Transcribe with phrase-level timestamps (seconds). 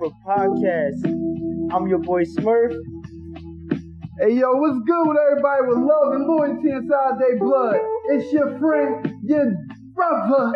[0.00, 1.04] Podcast.
[1.72, 2.74] I'm your boy Smurf.
[4.18, 7.76] Hey yo, what's good with everybody with love and loyalty inside their blood?
[8.10, 9.54] It's your friend, your
[9.94, 10.52] brother,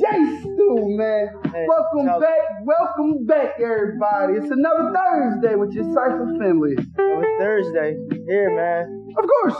[0.00, 1.28] Jay Stu, man.
[1.68, 4.34] Welcome back, welcome back, everybody.
[4.34, 6.74] It's another Thursday with your Cypher family.
[6.98, 7.96] Oh, Thursday.
[8.26, 9.14] Here, man.
[9.16, 9.56] Of course.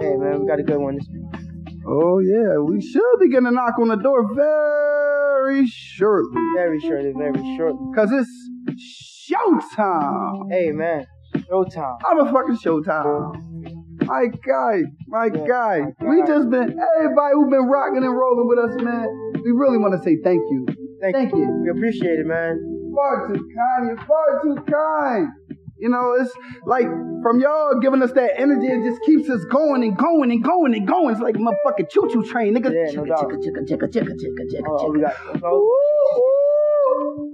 [0.00, 1.24] Hey, man, we got a good one this week.
[1.86, 5.13] Oh yeah, we should be getting a knock on the door very
[5.66, 6.42] shortly.
[6.56, 7.86] Very shortly, very shortly.
[7.94, 8.30] Cause it's
[9.28, 10.50] showtime.
[10.50, 11.06] Hey, man.
[11.36, 11.96] Showtime.
[12.08, 13.40] I'm a fucking showtime.
[14.06, 15.80] My guy, my Yeah, guy.
[16.00, 19.08] my We just been everybody who been rocking and rolling with us, man.
[19.44, 20.66] We really want to say thank you.
[21.00, 21.46] Thank, Thank you.
[21.62, 22.60] We appreciate it, man.
[22.94, 23.88] Far too kind.
[23.88, 25.28] You're far too kind.
[25.84, 26.32] You know, it's
[26.64, 26.86] like
[27.22, 30.72] from y'all giving us that energy, it just keeps us going and going and going
[30.72, 31.10] and going.
[31.10, 32.72] It's like motherfucking choo choo train, nigga.
[32.72, 33.32] Yeah, no Chicka, doubt.
[33.44, 35.14] chicka, chicka, chicka, chicka, chicka, Oh, oh, we got.
[35.44, 35.60] Oh.
[35.60, 36.43] Ooh, ooh.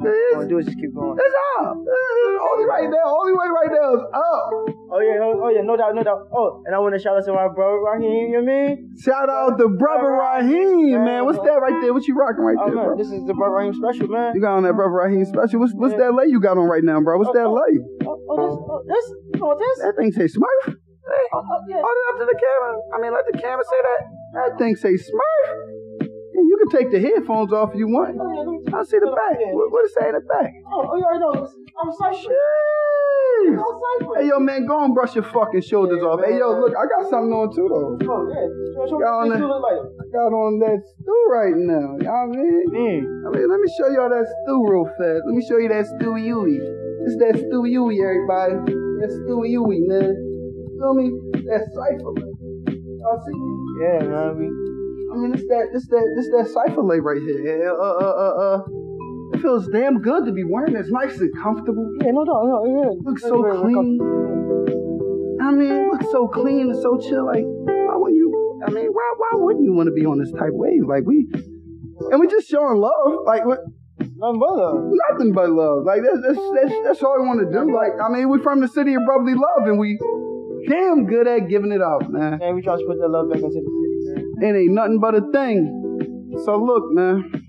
[0.01, 1.19] We gonna do is just keep going.
[1.21, 1.77] it's up.
[1.77, 3.05] Only right there.
[3.05, 4.43] Only way right there is up.
[4.91, 6.27] Oh yeah, oh, oh yeah, no doubt, no doubt.
[6.33, 8.33] Oh, and I want to shout out to my brother Raheem.
[8.33, 8.97] You know what I mean?
[8.99, 11.25] Shout out to brother Raheem, man.
[11.29, 11.93] What's that right there?
[11.93, 12.97] What you rocking right Oh there, bro?
[12.97, 14.33] this is the brother Raheem special, man.
[14.35, 15.61] You got on that brother Raheem special.
[15.61, 17.19] What's what's that lay you got on right now, bro?
[17.19, 17.61] What's oh, that Oh, oh.
[17.61, 17.73] lay?
[18.09, 19.07] Oh, this, oh, this,
[19.43, 19.77] oh, this.
[19.85, 20.65] That thing say Smurf.
[20.73, 22.73] Oh, oh, hey, hold it up to the camera.
[22.95, 24.01] I mean, let the camera say that.
[24.35, 25.80] That thing say Smurf.
[26.49, 28.17] You can take the headphones off if you want.
[28.17, 29.37] Yeah, I see the back.
[29.53, 30.53] What, what it say in the back?
[30.73, 31.49] Oh, oh, you already know.
[31.81, 32.29] I'm cypher.
[32.31, 33.57] Jeez.
[34.21, 36.21] Hey, yo, man, go and brush your fucking shoulders Yeah, off.
[36.25, 36.61] Hey, yo, man.
[36.61, 37.97] look, I got something on too, though.
[37.97, 38.47] Oh, yeah.
[38.77, 39.41] Show, show me Got on what this there.
[39.41, 39.81] dude look like.
[39.81, 41.89] I got on that stew right now.
[41.97, 42.65] You know what I mean?
[42.69, 43.01] Mm.
[43.25, 45.25] I mean, let me show y'all that stew real fast.
[45.25, 46.57] Let me show you that Stewie Yui.
[47.09, 48.61] It's that Stewie Yui, everybody.
[49.01, 50.13] That Stewie Yui, man.
[50.13, 51.07] You Feel me?
[51.49, 52.33] That cipher, man.
[53.01, 53.41] Y'all see?
[53.81, 54.37] Yeah, man.
[54.37, 54.53] We, I mean,
[55.35, 57.71] it's that, it's that, it's that cipher lay right here.
[57.71, 58.63] Uh, uh, uh, uh.
[59.33, 60.75] It feels damn good to be wearing.
[60.75, 61.87] It's nice and comfortable.
[62.03, 62.45] yeah, no doubt.
[62.45, 62.91] No, yeah.
[63.03, 64.01] Looks so clean.
[65.41, 67.27] I mean, it looks so clean and so chill.
[67.27, 68.61] Like, why wouldn't you?
[68.67, 70.85] I mean, why, why wouldn't you want to be on this type wave?
[70.87, 71.27] Like, we,
[72.11, 73.25] and we just showing love.
[73.25, 73.61] Like, what?
[74.01, 74.93] Nothing but love.
[75.11, 75.85] nothing but love.
[75.85, 77.73] Like that's that's that's, that's all we want to do.
[77.73, 79.99] Like I mean, we're from the city of brotherly love, and we
[80.69, 82.39] damn good at giving it out, man.
[82.39, 83.90] Man, we try to put that love back into the city.
[84.43, 86.41] It ain't nothing but a thing.
[86.45, 87.49] So look, man.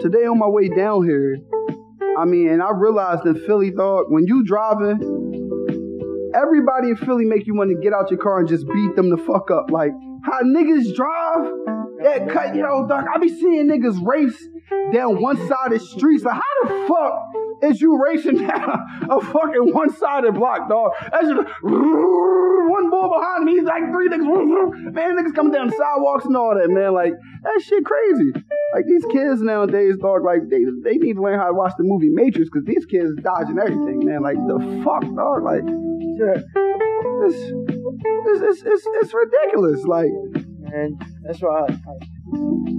[0.00, 1.38] Today on my way down here,
[2.16, 5.00] I mean, and I realized in Philly, dog, when you driving,
[6.34, 9.10] everybody in Philly make you want to get out your car and just beat them
[9.10, 9.70] the fuck up.
[9.70, 9.90] Like
[10.24, 11.52] how niggas drive.
[12.02, 13.04] That cut, you know, dog.
[13.12, 14.40] I be seeing niggas race
[14.92, 16.22] down one side of the streets.
[16.22, 20.92] Like, how the fuck is you racing down a fucking one sided block, dog?
[21.00, 23.52] That's just one ball behind me.
[23.58, 24.92] He's like three niggas.
[24.92, 26.92] Man, niggas coming down the sidewalks and all that, man.
[26.94, 28.32] Like, that shit crazy.
[28.74, 31.84] Like, these kids nowadays, dog, like, they, they need to learn how to watch the
[31.84, 34.22] movie Matrix because these kids dodging everything, man.
[34.22, 35.44] Like, the fuck, dog?
[35.44, 36.44] Like, it's,
[37.24, 39.84] it's, it's, it's, it's ridiculous.
[39.84, 40.10] Like,
[40.72, 41.66] And that's why.
[41.68, 42.77] I, I,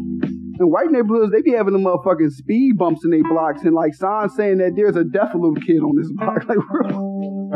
[0.59, 3.93] in white neighborhoods, they be having the motherfucking speed bumps in their blocks and like
[3.93, 6.43] signs saying that there's a deaf-a-little kid on this block.
[6.49, 6.77] Like, we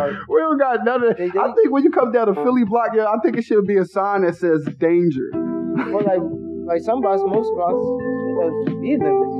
[0.01, 1.37] don't, we don't got none of that.
[1.37, 3.77] I think when you come down to Philly block, yeah, I think it should be
[3.77, 5.29] a sign that says danger.
[5.93, 6.23] well, like,
[6.65, 7.85] like some blocks, most blocks,
[8.41, 9.37] have uh, speed limits.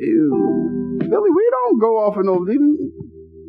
[0.00, 1.00] Ew.
[1.10, 2.40] Philly, we don't go off in no,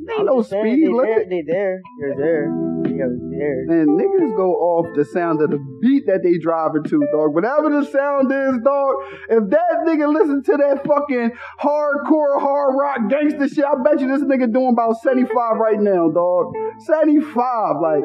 [0.10, 1.06] ain't no speed they.
[1.06, 1.82] There, they there.
[2.00, 2.72] They're there.
[2.84, 3.62] They are there.
[3.70, 7.34] And niggas go off the sound of the beat that they driving to, dog.
[7.34, 8.94] Whatever the sound is, dog.
[9.30, 11.32] If that nigga listen to that fucking
[11.62, 16.10] hardcore, hard rock gangster shit, I bet you this nigga doing about 75 right now,
[16.10, 16.54] dog.
[16.86, 18.04] 75, like.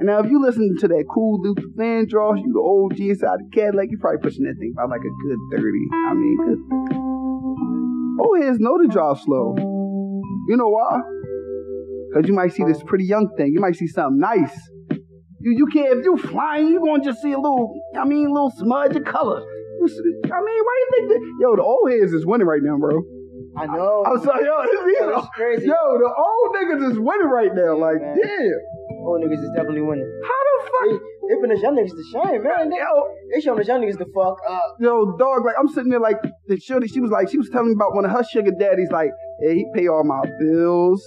[0.00, 3.48] And now if you listen to that cool Luther Vandross, you the OG inside the
[3.52, 5.64] Cadillac, you probably pushing that thing by like a good 30.
[5.92, 6.60] I mean, good.
[8.20, 9.54] Oh, Old heads know to drive slow.
[10.48, 11.00] You know why?
[12.14, 13.52] Cause you might see this pretty young thing.
[13.52, 14.56] You might see something nice.
[15.40, 17.80] You you can't if you flying, you gonna just see a little.
[17.98, 19.40] I mean, a little smudge of color.
[19.40, 21.20] You I mean, why do you think that?
[21.40, 23.00] Yo, the old heads is winning right now, bro.
[23.56, 24.04] I know.
[24.06, 25.66] I'm sorry, yo, these Yo, crazy.
[25.66, 27.74] Yo, the old niggas is winning right now.
[27.74, 28.16] Yeah, Like, man.
[28.20, 28.60] damn.
[29.06, 30.06] Old niggas is definitely winning.
[30.22, 31.02] How the fuck?
[31.30, 32.70] They us young niggas to shame, man.
[32.70, 34.76] They, Yo, oh, they showing us young niggas to fuck up.
[34.80, 35.44] yo, dog.
[35.44, 36.16] Like, I'm sitting there like
[36.48, 36.88] the shorty.
[36.88, 38.90] She was like, she was telling me about one of her sugar daddies.
[38.90, 39.10] Like,
[39.42, 41.00] yeah, he pay all my bills.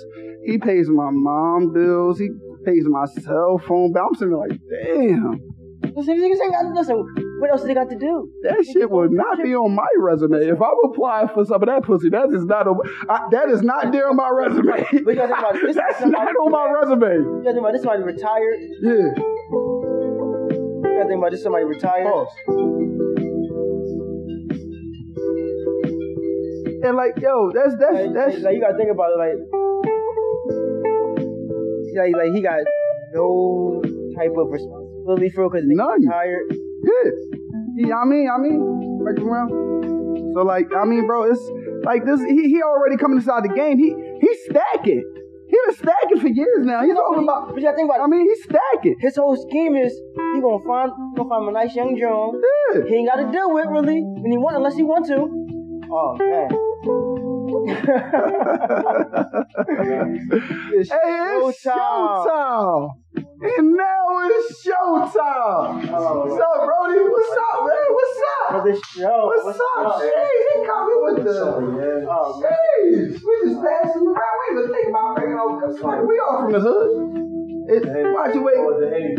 [0.46, 2.20] He pays my mom bills.
[2.20, 2.30] He
[2.66, 4.08] pays my cell phone bill.
[4.08, 5.40] I'm sitting there like, damn.
[5.96, 6.96] Listen, niggas ain't got listen.
[7.40, 8.32] What else do they got to do?
[8.44, 10.38] That shit would not be on my resume.
[10.38, 12.80] If I'm applying for some of that pussy, that is not on.
[13.10, 15.04] I, that is not there on my resume.
[15.04, 15.54] But you gotta think about.
[15.54, 17.20] This That's somebody- not on my resume.
[17.20, 18.58] You gotta think about this somebody retired.
[18.82, 19.12] Yeah.
[21.04, 22.08] Gotta think about this somebody retired.
[26.84, 29.36] And like, yo, that's that's Like, that's like you gotta think about it, like,
[31.98, 32.64] like, like he got
[33.12, 33.82] no
[34.16, 36.04] type of responsibility for because he's None.
[36.10, 36.56] tired.
[36.56, 37.12] Yeah.
[37.76, 38.62] Yeah, I mean, I mean,
[39.04, 39.50] around.
[40.34, 41.52] So like, I mean, bro, it's
[41.84, 42.22] like this.
[42.22, 43.78] He he already coming inside the game.
[43.78, 45.04] He he's stacking.
[45.66, 46.84] Been stacking for years now.
[46.84, 47.50] He's talking about.
[47.50, 48.96] But you gotta think about I mean, he's stacking.
[49.00, 52.42] His whole scheme is he gonna find gonna find a nice young John.
[52.74, 52.84] Yeah.
[52.88, 55.30] He ain't gotta deal with really when he want unless he want to.
[55.92, 56.50] Oh man.
[60.74, 62.90] it's Hey, it's showtime.
[63.16, 65.88] And now it's showtime.
[65.92, 67.00] Oh, What's up, Brody?
[67.08, 67.88] What's up, man?
[67.90, 68.64] What's up?
[68.64, 69.32] the show.
[69.32, 70.02] What's up?
[70.02, 71.40] Hey, he coming with the.
[72.10, 72.52] Oh man.
[72.52, 74.36] Hey, we just passing around.
[74.40, 75.23] We even think about
[75.60, 77.24] cause like, we all from the hood.
[77.66, 78.60] It, watch you wait.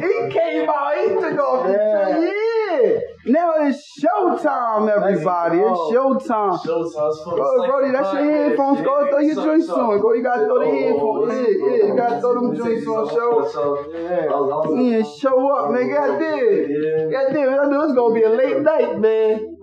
[0.05, 0.93] He came out.
[0.99, 2.19] He took off Yeah.
[2.21, 3.01] yeah.
[3.27, 5.59] Now it's showtime, everybody.
[5.59, 5.93] It's go.
[5.93, 6.63] showtime.
[6.63, 6.77] The
[7.25, 8.81] Go, Brody, that's your headphones.
[8.83, 10.01] Go throw your joints on.
[10.01, 11.33] Go, you gotta throw the headphones.
[11.33, 13.09] Yeah, yeah, you gotta throw them joints on.
[13.09, 13.49] Show.
[13.97, 14.29] Yeah.
[14.77, 15.89] Yeah, show up, man.
[15.89, 17.11] God damn.
[17.11, 19.54] God damn, I knew it was gonna be a late night, man.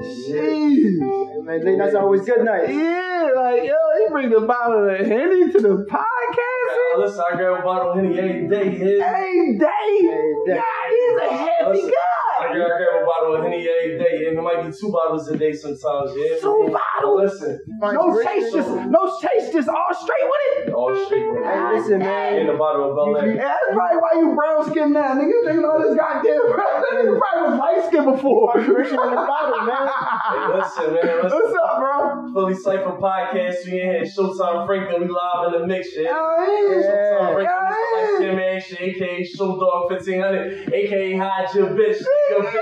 [0.00, 0.98] Jeez.
[1.44, 2.68] Man, late nights are always good nights.
[2.68, 6.98] Yeah, like, yo, he bring the bottle of Henny to the podcast.
[6.98, 8.98] Listen, I grab a bottle of Henny every day.
[8.98, 9.16] Yeah.
[9.16, 10.10] Hey, Dave.
[10.46, 10.56] Dave.
[10.56, 12.19] God, he's a happy guy.
[12.54, 14.28] Grab, I grab a bottle of Henny every day.
[14.28, 16.12] And it might be two bottles a day sometimes.
[16.16, 16.38] Yeah.
[16.40, 17.20] Two bottles.
[17.20, 20.74] Listen, No chase, just no chase, just all straight with it.
[20.74, 21.26] all straight.
[21.30, 22.36] with Hey, listen, man.
[22.40, 23.36] In a bottle of Bel Yeah, Air.
[23.44, 25.28] that's probably why you brown skin now, nigga.
[25.28, 26.82] You thinking all this goddamn brown.
[26.90, 28.52] Nigga probably was light skin before.
[28.60, 29.88] Vibration in the bottle, man.
[30.30, 31.22] Hey, listen, man.
[31.24, 31.38] Listen.
[31.40, 32.32] What's up, bro?
[32.34, 33.66] Philly Cypher Podcast.
[33.66, 34.02] We in here.
[34.04, 35.02] Showtime Franklin.
[35.02, 35.88] We live in the mix.
[35.96, 36.10] Yeah.
[36.12, 36.82] Oh, yeah.
[36.86, 37.44] Showtime Franklin.
[37.44, 38.30] Yeah, Like yeah.
[38.30, 41.98] Tim Action, aka Show Dog 1500, aka Hide Your Bitch.
[42.42, 42.60] Your bitch.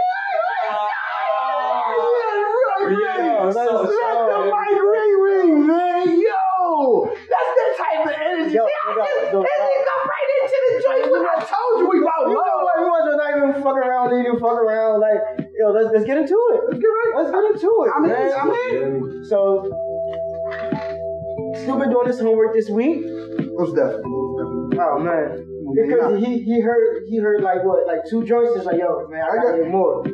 [2.89, 4.49] Yeah, What's Let up, the Sean?
[4.49, 6.09] mic ring ring, man.
[6.09, 8.55] Yo, that's that type of energy.
[8.55, 11.05] Yo, See, I yo, just, yo, and it come right into the joint.
[11.13, 12.65] When I told you we about You know love.
[12.65, 12.75] what?
[12.81, 15.01] We want to not even fuck around, didn't even fuck around.
[15.01, 15.21] Like,
[15.53, 16.61] yo, let's, let's get into it.
[16.71, 17.13] Let's get right.
[17.21, 17.91] Let's get into it.
[17.93, 18.33] I mean, man.
[18.33, 19.69] I mean, So,
[21.61, 23.05] still been doing his homework this week.
[23.05, 24.79] most definitely, most definitely.
[24.81, 25.45] Oh man,
[25.75, 28.53] because he he heard he heard like what like two joints.
[28.57, 30.05] It's like yo man, I, I gotta got- more.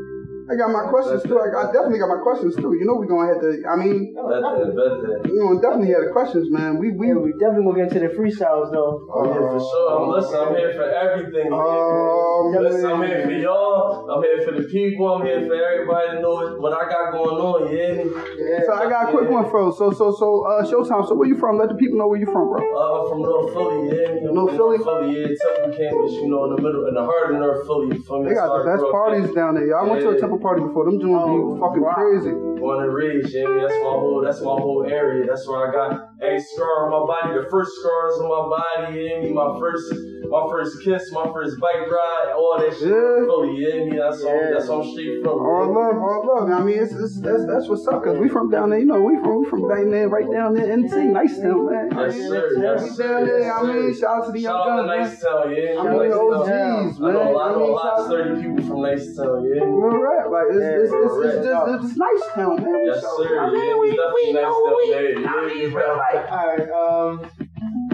[0.44, 1.41] I got my questions too.
[1.41, 2.76] I, I definitely got my questions too.
[2.76, 3.50] You know we gonna have to.
[3.64, 6.76] I mean, Oh, Bet that, bet you know, definitely had the questions, man.
[6.79, 7.08] We we.
[7.08, 9.08] Yeah, we definitely gonna get into the freestyles though.
[9.08, 9.88] I'm here for sure.
[9.96, 10.37] I'm listen.
[10.37, 11.49] I'm here for everything.
[11.49, 14.05] Oh, listen, I'm here for y'all.
[14.11, 15.08] I'm here for the people.
[15.08, 17.73] I'm here for everybody to know what I got going on.
[17.73, 18.05] Yeah.
[18.05, 18.69] Yeah.
[18.69, 19.73] So I got a quick one, bro.
[19.73, 21.08] So so so uh, Showtime.
[21.08, 21.56] So where you from?
[21.56, 22.61] Let the people know where you from, bro.
[22.61, 24.29] Uh, I'm from North Philly, yeah.
[24.29, 24.79] I'm North from Philly?
[24.85, 25.32] Philly, yeah.
[25.40, 27.97] Temple campus, you know, in the middle, in the heart of North Philly.
[27.97, 28.29] You feel me?
[28.29, 29.67] They got the best parties down there.
[29.73, 29.85] y'all.
[29.85, 30.20] I went to a Yeah.
[30.35, 30.85] Temple party before.
[30.85, 31.95] Them doing Oh, be fucking wow.
[31.95, 32.31] crazy.
[32.61, 33.47] Born and raised, yeah.
[33.61, 34.23] That's my whole.
[34.25, 35.27] That's my whole area.
[35.27, 35.91] That's where I got
[36.23, 37.41] a scar on my body.
[37.41, 39.21] The first scars on my body, yeah.
[39.21, 39.93] Me, my first,
[40.31, 42.89] my first kiss, my first bike ride, all that shit.
[42.89, 43.27] Yeah.
[43.27, 43.85] Philly, yeah.
[43.85, 44.35] Me, that's all.
[44.35, 44.51] Yeah.
[44.55, 45.39] That's all straight from.
[45.39, 46.51] All love, all love.
[46.51, 48.03] I mean, it's, it's that's that's what's up.
[48.05, 48.81] Cause we from down there.
[48.81, 51.89] You know, we from we from down there, right down there, NT, nice town, man.
[51.93, 52.45] Yes, sir.
[52.61, 53.09] Yes, sir.
[53.09, 53.53] down there.
[53.53, 55.01] I mean, shout out to the young guns, man.
[55.01, 55.81] Nice Town, yeah.
[55.81, 57.11] I mean, OGs, man.
[57.11, 59.63] I know a lot, I know a lot sturdy people from Nice Town, yeah.
[59.65, 62.82] Real rap, like it's Yeah, it's, it's, it's, real just it's nice town, man.
[62.87, 63.40] Yes, So, sir.
[63.40, 64.85] I mean, Yeah, we we definitely know nice down we.
[64.90, 65.28] there.
[65.28, 65.76] I mean, yeah.
[65.76, 66.33] real like.
[66.33, 66.71] All right.
[66.71, 67.12] Um,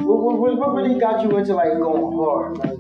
[0.06, 2.58] what, what, what really got you into like going hard?
[2.58, 2.78] Like,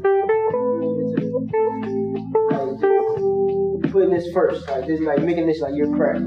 [2.50, 6.24] like just putting this first, like this, like making this like your craft.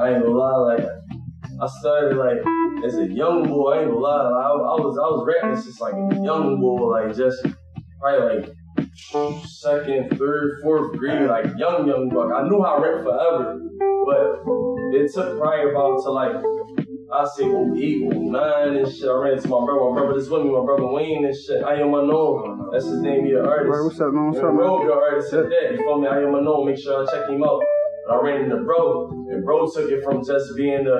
[0.00, 0.86] I ain't gonna lie, like
[1.60, 2.38] I started like
[2.84, 3.72] as a young boy.
[3.72, 6.60] I ain't gonna lie, like, I, I was I was rapping since like a young
[6.60, 7.44] boy, like just
[8.00, 8.48] probably like
[8.96, 12.30] second, third, fourth grade, like young young buck.
[12.34, 13.60] I knew how to rap forever,
[14.04, 16.36] but it took probably about to like
[17.12, 19.08] I say 08, 09 and shit.
[19.08, 21.62] I ran into my brother, my brother that's with me, my brother Wayne and shit.
[21.62, 22.70] I am a unknown.
[22.72, 23.70] That's his name, he an artist.
[23.70, 24.26] Right, what's up, man?
[24.26, 24.86] What's up, bro, man?
[24.86, 25.72] your artist said that.
[25.72, 26.08] You feel me?
[26.08, 26.66] I am a unknown.
[26.66, 27.62] Make sure I check him out.
[28.06, 30.98] And I ran into bro, and bro took it from just being a,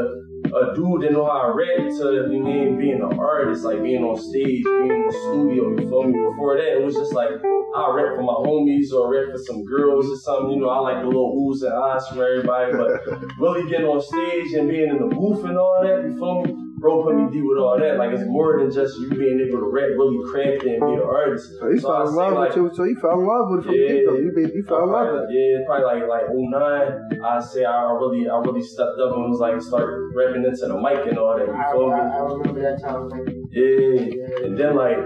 [0.55, 4.05] a dude that know how to rap to you mean being an artist, like being
[4.05, 5.71] on stage, being in the studio.
[5.71, 6.19] You feel me?
[6.31, 9.65] Before that, it was just like I rap for my homies or rap for some
[9.65, 10.53] girls or something.
[10.53, 14.01] You know, I like the little oohs and ahs from everybody, but really getting on
[14.01, 16.05] stage and being in the booth and all that.
[16.05, 16.64] You feel me?
[16.85, 17.97] Bro put me deep with all that.
[17.97, 21.01] Like it's more than just you being able to rap, really craft it and be
[21.01, 21.57] an artist.
[21.59, 22.65] So you So fell I in say, love like, with you.
[22.77, 23.89] So you fell in love with it from the Yeah.
[23.89, 24.13] get go.
[24.21, 25.29] You be, you fell in love with it.
[25.33, 29.41] yeah, probably like like 09, I say I really I really stepped up and was
[29.41, 31.49] like start rapping into the mic and all that.
[31.49, 32.11] You I, feel I, me?
[32.13, 33.09] I remember that time.
[33.09, 34.45] Like, Yeah.
[34.45, 35.01] And then like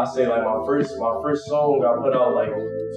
[0.00, 2.48] I say like my first my first song I put out like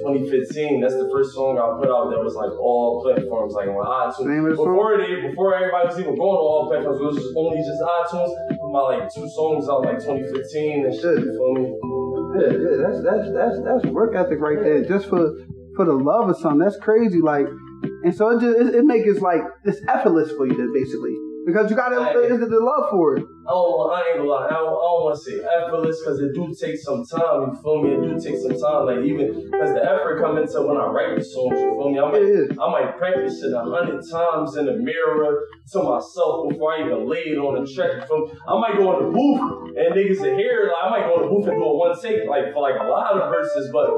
[0.02, 0.82] 2015.
[0.82, 4.26] That's the first song I put out that was like all platforms, like on iTunes.
[4.26, 4.74] Name of the song?
[4.74, 7.82] Before they, before everybody was even going to all platforms, it was just only just
[7.82, 8.32] iTunes.
[8.58, 11.18] Put my like two songs out like 2015 and shit.
[11.22, 11.64] You feel me?
[12.34, 14.82] Yeah, yeah, that's that's that's that's work ethic right there.
[14.84, 15.38] Just for
[15.76, 16.60] for the love of something.
[16.60, 17.22] That's crazy.
[17.22, 17.46] Like,
[18.04, 21.14] and so it just it, it makes it like it's effortless for you to basically
[21.46, 22.16] because you got to Right.
[22.16, 23.26] the, love for it.
[23.46, 26.00] Oh, I don't, I ain't gonna lie, I don't, I don't want to say effortless
[26.00, 27.52] because it do take some time.
[27.52, 27.90] You feel me?
[27.92, 28.88] It do take some time.
[28.88, 31.60] Like even because the effort come into when I write the songs.
[31.60, 32.00] You feel me?
[32.00, 32.24] I might.
[32.56, 35.44] I might practice it a hundred times in the mirror
[35.76, 38.00] to myself before I even lay it on the track.
[38.00, 38.32] You feel me?
[38.48, 40.72] I might go in the booth and niggas hear it.
[40.72, 42.80] Like, I might go in the booth and do a one take, like for like
[42.80, 43.92] a lot of verses, but.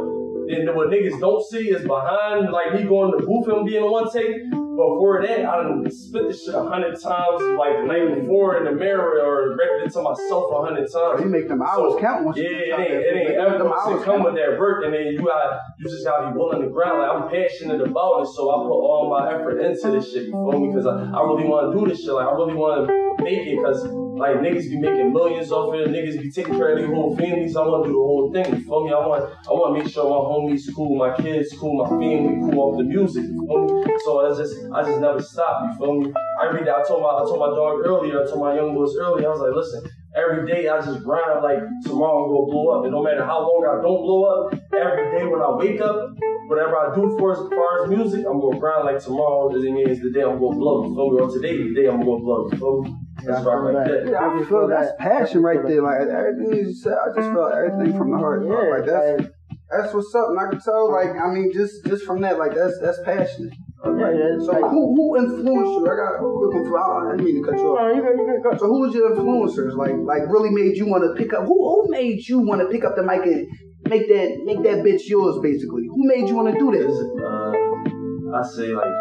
[0.50, 3.84] then what niggas don't see is behind, like me going to the booth and being
[3.84, 4.65] a one take.
[4.76, 8.66] Before that, I done spit this shit a hundred times, like the night before in
[8.66, 10.96] the mirror, or read it to myself a hundred times.
[10.96, 13.48] Oh, you make them hours So, count once Yeah, you it ain't, it ain't Them
[13.56, 13.74] effortless.
[13.88, 14.26] hours It come count.
[14.26, 17.00] with that work, and then you got, you just gotta be willing to grind.
[17.00, 20.28] Like I'm passionate about it, so I put all my effort into this shit.
[20.28, 20.68] You feel me?
[20.68, 22.12] Because I, I really want to do this shit.
[22.14, 23.80] Like I really want to make it, because
[24.16, 25.90] like niggas be making millions off it.
[25.90, 27.56] Niggas be taking care of their whole families.
[27.56, 28.48] I want to do the whole thing.
[28.56, 28.94] You feel me?
[28.94, 32.40] I want, I want to make sure my homies cool, my kids cool, my family
[32.40, 33.24] cool off the music.
[33.28, 33.84] You feel me?
[34.06, 35.68] So I just, I just never stop.
[35.68, 36.14] You feel me?
[36.40, 38.74] I Every day I told my, I told my dog earlier, I told my young
[38.74, 39.28] boys earlier.
[39.28, 39.84] I was like, listen.
[40.16, 42.84] Every day I just grind like tomorrow I'm gonna blow up.
[42.86, 46.16] And no matter how long I don't blow up, every day when I wake up,
[46.48, 50.12] whatever I do for as far as music, I'm gonna grind like tomorrow is the
[50.12, 50.88] day I'm gonna blow.
[50.88, 51.20] You feel me?
[51.20, 52.48] Or today the day I'm gonna blow.
[52.50, 53.05] You feel me?
[53.24, 54.08] That's right that.
[54.10, 55.82] Yeah, I just feel that's passion right there.
[55.82, 58.42] Like everything you said, I just felt everything from the heart.
[58.44, 58.52] bro.
[58.52, 59.32] Yeah, like that's like-
[59.72, 60.30] that's what's up.
[60.30, 63.54] And I can tell, like, I mean, just just from that, like that's that's passionate.
[63.84, 65.86] Yeah, yeah, So like- who who influenced you?
[65.90, 67.96] I got a quick one for I didn't mean to cut you off.
[67.96, 68.60] You good, you good.
[68.60, 69.76] So who was your influencers?
[69.76, 71.46] Like like really made you want to pick up?
[71.46, 73.48] Who who made you want to pick up the mic and
[73.90, 75.40] make that make that bitch yours?
[75.42, 76.94] Basically, who made you want to do this?
[77.24, 78.94] uh, I say like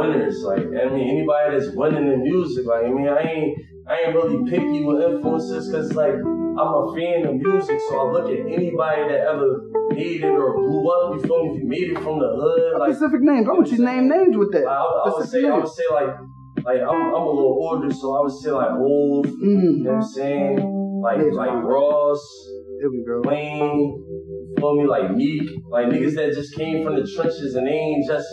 [0.00, 0.36] winners.
[0.44, 2.66] Like I mean, anybody that's winning in music.
[2.66, 6.94] Like I mean, I ain't I ain't really picky with influences because like I'm a
[6.94, 11.14] fan of music, so I look at anybody that ever made it or blew up.
[11.14, 11.50] You feel me?
[11.56, 13.46] If you made it from the hood, like Specific names.
[13.48, 14.66] I want you name names with that.
[14.66, 16.10] I, I would say Specific I would say like
[16.64, 18.70] like I'm I'm a little older, so I would say like.
[18.70, 21.00] You Mm, know what I'm saying?
[21.02, 21.62] Like like.
[21.64, 22.20] Ross.
[22.78, 23.22] there we go.
[23.24, 27.66] Wayne, you feel me, like Meek, like niggas that just came from the trenches and
[27.66, 28.26] they ain't just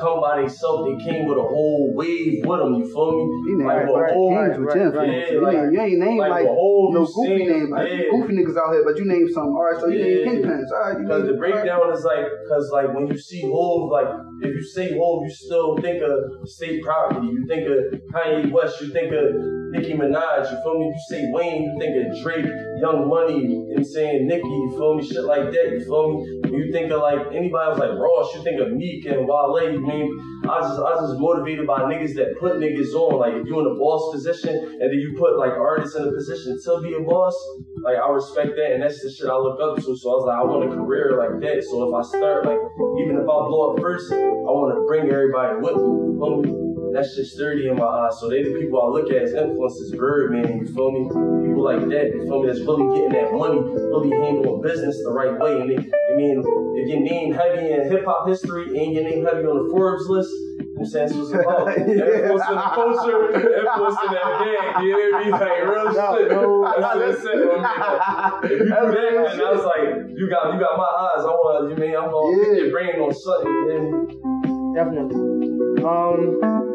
[0.00, 3.24] come by themselves, they came with a whole wave with them, you feel me?
[3.50, 5.12] You named Like, right, right, whole- kings with right, influence.
[5.12, 7.70] yeah, you, like- ain't, you ain't named like like, no goofy seen- name.
[7.70, 8.10] Like, yeah.
[8.10, 9.48] goofy niggas out here, but you named some.
[9.54, 10.24] All right, so you Yeah.
[10.24, 10.66] named kingpins.
[10.72, 14.08] Ah, All right, Because the breakdown is like, because like when you see Hov, like
[14.42, 17.26] if you say Hov, you still think of state property.
[17.28, 18.80] You think of Kanye West.
[18.80, 20.50] You think of Nicki Minaj.
[20.50, 20.86] You feel me?
[20.86, 22.46] You say Wayne, you think of Drake,
[22.80, 23.40] Young Money.
[23.40, 24.48] You know I'm saying Nicki.
[24.48, 25.06] You feel me?
[25.06, 25.70] Shit like that.
[25.72, 26.40] You feel me?
[26.50, 29.72] When you think of like anybody was like Ross, you think of Meek and Wale.
[29.72, 30.10] You mean
[30.48, 33.20] I just I just motivated by niggas that put niggas on.
[33.20, 36.12] Like if you in a boss position and then you put like artists in a
[36.12, 37.36] position to be a boss,
[37.82, 39.96] like I respect that and that's the shit I look up to.
[39.96, 41.62] So I was like, I want a career like that.
[41.64, 42.58] So if I start like
[42.98, 46.69] even if I blow up first, I want to bring everybody with me.
[46.90, 47.06] You feel me?
[47.06, 48.18] That shit's sturdy in my eyes.
[48.20, 51.08] So they the people I look at as influences, Birdman, you feel me?
[51.46, 52.46] People like that, you feel me?
[52.48, 55.60] That's really getting that money, really handling business the right way.
[55.60, 56.42] And they, I mean,
[56.76, 60.08] if your name heavy in hip hop history and your name heavy on the Forbes
[60.08, 61.66] list, know what I'm saying that's what's about.
[61.78, 61.84] Yeah.
[62.30, 65.30] Influencing the culture, influencing that gang, you hear me?
[65.30, 66.30] Like real No, shit.
[66.30, 67.68] no, That's what it said on me.
[68.50, 70.84] If you do That's that, real then I was like, you got you got my
[70.84, 71.22] eyes.
[71.24, 72.44] I want you mean I'm gonna Yeah.
[72.50, 73.52] pick your brain on something.
[73.68, 74.74] me?
[74.74, 75.82] Definitely.
[75.84, 76.69] Um.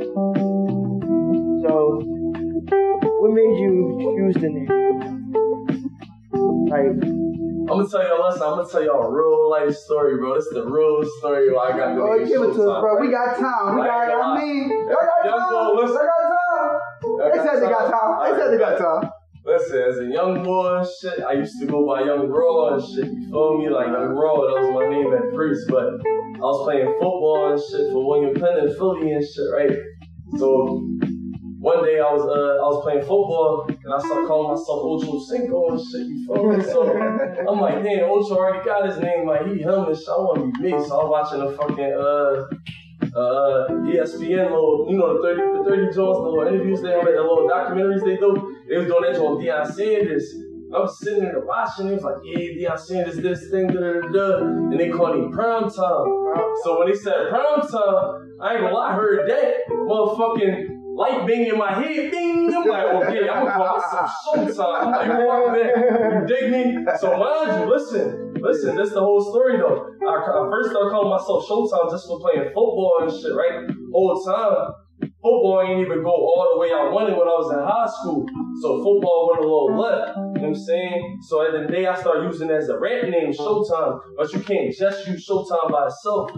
[1.66, 4.70] So, what made you choose the name?
[6.70, 10.36] Like, I'm gonna tell y'all, listen, I'm gonna tell y'all a real life story, bro.
[10.36, 13.02] This is the real story why I got the Oh, give it to us, bro.
[13.02, 13.80] We got time.
[13.80, 14.14] We got.
[14.14, 15.50] I mean, they got time.
[15.50, 15.98] boy, listen.
[15.98, 16.70] They got time.
[17.34, 18.14] They said they got time.
[18.22, 19.10] They said they got time.
[19.44, 22.84] Listen, as a young boy and shit, I used to go by Young Raw and
[22.84, 23.10] shit.
[23.10, 23.70] You feel me?
[23.70, 25.66] Like Young Raw, that was my name at first.
[25.68, 29.74] But I was playing football and shit for William Penn and Philly and shit, right?
[30.38, 30.86] So
[31.60, 35.20] one day I was uh, I was playing football and I started calling myself Ocho
[35.24, 36.08] Cinco and shit.
[36.08, 36.64] You feel me?
[36.64, 36.92] So
[37.50, 39.26] I'm like, damn, Ocho already got his name.
[39.26, 40.10] Like he him and shit.
[40.10, 40.78] I want to be me.
[40.84, 42.48] So I was watching the fucking uh
[43.16, 47.06] uh, ESPN little, you know, the 30 for 30 Jones, the little interviews they have,
[47.06, 48.36] the little documentaries they do.
[48.68, 50.36] They was doing that on Deion Sanders.
[50.76, 54.02] I was sitting there watching, they was like, yeah, Deion Sanders, this thing, da da
[54.02, 54.38] da, da.
[54.44, 56.08] And they called him prime time.
[56.64, 61.28] So when they said prime time, I ain't gonna lie, I heard that motherfucking light
[61.28, 62.54] bang in my head, bing.
[62.56, 64.82] I'm like, okay, I'm gonna call myself Showtime.
[64.82, 66.12] I'm like, fuck that.
[66.14, 66.86] You dig me?
[67.00, 69.90] So mind you, listen, Listen, this the whole story though.
[70.06, 73.66] I, I first started calling myself Showtime just for playing football and shit, right?
[73.90, 74.70] Whole time,
[75.18, 78.22] football ain't even go all the way I wanted when I was in high school.
[78.62, 80.14] So football went a little left.
[80.36, 81.20] You know what I'm saying?
[81.22, 84.02] So at the day I started using it as a rap name, Showtime.
[84.18, 86.30] But you can't just use Showtime by itself.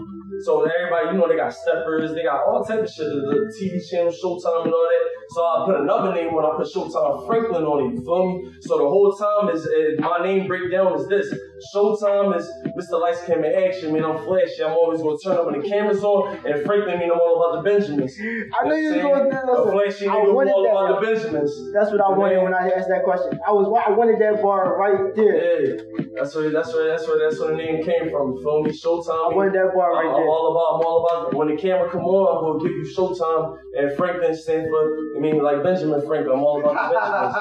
[0.44, 3.82] So everybody, you know, they got steppers, they got all type of shit, the TV
[3.90, 5.04] channel, Showtime and all that.
[5.30, 8.52] So I put another name when I put Showtime Franklin on it, you feel me?
[8.60, 11.34] So the whole time is, is my name breakdown is this.
[11.74, 13.00] Showtime is Mr.
[13.00, 16.36] Lights Camera Action, mean I'm flashy, I'm always gonna turn up when the camera's on,
[16.46, 18.14] and Franklin mean I'm all about the Benjamins.
[18.60, 20.70] I knew you was going to A flashy I nigga all that.
[20.70, 21.52] about the Benjamins.
[21.74, 23.38] That's what I wanted when I asked that question.
[23.46, 25.34] I was I wanted that bar right there.
[25.34, 28.34] Yeah, that's where that's where that's where that's where the name came from.
[28.34, 28.70] You feel me?
[28.70, 29.32] Showtime.
[29.32, 31.90] I wanted that bar right I'm, I'm all about I'm all about when the camera
[31.90, 34.82] come on, I'm gonna give you Showtime and Franklin stand for
[35.16, 36.38] I mean like Benjamin Franklin.
[36.38, 37.34] I'm all about the Benjamins.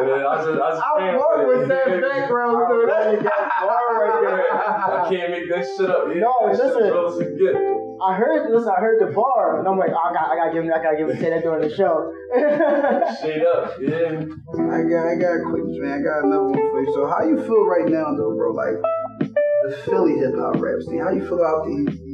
[0.00, 3.22] And I just I just I ran with with that background to that.
[3.60, 4.44] bar right there.
[4.54, 6.06] I can't make that shit up.
[6.08, 6.82] Yeah, No, that shit listen.
[6.90, 7.54] real as it get.
[8.00, 10.52] I heard listen, I heard the bar, and I'm like, oh, I got I gotta
[10.54, 12.08] give him I gotta give him say that during the show.
[13.20, 14.24] Straight up, yeah.
[14.24, 16.00] I got, I got a quick man.
[16.00, 16.92] I got another one for you.
[16.94, 18.52] So, how you feel right now, though, bro?
[18.56, 18.80] Like
[19.20, 21.00] the Philly hip hop rap scene.
[21.00, 22.09] How you feel about these?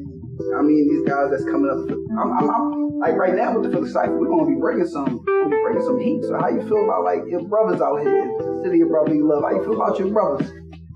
[0.58, 1.80] I mean, these guys that's coming up.
[2.18, 5.24] I'm, I'm, I'm like right now with the Philly Cypher, we're gonna be bringing some,
[5.24, 6.24] gonna be bringing some heat.
[6.24, 9.42] So, how you feel about like your brothers out here, the city of brotherly love?
[9.42, 10.48] How you feel about your brothers?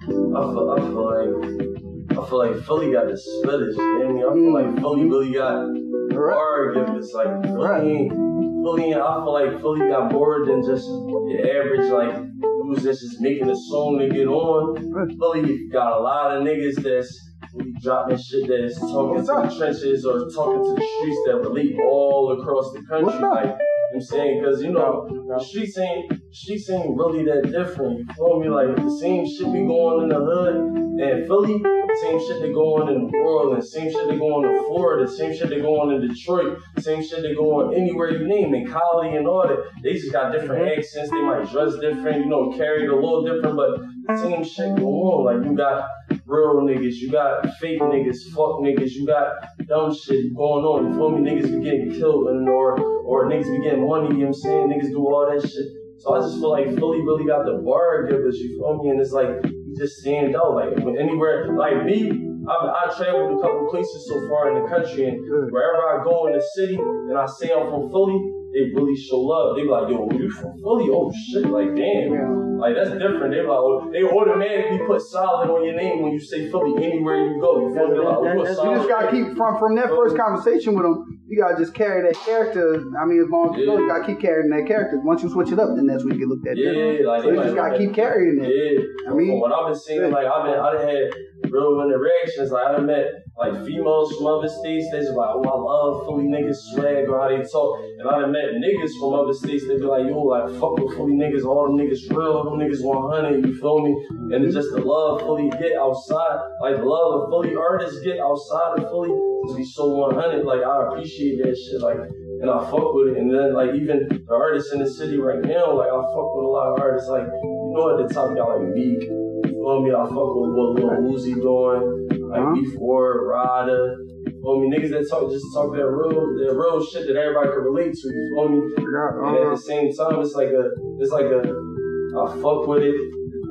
[0.03, 1.81] I feel, I feel like
[2.11, 3.77] I feel like Philly got the spitters.
[3.77, 4.51] You know what I mean?
[4.51, 4.81] I feel like mm-hmm.
[4.81, 8.11] Philly really got bar it's Like Philly, Right.
[8.11, 13.21] Philly, I feel like Philly got more than just the average like dudes that's just
[13.21, 14.91] making a song to get on.
[14.91, 15.17] Right.
[15.19, 20.05] Philly got a lot of niggas that's really dropping shit that's talking to the trenches
[20.05, 23.05] or talking to the streets that relate all across the country.
[23.05, 23.21] What's?
[23.21, 27.25] Like you know what I'm saying, because you know, the streets ain't streets ain't really
[27.25, 27.99] that different.
[27.99, 28.49] You feel me?
[28.49, 31.63] Like the same shit be going in the hood and Philly,
[32.03, 35.11] same shit they go on in New Orleans, same shit they go on in Florida,
[35.11, 38.55] same shit they go on in Detroit, same shit they go on anywhere you name
[38.55, 39.59] it, Cali and all that.
[39.83, 40.79] They just got different mm-hmm.
[40.79, 41.11] accents.
[41.11, 44.77] They might dress different, you know, carry it a little different, but the same shit
[44.77, 45.25] go on.
[45.25, 45.89] Like you got
[46.31, 49.27] real niggas, you got fake niggas, fuck niggas, you got
[49.67, 50.87] dumb shit going on.
[50.87, 51.29] You feel me?
[51.29, 54.35] Niggas be getting killed and or or niggas be getting money, you know what I'm
[54.35, 54.69] saying?
[54.71, 55.67] Niggas do all that shit.
[55.99, 58.91] So I just feel like Philly really got the bar givers, you feel me?
[58.91, 60.55] And it's like you just stand out.
[60.55, 62.11] Like when anywhere like me,
[62.49, 66.29] I I traveled a couple places so far in the country and wherever I go
[66.29, 68.17] in the city and I say I'm from Philly,
[68.61, 69.57] they really show love.
[69.57, 70.89] They be like, yo, you from Philly?
[70.93, 72.59] Oh shit, like damn.
[72.59, 73.33] Like that's different.
[73.33, 76.77] They be like, oh, they automatically put solid on your name when you say Philly
[76.85, 77.61] anywhere you go.
[77.61, 77.99] You feel me?
[77.99, 80.85] Like, you a You solid You just gotta keep from from that first conversation with
[80.85, 81.20] them.
[81.31, 82.83] You gotta just carry that character.
[83.01, 84.99] I mean, as long as you go, you gotta keep carrying that character.
[84.99, 86.57] Once you switch it up, then that's when you get looked at.
[86.57, 87.01] different.
[87.01, 88.51] Yeah, like So you just gotta keep carrying it.
[88.51, 92.51] Yeah, I mean- what I've been seeing, like I've been, I done had real interactions.
[92.51, 93.07] Like I done met
[93.39, 94.91] like females from other states.
[94.91, 97.79] They just like, oh, I love Philly niggas swag or how they talk.
[97.99, 99.67] And I done met niggas from other states.
[99.67, 101.45] They be like, yo, like fuck with Philly niggas.
[101.47, 102.43] All them niggas real.
[102.45, 103.47] Them niggas 100.
[103.47, 103.95] You feel me?
[104.35, 106.43] And it's just the love Philly get outside.
[106.61, 109.15] Like the love of Philly artists get outside of Philly
[109.49, 110.45] to be so 100.
[110.45, 111.81] Like I appreciate that shit.
[111.81, 111.99] Like.
[112.41, 115.45] And I fuck with it, and then like even the artists in the city right
[115.45, 117.07] now, like I fuck with a lot of artists.
[117.11, 119.03] Like you know, at the top, got like Meek.
[119.05, 119.93] You feel me?
[119.93, 122.55] I fuck with what Lil Uzi doing, like Uh-huh.
[122.57, 123.93] before Rada.
[124.25, 124.73] You feel me?
[124.73, 128.09] Niggas that talk just talk that real, that real shit that everybody can relate to.
[128.09, 128.59] You feel me?
[128.89, 130.65] Yeah, And at uh, the same time, it's like a,
[130.97, 132.97] it's like a, I fuck with it,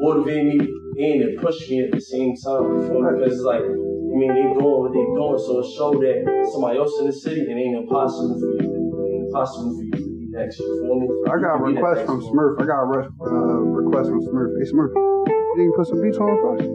[0.01, 2.73] motivate me, and it push me at the same time.
[2.73, 3.21] You feel me?
[3.21, 3.61] Because it's like,
[4.09, 7.13] I mean, they doing what they doing, so it show that somebody else in the
[7.13, 8.59] city, it ain't impossible for you.
[8.59, 10.59] It ain't impossible for you to be next.
[10.59, 11.07] You feel me?
[11.29, 12.33] I got a You be that request from one.
[12.33, 12.51] Smurf.
[12.61, 14.49] I got a re- uh, request from Smurf.
[14.57, 16.69] Hey Smurf, you think you put some beats on real fast?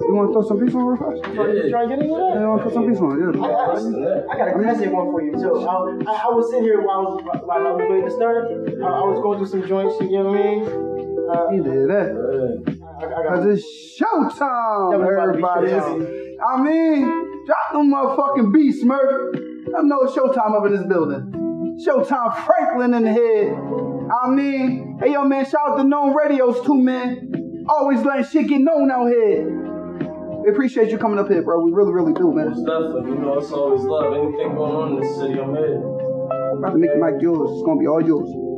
[0.00, 1.18] You want to throw some beats on real fast?
[1.22, 2.40] You trying to get into Yeah, that?
[2.42, 3.10] you want to put some beats on?
[3.14, 3.46] I, Yeah.
[3.46, 4.26] I, Listen to that.
[4.30, 5.54] I got a classic one for you too.
[5.66, 5.74] I,
[6.10, 8.50] I, I was sitting here while I was while I was waiting to start.
[8.50, 9.94] I, I was going through some joints.
[10.02, 10.62] You know what I mean?
[11.30, 12.08] Uh, He did that.
[12.10, 12.79] Yeah.
[13.00, 16.36] I, I got Cause it's showtime, Everybody everybody.
[16.40, 19.36] I mean, drop them motherfucking beats, Smurf.
[19.76, 21.78] I know it's showtime up in this building.
[21.86, 23.56] Showtime Franklin in the head.
[24.10, 27.64] I mean, hey yo man, shout out to known radios too, man.
[27.68, 29.48] Always letting shit get known out here.
[30.42, 31.64] We appreciate you coming up here, bro.
[31.64, 32.50] We really, really do, man.
[32.50, 34.14] Most definitely, you know, it's always love.
[34.14, 35.80] Anything going on in the city, I'm here.
[36.58, 37.50] About to make the mic yours.
[37.52, 38.49] It's gonna be all yours.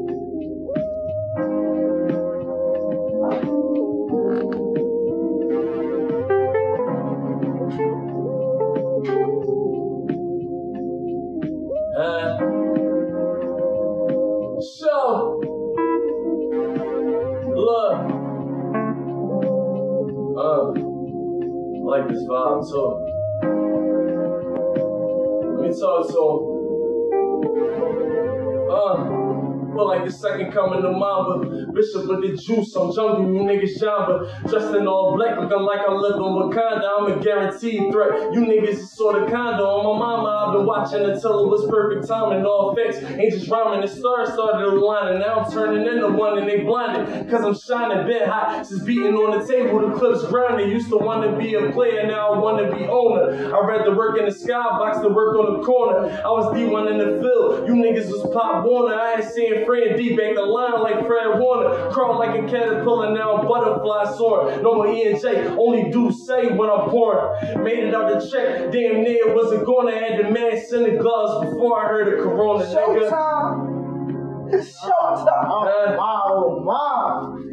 [31.02, 31.51] Second coming of Mamba.
[31.74, 34.28] Bishop of the juice, I'm jungle, you niggas jamba.
[34.48, 36.88] Dressed in all black, looking like I live in Wakanda.
[36.98, 38.32] I'm a guaranteed threat.
[38.32, 39.64] You niggas is sort of condo.
[39.64, 42.44] On my mama, I've been watching until it was perfect timing.
[42.44, 43.80] All effects ain't just rhyming.
[43.80, 45.20] The stars started aligning.
[45.20, 47.30] Now I'm turning into one and they blinded.
[47.30, 48.66] Cause I'm shining, been hot.
[48.66, 50.70] Since beating on the table, the clips grinding.
[50.70, 53.54] Used to want to be a player, now I want to be owner.
[53.54, 56.08] I read the work in the skybox, the work on the corner.
[56.08, 57.68] I was D1 in the field.
[57.68, 58.94] You niggas was Pop Warner.
[58.94, 61.61] I ain't seeing Fred D back the line like Fred Warner.
[61.92, 64.62] Crawl like a caterpillar, now I'm butterfly soaring.
[64.62, 67.62] No more E and J, only do say when I'm born.
[67.64, 71.50] Made it out the check, damn near wasn't gonna had the man send the gloves
[71.50, 73.10] before I heard the corona nigga.
[73.10, 74.52] Showtime.
[74.52, 75.46] It's uh, showtime.
[75.48, 77.52] Uh, oh, my, oh, my.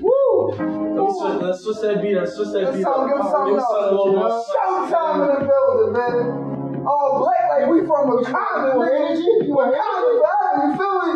[0.00, 0.50] Woo!
[0.56, 2.82] Let me switch, let's switch that beat, let's switch that beat.
[2.82, 3.30] some, give up.
[3.30, 3.66] some Give love.
[3.70, 4.44] some a little.
[4.50, 6.82] Showtime in the building, man.
[6.82, 9.06] Oh, All black like we from a common, You want nigga.
[9.10, 9.30] energy?
[9.46, 9.84] You want energy?
[9.84, 11.12] Common forever, you feel me?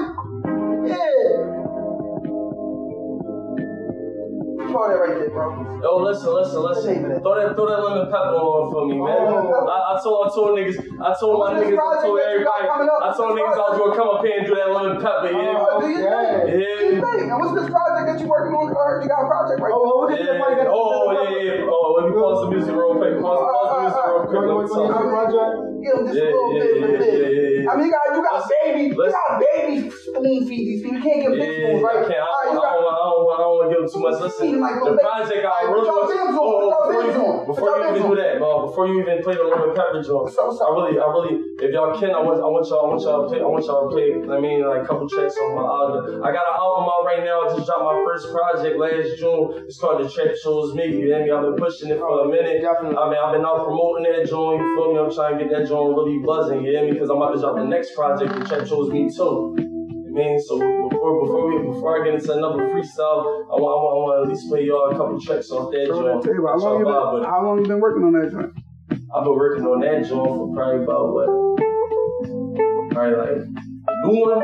[4.74, 5.54] Throw that right there, bro.
[5.78, 7.22] Yo, listen, listen, What's the name of listen.
[7.22, 9.22] Throw that, throw that lemon pepper on for me, oh, man.
[9.22, 9.70] Oh.
[9.70, 12.42] I, I told, I told niggas, I told my niggas, I told project that you
[12.42, 13.06] got everybody.
[13.06, 15.30] I told niggas I was gonna come up here and do that lemon pepper.
[15.30, 16.10] Yeah, Oh, do you Yeah.
[16.10, 16.58] think?
[16.58, 17.22] Do you think?
[17.30, 18.64] And what's this project that you working on?
[18.66, 19.86] 'Cause I heard you got a project right Oh, now.
[19.86, 20.26] Oh, what is yeah.
[20.26, 21.70] that fight that Oh, yeah, yeah.
[21.70, 23.14] Oh, let me pause the music real quick.
[23.22, 24.42] Pause, pause the music real quick.
[24.42, 24.90] Let me talk.
[25.14, 25.54] project?
[25.86, 27.14] Give them just Yeah, a little yeah, bit, yeah, little bit.
[27.14, 27.70] yeah, yeah, yeah.
[27.70, 30.96] I mean, you got, you got baby, you got baby spoon feed these people.
[30.98, 32.00] You can't give big Yeah, spoons, right?
[32.00, 32.24] I can't.
[32.24, 34.16] I don't, you I don't, I don't, I don't want to give them too much.
[34.24, 37.44] Listen, Feed 'em like the project I really put your want on, oh, put your
[37.44, 40.00] before you, before you even do that, bro, before you even play the lemon pepper
[40.00, 42.64] joint, What's up, what's I really, I really, if y'all can, I want, I want
[42.72, 44.16] y'all, I want y'all to play, I want y'all to play.
[44.16, 46.24] I mean, like a couple tracks on my album.
[46.24, 47.44] I got an album out right now.
[47.44, 49.68] I just dropped my first project last June.
[49.68, 50.88] It's called The Trap Chose Me.
[50.88, 51.30] You hear me?
[51.30, 52.64] I've been pushing it for a minute.
[52.64, 52.96] Definitely.
[52.96, 54.64] I mean, I've been out promoting that joint.
[54.64, 54.98] You feel me?
[54.98, 56.64] I'm trying to get that joint really buzzing.
[56.64, 56.96] You hear me?
[56.96, 58.32] Because I'm about to drop the next project.
[58.32, 59.73] The Trap Chose Me too.
[60.14, 63.90] You so before before we before I get into another freestyle, I want I want,
[63.90, 66.22] I want to at least play y'all a couple tracks off that joint.
[66.22, 68.54] How long, you y'all vibe with been, how long you been working on that joint?
[69.10, 71.26] I've been working on that joint for probably about what?
[72.94, 74.38] Probably like the new one.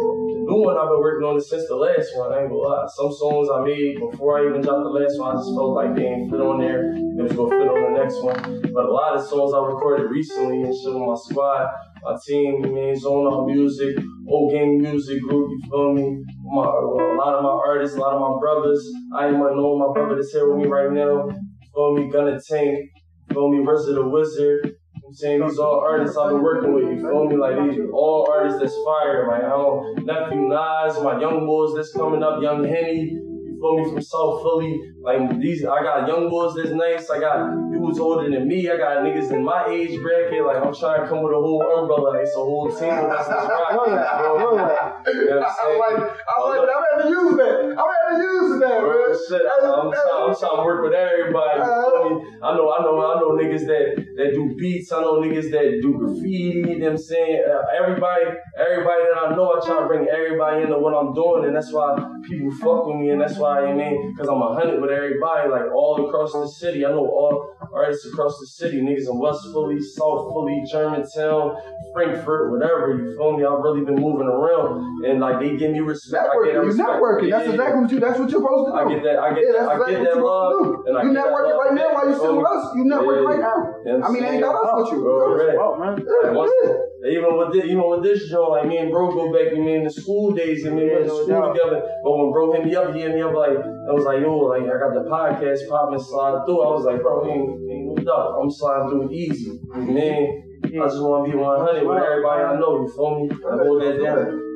[0.00, 2.32] The new one I've been working on it since the last one.
[2.32, 2.88] I ain't gonna lie.
[2.88, 5.92] Some songs I made before I even dropped the last one, I just felt like
[6.00, 6.96] they ain't fit on there.
[6.96, 8.72] It was gonna fit on the next one.
[8.72, 11.68] But a lot of songs I recorded recently and shit with my squad,
[12.02, 16.24] my team, you on Out Music, Old Gang Music Group, you feel me?
[16.44, 18.88] My, a lot of my artists, a lot of my brothers.
[19.16, 21.28] I ain't even know my brother that's here with me right now.
[21.28, 22.10] You feel me?
[22.10, 22.90] Gunna Tank,
[23.28, 23.64] you feel me?
[23.64, 24.76] Versa the Wizard.
[25.06, 27.36] I'm saying these all artists I've been working with, you feel me?
[27.36, 29.26] Like these all artists that's fire.
[29.26, 33.90] my own nephew Nas, my young boys that's coming up, young Henny, you feel me
[33.90, 34.80] from South Philly.
[35.02, 37.10] Like these I got young boys that's nice.
[37.10, 38.68] I got dudes older than me.
[38.68, 40.44] I got niggas in my age bracket.
[40.44, 42.18] Like I'm trying to come with a whole umbrella.
[42.20, 43.92] It's a whole team of us that's rocking.
[43.92, 43.98] you?
[44.40, 45.02] Know that.
[45.06, 45.78] You know what I'm I saying?
[45.78, 46.70] like, I like that.
[46.76, 47.54] I'm ready to use that.
[47.80, 49.18] I'm ready to use that, Bro, man.
[49.28, 51.58] shit, I'm, trying, I'm trying to work with everybody.
[51.60, 52.26] you feel me?
[52.42, 54.92] I know, I know, I know niggas that that do beats.
[54.92, 56.60] I know niggas that do graffiti.
[56.60, 57.44] You know what I'm saying?
[57.48, 58.24] Uh, everybody,
[58.58, 61.72] everybody that I know, I try to bring everybody into what I'm doing, and that's
[61.72, 61.96] why
[62.28, 65.48] people fuck with me, and that's why I mean, because I'm a hundred with everybody,
[65.48, 66.84] like all across the city.
[66.84, 71.56] I know all artists across the city, niggas in West Philly, South Philly, Germantown,
[71.92, 72.96] Frankford, whatever.
[72.96, 73.44] You feel me?
[73.44, 76.26] I've really been moving around, and like they give me respect.
[76.26, 76.44] I get Networking.
[76.46, 76.88] that You respect.
[76.90, 77.30] networking.
[77.30, 77.52] That's Yeah.
[77.54, 78.00] exactly what you.
[78.00, 78.78] That's what you're supposed to do.
[78.78, 79.18] I get that.
[79.18, 79.58] I get Yeah, that.
[79.60, 80.50] that's I exactly get what that you're love.
[80.50, 80.84] to do.
[80.88, 82.64] and I You networking right now while you sit feel with us.
[82.74, 83.30] You networking Yeah.
[83.30, 83.58] right now.
[83.80, 84.98] You know what I mean, I'm ain't got us with you.
[85.00, 85.56] Bro, right.
[85.60, 85.92] Oh, man.
[86.00, 86.72] Like, once, Yeah.
[87.08, 89.52] Even with this, even with this joint, like me and bro go back.
[89.56, 90.64] You mean the school days?
[90.64, 91.52] and me Yeah, went to no school doubt.
[91.54, 91.82] together.
[92.04, 94.36] But when bro hit me up, he hit me up like I was like, yo,
[94.36, 96.60] like I got the podcast popping, slide through.
[96.60, 98.38] I was like, bro, we ain't, ain't no doubt.
[98.40, 99.58] I'm sliding through easy.
[99.72, 99.86] man.
[99.94, 100.46] mean?
[100.64, 102.82] I just want to be 100 with everybody I know.
[102.84, 103.30] You feel me?
[103.32, 104.46] I hold that down.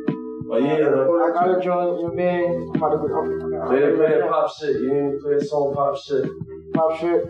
[0.47, 2.45] But yeah, I gotta join your man.
[2.45, 3.67] I'm about to go.
[3.67, 4.77] Play that, play that pop shit.
[4.83, 5.19] You hear me?
[5.19, 6.29] Play that song pop shit.
[6.75, 7.25] Pop shit.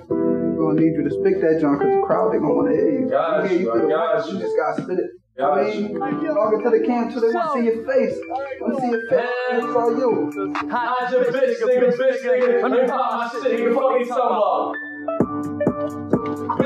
[0.54, 2.76] We're gonna need you to speak that, John, because the crowd they gonna want to
[2.78, 3.10] hear you.
[3.10, 4.34] They you, I got you.
[4.34, 5.10] You just gotta spit it.
[5.36, 8.14] Got I mean, talking to the cam till they want to see your face.
[8.62, 9.34] Want to see your face.
[9.50, 10.30] It's all you.
[10.70, 12.62] Hide your bitch, nigga, bitch, nigga.
[12.62, 13.74] Let me pop my shit, nigga.
[13.74, 14.93] Fuck you talking about.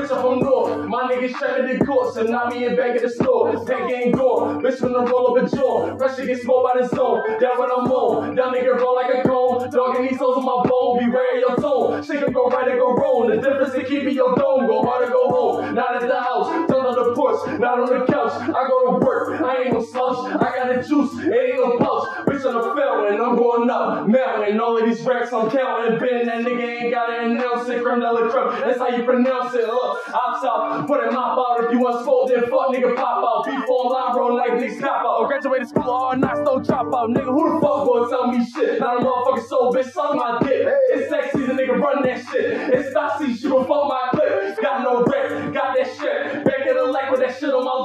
[0.09, 3.53] Bitch, I'm from My niggas trapping the court, me in back at the store.
[3.65, 4.61] That ain't gone.
[4.61, 5.95] Bitch, when I roll up a jaw.
[5.97, 7.21] Pressure get smoked by the zone.
[7.39, 8.35] That what I'm on.
[8.35, 9.69] That nigga roll like a cone.
[9.69, 11.05] Dogging these hoes on my bone.
[11.05, 12.03] Beware your tone.
[12.03, 13.29] Shit can go right or go wrong.
[13.29, 14.65] The difference is keeping your dome.
[14.65, 15.75] Go hard or go home.
[15.75, 16.67] Not at the house.
[16.69, 17.59] Turn on the porch.
[17.59, 18.33] not on the couch.
[18.33, 20.31] I go to work, I ain't no slouch.
[20.35, 22.18] I got the juice, it ain't no pouch.
[22.45, 24.59] On the fountain, I'm going up, mountain.
[24.61, 25.99] All of these racks I'm counting.
[25.99, 27.83] Ben, that nigga ain't gotta announce it.
[27.83, 29.65] Creme de la creme, that's how you pronounce it.
[29.67, 31.65] I'm top, put it mop out.
[31.65, 33.45] If you want smoke, then fuck nigga pop out.
[33.45, 35.27] Beef on line, roll like niggas cop out.
[35.27, 37.09] Graduated school, hard knocks, don't drop out.
[37.09, 38.79] Nigga, who the fuck gonna tell me shit?
[38.79, 40.65] Not a motherfucking soul, bitch, suck my dick.
[40.91, 42.45] It's sexy, the nigga run that shit.
[42.71, 44.61] It's Stasi, she gon' fuck my clip.
[44.61, 46.48] Got no rep, got that shit.
[46.69, 47.79] In the leg with that shit on my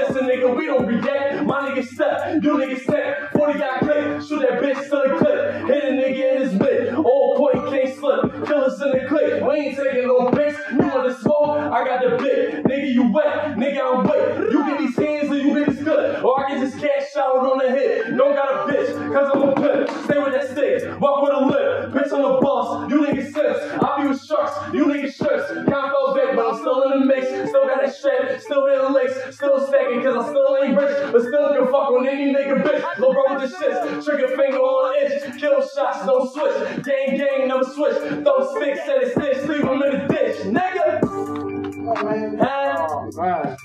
[0.00, 1.44] dissing, nigga, we don't react.
[1.44, 3.32] My nigga step, you nigga step.
[3.32, 5.66] 40 got clip, shoot that bitch to the clip.
[5.68, 6.94] Hit a nigga in his mid.
[6.94, 8.46] Old point can't slip.
[8.46, 9.42] Killers in the clip.
[9.42, 10.58] We ain't taking no pics.
[10.70, 11.58] You the smoke?
[11.72, 12.64] I got the bit.
[12.64, 13.56] Nigga, you wet.
[13.56, 14.50] Nigga, I'm wet.
[14.50, 16.24] You get these hands or you get this good.
[16.24, 18.16] Or I can just cash out on the hit.
[18.16, 20.04] Don't got a bitch, cause I'm a pimp.
[20.04, 21.00] Stay with that stick.
[21.00, 21.92] Walk with a lip.
[21.92, 22.90] Bitch on the bus.
[22.90, 23.82] You niggas sips.
[23.82, 24.74] I be with sharks.
[24.74, 25.48] You niggas strips.
[25.52, 27.26] Can't fell back, but I'm still in the mix.
[27.26, 28.42] Still got that shit.
[28.42, 29.36] Still hitting licks.
[29.36, 31.12] Still stacking, cause I still ain't rich.
[31.12, 32.98] But still can fuck on any nigga bitch.
[32.98, 34.04] Lil' bro with the shits.
[34.04, 35.40] Trigger finger on itch.
[35.40, 36.84] Kill shots, don't switch.
[36.84, 37.96] Gang, gang, never switch.
[38.24, 39.48] Throw sticks at his stitch.
[39.48, 40.36] Leave him in the ditch.
[40.46, 41.00] Nigga.
[41.02, 42.38] Oh, man.
[42.38, 42.86] Huh?
[42.88, 43.56] Oh, man.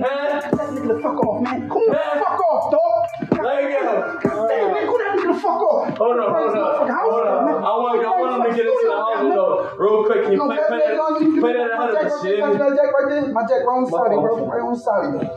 [0.00, 0.40] Huh?
[0.40, 1.68] That nigga the fuck off, man.
[1.68, 2.24] Come on, Man.
[2.24, 3.27] fuck off, dog.
[3.38, 4.48] Go.
[4.48, 5.96] Damn, man, go that nigga the fuck off.
[5.98, 7.62] Hold on, hold on, hold on.
[7.62, 9.70] I want, I want him to get into the house though.
[9.78, 10.98] Real quick, can you play, play that,
[11.40, 12.40] play that ahead of us, shit?
[12.40, 13.32] My jack right there.
[13.32, 14.46] My jack right on the side, bro.
[14.46, 15.30] Right on the side.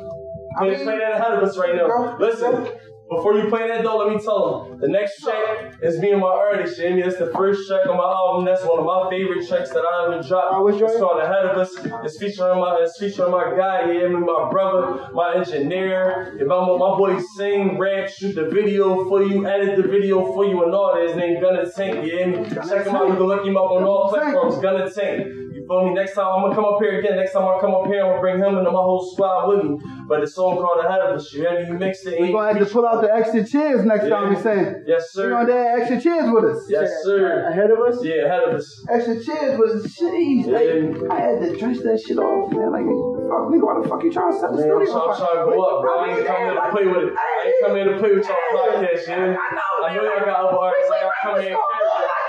[0.58, 1.88] I you play that ahead of us right now?
[1.88, 2.68] Bro, Listen,
[3.12, 4.80] before you play that though, let me tell them.
[4.80, 7.02] The next track is me and my artist, you hear me?
[7.02, 8.45] That's the first track on my album.
[8.45, 10.56] That's one of my favorite tracks that I ever dropped.
[10.56, 11.71] Oh, it's called Ahead of Us.
[12.06, 14.26] It's featuring my it's featuring my guy, hear me?
[14.26, 16.38] My brother, my engineer.
[16.39, 20.45] If I'm my boy sing, rap, shoot the video for you, edit the video for
[20.45, 21.10] you and all that.
[21.10, 22.50] His name Gunna Tank, you hear me?
[22.50, 24.56] Check him out, you can look him up on all platforms.
[24.62, 25.28] Gunna Tank.
[25.72, 25.94] You feel me?
[25.94, 27.16] Next time I'm gonna come up here again.
[27.16, 29.64] Next time I come up here, I'm gonna bring him and my whole squad with
[29.64, 29.80] me.
[30.08, 31.66] But the song called Ahead of Us, you hear me?
[31.66, 32.20] He mixed it.
[32.20, 34.84] We're gonna have to pull out the extra cheers next time we sing.
[34.86, 35.32] Yes, sir.
[35.32, 35.48] We're sir.
[35.48, 36.68] gonna have extra cheers with us.
[36.68, 37.48] Yes, sir.
[37.48, 38.04] Ahead of us?
[38.04, 38.68] Yeah, ahead of us.
[38.92, 40.12] Extra cheers was shit.
[40.12, 40.52] Yeah.
[40.52, 42.72] Like, I had to drench that shit off, man.
[42.76, 42.88] Like,
[43.32, 44.92] fuck, nigga, why the fuck you trying to set the Man, I'm studio?
[44.92, 45.92] trying, trying to go up, bro.
[46.04, 47.14] I ain't come here to play with it.
[47.16, 49.40] I ain't come here to play with y'all podcast, you know?
[49.40, 50.92] I know y'all got other artists.
[50.92, 52.12] I gotta come here and carry.
[52.12, 52.21] I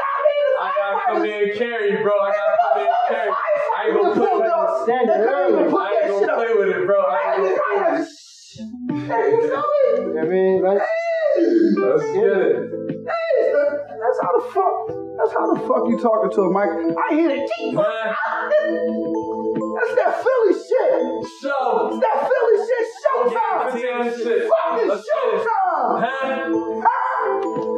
[0.92, 2.12] gotta come here and carry, bro.
[2.20, 3.30] I gotta come here and carry.
[3.30, 4.84] I ain't gonna play with it.
[4.84, 5.62] Stand it early.
[5.62, 7.00] I ain't gonna play with it, bro.
[7.00, 7.76] I ain't gonna play
[9.32, 10.18] with it.
[10.18, 10.80] I mean, like,
[11.34, 12.70] Let's get it.
[13.02, 14.74] That's how the fuck.
[15.16, 16.96] That's how the fuck you talking to a mic.
[16.98, 17.74] I hear the teeth.
[17.74, 17.84] Man,
[19.72, 20.92] That's that Philly shit.
[21.40, 21.88] show.
[21.88, 22.84] It's that Philly shit.
[23.02, 23.56] Showtime.
[23.64, 24.50] let's this shit.
[24.50, 26.02] Fucking Let's showtime.
[26.04, 26.92] Huh?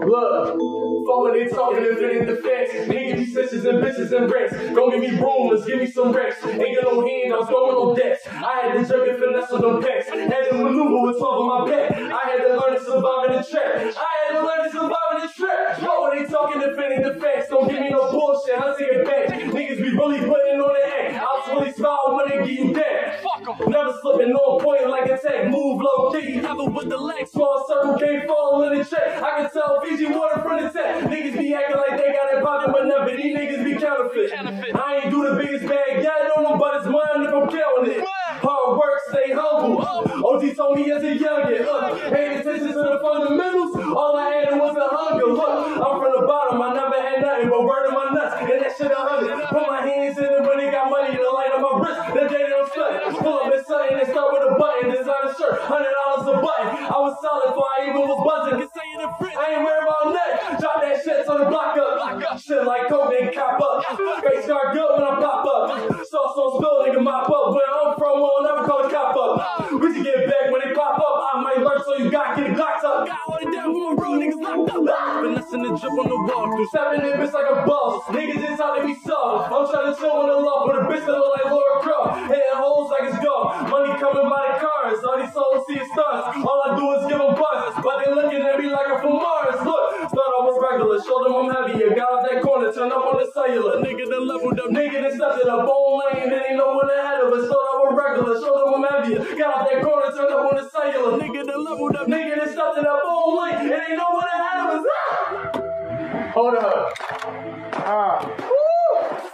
[0.07, 0.59] Look,
[1.07, 2.73] fuck when they talking it ain't the facts.
[2.89, 4.53] Nigga me sisters and bitches and bricks.
[4.53, 6.45] Don't give me rumors, give me some wrecks.
[6.45, 8.27] Ain't got no hand, I was going on decks.
[8.27, 10.09] I had to jerk and finesse with them packs.
[10.09, 11.93] Had to maneuver with 12 on my back.
[11.93, 13.71] I had to learn to survive in the trap.
[13.95, 15.79] I had to learn to survive in the trap.
[15.81, 17.49] Fuck when they talking it ain't the facts.
[17.49, 19.29] Don't give me no bullshit, I'll take it back.
[19.31, 21.23] Niggas be really putting on the act.
[21.23, 23.21] I'll really smile when they get you that.
[23.67, 25.51] Never slipping on point like a tech.
[25.51, 27.31] Move low key, never with the legs.
[27.31, 29.23] Small circle can't fall in the check.
[29.23, 30.94] I can tell Fiji water from the tech.
[31.03, 33.11] Niggas be acting like they got that pocket, but never.
[33.17, 34.33] These niggas be counterfeit.
[34.75, 37.91] I ain't do the biggest bag yet, don't know, but it's mine if I'm counting
[37.93, 38.05] it.
[38.43, 39.81] Hard work, stay humble.
[39.83, 43.77] OG told me as a youngin', uh, paying attention to the fundamentals.
[43.77, 45.27] All I had was a hunger.
[45.27, 48.64] Look, I'm from the bottom, I never had nothing but word in my nuts, and
[48.79, 49.49] that shit a hundred.
[49.49, 52.27] Put my hands in it when they got money, the light on my wrist, the
[52.27, 53.03] day they don't sweat.
[53.15, 56.35] Pull up and something and start with a button, design a shirt, hundred dollars a
[56.43, 56.69] button.
[56.91, 58.59] I was solid before I even was buzzing.
[58.59, 59.37] Can say in French.
[59.39, 60.59] I ain't worried my neck.
[60.59, 61.95] Drop that shit on the block up.
[62.41, 63.87] Shit like coke, they cop up.
[63.95, 65.71] Face car good when I pop up.
[66.05, 67.55] Sauce on spill, nigga mop up.
[67.55, 69.71] Where I'm from, we don't never call it cop up.
[69.71, 71.15] We should get back when they pop up.
[71.31, 73.07] I might lurk, so you got get glocked up.
[73.07, 75.23] Got all down with my real niggas locked up.
[75.25, 76.51] Finessing the drip on the wall.
[76.55, 78.03] Through stepping in bitch like a boss.
[78.11, 79.53] Niggas just how they be soft.
[79.53, 82.33] I'm trying to chill on the loft with a bitch that look like Laura Croft.
[82.33, 83.69] Hitting holes like it's gone.
[83.69, 85.05] Money coming by the cars.
[85.05, 86.25] All these souls see stunts.
[86.41, 87.77] All I do is give them buzz.
[87.85, 89.61] But they looking at me like I'm from Mars.
[89.61, 90.97] Look, start with regular.
[91.05, 91.93] Show them I'm heavier.
[91.93, 92.73] Got out that corner.
[92.73, 93.85] Turn up on the cellular.
[93.85, 94.69] Nigga that leveled up.
[94.73, 96.33] Nigga that stepped in a bone lane.
[96.33, 97.45] They ain't no one ahead of us.
[97.45, 98.35] Start off with regular.
[98.41, 99.21] Show them I'm heavier.
[99.37, 100.09] Got out that corner.
[100.09, 101.21] Turn up on the cellular.
[101.21, 102.09] Nigga that leveled up.
[102.09, 103.69] Nigga that stepped in a bone lane.
[103.69, 104.85] It ain't no one ahead of us.
[104.89, 106.33] Ah!
[106.33, 107.44] Hold up.
[107.85, 108.19] Ah,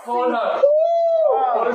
[0.05, 0.63] Hold up.
[0.63, 1.75] Hold up.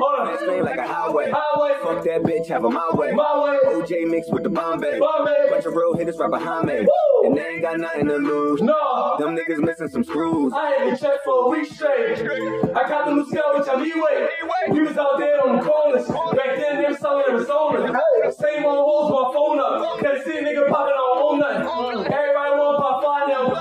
[0.00, 0.34] Hold up.
[0.34, 1.30] Explain like a highway.
[1.32, 1.74] Highway.
[1.82, 3.12] Fuck that bitch, have her my way.
[3.12, 3.58] My way.
[3.74, 4.98] OJ mixed with the Bombay.
[4.98, 5.46] Bombay.
[5.50, 6.80] Bunch of real hitters right behind me.
[6.80, 7.26] Woo.
[7.26, 8.60] And they ain't got nothing to lose.
[8.62, 9.16] No.
[9.18, 10.52] Them niggas missing some screws.
[10.54, 12.18] I ain't been checked for a week straight.
[12.22, 14.28] I got the scale with your leeway.
[14.70, 16.06] We was out there on the corners.
[16.36, 17.92] Back then, they was selling Arizona.
[18.32, 20.00] Same old hoes, my phone up.
[20.00, 22.12] Can't see a nigga popping on home nothing.
[22.12, 22.37] Everybody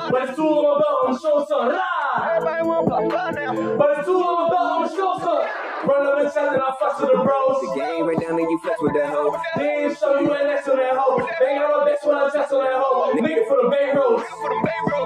[0.09, 1.69] But it's too long belt, I'ma show some.
[1.69, 2.35] Rah!
[2.35, 3.77] Everybody want pop five now.
[3.77, 5.66] But it's too long belt, I'ma show some.
[5.87, 7.63] Run up the chest and I flex with the bros.
[7.75, 9.39] Game right down and you flex with that hoe.
[9.55, 11.23] They ain't show you ain't next to that hoe.
[11.39, 13.13] They ain't got no bitch when I chest on that hoe.
[13.15, 14.23] Nigga for the bank rolls.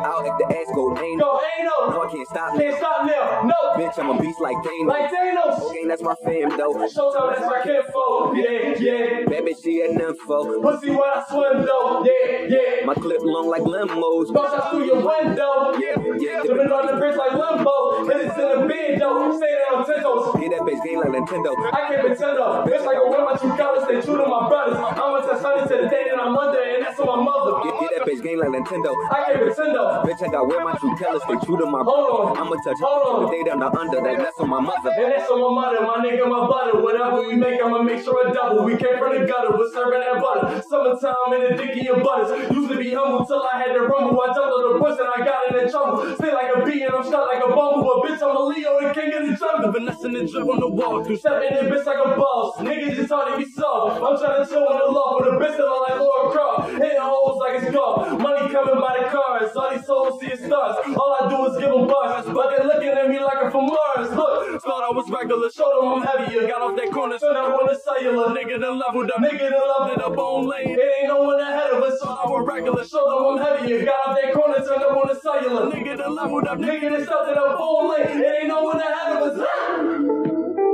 [0.01, 2.01] Out at the ass go ain't Yo, ain't No, no.
[2.01, 3.43] I can't stop Can't stop now.
[3.45, 3.59] No.
[3.77, 4.87] Bitch, I'm a beast like Thanos.
[4.87, 5.61] Like Thanos.
[5.69, 6.73] Okay, that's my fam though.
[6.89, 8.35] Showtime, that's my kinfolk.
[8.35, 9.25] Yeah, yeah.
[9.29, 10.61] Bad bitch, she a nympho.
[10.61, 12.03] Pussy when I swim though.
[12.03, 12.85] Yeah, yeah.
[12.85, 14.33] My clip long like limos.
[14.33, 15.77] Go shot through your window.
[15.77, 16.41] Yeah, yeah.
[16.41, 18.05] Dipping on the bridge like limbo.
[18.09, 19.37] Hit it in the bed though.
[19.37, 20.35] Staying on ten toes.
[20.41, 21.51] Get that bitch game like Nintendo.
[21.71, 22.63] I can't pretend though.
[22.63, 23.83] Bitch like a win my true colors.
[23.83, 24.77] Stay true to my brothers.
[24.79, 27.51] I'ma tell Sunday to the day that I'm under, and that's on my mother.
[27.63, 28.95] Get, get that bitch game like Nintendo.
[29.11, 30.03] I can't pretend though.
[30.07, 31.21] Bitch, I got wear my true colors.
[31.27, 32.37] Stay true to my on.
[32.37, 33.19] I'ma touch Hold on.
[33.27, 33.99] the day down the under.
[33.99, 34.91] That, that's on my mother.
[34.95, 36.79] And that's on my mother, my nigga, my butter.
[36.79, 38.63] Whatever we make, I'ma make sure it double.
[38.63, 40.61] We came from the gutter, we're serving that butter.
[40.67, 42.31] Summertime in the dick in your butters.
[42.51, 44.21] Used to be humble till I had to rumble.
[44.21, 46.15] I on the bush and I got in the trouble.
[46.15, 47.83] Stay like a bee and I'm shot like a bumble.
[47.83, 49.71] But bitch, I'm a Leo, the king of the jungle.
[49.71, 51.03] Vanessa and the drip on the wall.
[51.03, 52.57] Through stepping in bitch like a boss.
[52.59, 54.03] Niggas just trying to be soft.
[54.03, 56.71] I'm trying to chill in the law with a bitch that look like Laura Croft.
[56.71, 58.19] Hitting holes like it's golf.
[58.19, 59.55] Money coming by the cars.
[59.55, 60.75] All these souls see stars.
[60.91, 62.25] All I do is give them bars.
[62.27, 64.11] But they're looking at me like I'm from Mars.
[64.11, 65.47] Look, thought I was regular.
[65.49, 66.47] Showed them I'm heavier.
[66.47, 67.17] Got off that corner.
[67.17, 68.35] Turned up on the cellular.
[68.35, 69.19] Nigga done leveled up.
[69.23, 70.75] Nigga done leveled up on lane.
[70.75, 71.99] It ain't no one ahead of us.
[71.99, 72.83] Thought I was regular.
[72.83, 73.85] Showed them I'm heavier.
[73.87, 74.59] Got off that corner.
[74.59, 75.71] Turned up on the cellular.
[75.71, 76.57] Nigga done leveled up.
[76.59, 78.19] Nigga done stepped up on lane.
[78.19, 80.17] It ain't no one ahead of us.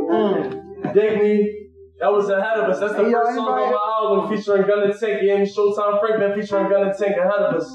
[0.07, 0.93] Mm.
[0.93, 1.53] Dig me.
[1.99, 2.79] That was ahead of us.
[2.79, 5.21] That's the Hey, first song on my album featuring Gunna Tank.
[5.23, 5.45] You hear me?
[5.45, 7.67] Showtime Franklin featuring Gunna Tank ahead of us.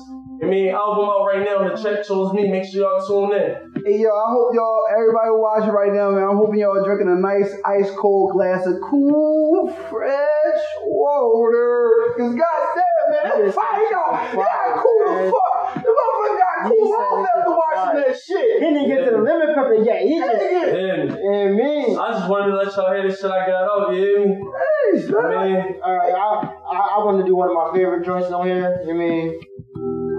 [0.43, 1.63] I mean, album out right now.
[1.69, 2.49] The Trap Chose Me.
[2.51, 3.73] Make sure y'all tune in.
[3.85, 6.23] Hey yo, I hope y'all, everybody watching right now, man.
[6.23, 12.15] I'm hoping y'all are drinking a nice ice cold glass of cool, fresh water.
[12.15, 15.83] Cause goddamn, man, that fire, y'all, cool as fuck.
[15.83, 18.63] The motherfucker got He cool said off after watching that shit.
[18.63, 20.03] He didn't get to the lemon pepper yet.
[20.03, 21.31] He just, Nigga, Yeah.
[21.33, 21.97] and me.
[21.97, 23.95] I just wanted to let y'all hear this shit I got out.
[23.95, 24.35] You hear me?
[24.35, 25.09] hey.
[25.09, 28.83] Man, Alright, I, I, I want to do one of my favorite joints on here.
[28.87, 29.41] You mean?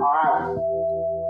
[0.01, 0.57] Alright.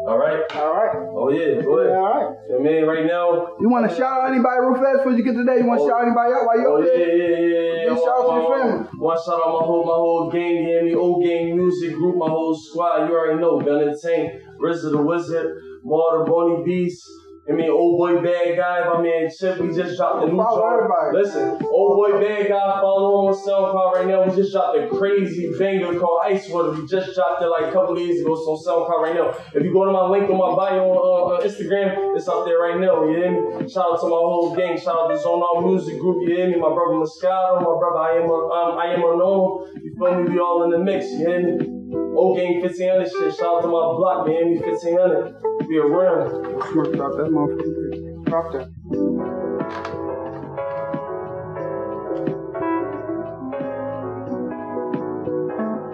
[0.06, 0.44] All right.
[0.52, 0.96] Alright.
[1.16, 1.96] Oh yeah, go ahead.
[1.96, 2.38] Alright.
[2.52, 3.56] I mean, right now.
[3.60, 5.58] You want to shout out anybody real fast before you get to that?
[5.58, 5.90] You want to oh.
[5.90, 7.96] shout anybody out while you Oh up yeah, yeah, yeah, yeah.
[7.96, 9.00] Shout out to your family.
[9.00, 10.94] One shout out my whole, my whole gang, you hear me?
[10.96, 13.08] Old gang music group, my whole squad.
[13.08, 13.62] You already know.
[13.64, 17.08] Gunna Tank, RZA the Wizard, Marta Boney Beast.
[17.44, 19.60] I mean, old boy bad guy, my man Chip.
[19.60, 21.14] We just dropped the new joint.
[21.14, 24.24] Listen, old boy bad guy, follow on SoundCloud right now.
[24.24, 26.72] We just dropped a crazy banger called Ice Water.
[26.72, 29.36] We just dropped it like a couple days ago, so on SoundCloud right now.
[29.54, 32.46] If you go to my link on my bio on, uh, on Instagram, it's up
[32.46, 33.04] there right now.
[33.04, 33.68] You hear me?
[33.68, 34.80] Shout out to my whole gang.
[34.80, 36.24] Shout out to Zone Out Music Group.
[36.24, 36.56] You hear me?
[36.56, 39.68] My brother Moscato, my brother I am um, I am unknown.
[39.84, 40.32] You feel me?
[40.32, 41.12] We all in the mix.
[41.12, 41.83] You hear me?
[42.16, 43.36] Old gang 1500 shit.
[43.36, 44.52] Shout out to my block, man.
[44.52, 45.68] Me 1500.
[45.68, 46.30] Be around.
[46.72, 48.24] Smirk drop that motherfucker.
[48.26, 48.70] Drop that.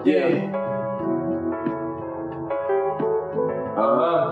[0.06, 0.56] Yeah.
[3.78, 4.32] Uh huh.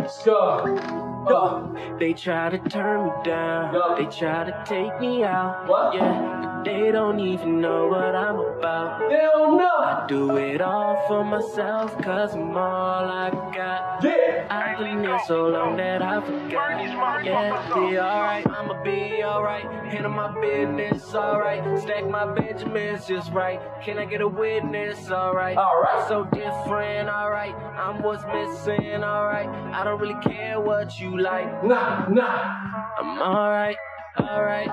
[0.00, 1.01] Let's
[1.32, 1.72] go.
[1.74, 1.96] Go.
[1.98, 3.74] They try to turn me down.
[3.74, 3.94] Yeah.
[3.98, 5.66] They try to take me out.
[5.66, 5.94] What?
[5.94, 9.08] Yeah, but they don't even know what I'm about.
[9.08, 9.78] They don't know.
[9.78, 14.04] I do it all for myself, cause I'm all I got.
[14.04, 14.46] Yeah.
[14.50, 17.24] I've been here so long that I forgot.
[17.24, 19.64] Yeah, be alright, I'ma be alright.
[19.92, 21.62] Handle my business, alright.
[21.80, 23.60] Stack my Benjamins just right.
[23.82, 25.56] Can I get a witness, alright?
[25.56, 26.08] Alright.
[26.08, 27.54] So different, alright.
[27.54, 29.48] I'm what's missing, alright.
[29.48, 31.64] I don't really care what you like.
[31.64, 32.94] Nah, nah.
[32.98, 33.76] I'm alright,
[34.18, 34.68] alright,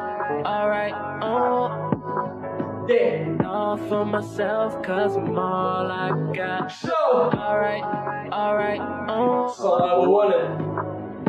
[0.45, 2.87] alright, oh.
[2.89, 3.37] Yeah.
[3.45, 6.71] All for myself, cause I'm all I got.
[6.71, 6.91] So.
[6.91, 7.83] Alright,
[8.33, 9.53] alright, oh.
[9.55, 10.78] So I would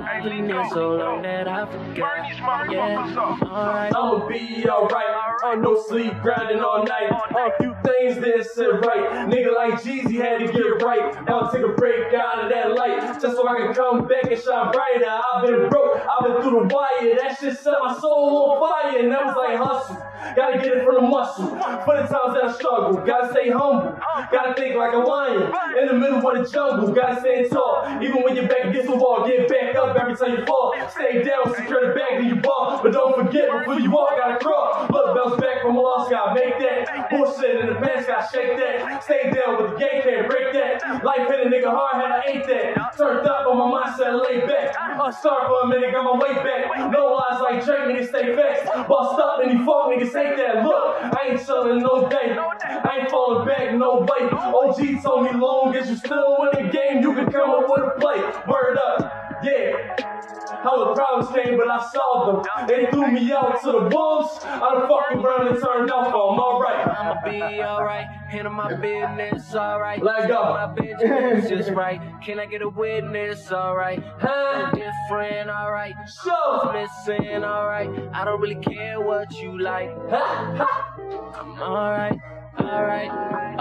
[0.01, 0.17] want it.
[0.17, 2.71] I've been here so long that I forgot.
[2.71, 3.95] Yeah, alright.
[3.95, 5.17] I'ma be alright.
[5.45, 7.11] Uh, no sleep, grinding all night.
[7.11, 9.29] A few things didn't sit right.
[9.29, 11.25] Nigga like Jeezy had to get right.
[11.27, 14.31] Now I'll take a break out of that light just so I can come back
[14.31, 15.07] and shine brighter.
[15.09, 17.17] I've been broke, I've been through the wire.
[17.17, 20.10] That shit set my soul on fire, and that was like hustle.
[20.37, 21.49] Gotta get it from the muscle.
[21.49, 23.99] For the times that I struggle, gotta stay humble.
[24.31, 26.93] Gotta think like a lion in the middle of the jungle.
[26.93, 29.27] Gotta stand tall, even when your back against the wall.
[29.27, 30.75] Get back up every time you fall.
[30.91, 32.81] Stay down, secure the bag, then you ball.
[32.83, 34.87] But don't forget, before you walk, gotta crawl.
[34.91, 37.11] Look, bounce back from a loss, gotta make that.
[37.11, 39.03] Bullshit in the past, gotta shake that.
[39.03, 41.05] Stay down with the game, can't break that.
[41.05, 42.97] Life hit a nigga hard, had I ate that.
[42.97, 44.77] Turned up on my mindset, lay back.
[44.79, 46.91] I'm start for a minute, got my way back.
[46.91, 48.89] No lies like Drake, niggas stay fast.
[48.89, 50.65] Bust up, and you fuck niggas hate that.
[50.65, 52.37] Look, I ain't chillin' no day.
[52.37, 54.29] I ain't falling back, no way.
[54.31, 57.97] OG told me long as you still win the game, you can come up with
[57.97, 58.21] a play.
[58.49, 60.20] Word up, yeah.
[60.63, 62.67] Hella problems came, but I solved them.
[62.67, 64.39] They threw me out to the wolves.
[64.45, 66.41] I done fucked around and turned off on 'em.
[66.41, 66.89] Alright.
[66.89, 70.03] I'ma be alright, handle my business alright.
[70.03, 70.43] Let go.
[70.55, 72.01] My Benjamin's just right.
[72.23, 73.51] Can I get a witness?
[73.51, 74.03] Alright.
[74.19, 74.71] Huh?
[74.73, 75.95] Different, alright.
[76.07, 77.91] So, Missing, alright.
[78.13, 79.91] I don't really care what you like.
[80.13, 82.19] I'm alright,
[82.59, 83.11] alright.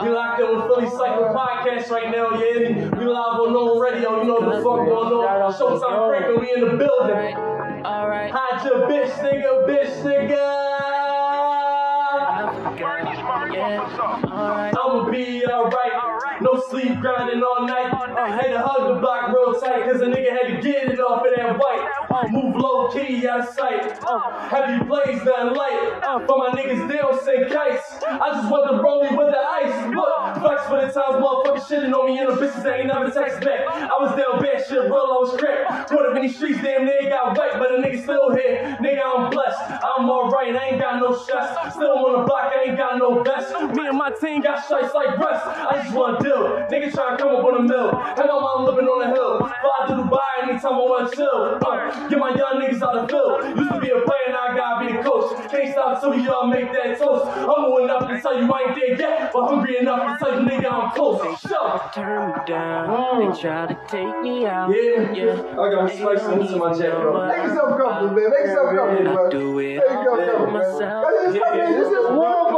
[0.04, 2.90] We locked in with Philly Cypher Podcast right now, you hear me?
[2.90, 5.54] We live on No Radio, you know what the fuck going on.
[5.54, 7.36] Showtime Franklin, we in the building.
[7.36, 8.32] Alright, alright.
[8.32, 10.48] Hide your bitch nigga, bitch nigga.
[13.54, 13.80] Yeah,
[14.26, 14.74] alright.
[14.78, 16.19] I'ma be alright.
[16.42, 17.94] No sleep, grinding all night.
[17.94, 21.00] I had to hug the block real tight, cause a nigga had to get it
[21.00, 21.86] off of that white.
[22.32, 24.00] Move low key out of sight.
[24.50, 26.00] Heavy plays, nothing light.
[26.26, 27.84] For my niggas, they don't send kites.
[28.08, 29.74] I just want to the rolling with the ice.
[29.94, 33.10] Look, flex for the times motherfuckers shitting on me and the bitches that ain't never
[33.10, 33.66] text back.
[33.68, 35.90] I was down bad shit, real, I was cracked.
[35.90, 38.78] Put up in these streets, damn nigga got wet, but a nigga still here.
[38.80, 39.60] Nigga, I'm blessed.
[39.84, 41.74] I'm alright, I ain't got no stress.
[41.74, 43.54] Still on the block, I ain't got no vest.
[43.76, 45.46] Me and my team got stripes like breasts.
[45.48, 45.96] I just
[46.30, 46.80] wanna deal.
[46.80, 47.92] Nigga tryna come up on a mill.
[47.92, 49.40] Hell, my mom living on the hill.
[49.40, 51.60] Fly to Dubai anytime I wanna chill.
[51.62, 53.58] Uh, get my young niggas out of field.
[53.58, 55.52] Used to be a player, now I gotta be the coach.
[55.52, 57.26] Can't stop till y'all make that toast.
[57.28, 60.48] Humble enough to tell you I ain't there yet, but hungry enough to tell you
[60.48, 61.40] nigga I'm close.
[61.42, 63.32] Shut Turn me down.
[63.34, 64.70] They try to take me out.
[64.70, 65.60] Yeah, Yeah.
[65.60, 67.28] I got my spice into my jacket, bro.
[67.28, 68.30] Make yourself comfortable, man.
[68.30, 69.30] Make yourself comfortable, bro.
[69.30, 70.54] Do it Make yourself comfortable, man.
[70.54, 71.06] myself.
[71.10, 72.49] This is fucking, this is warm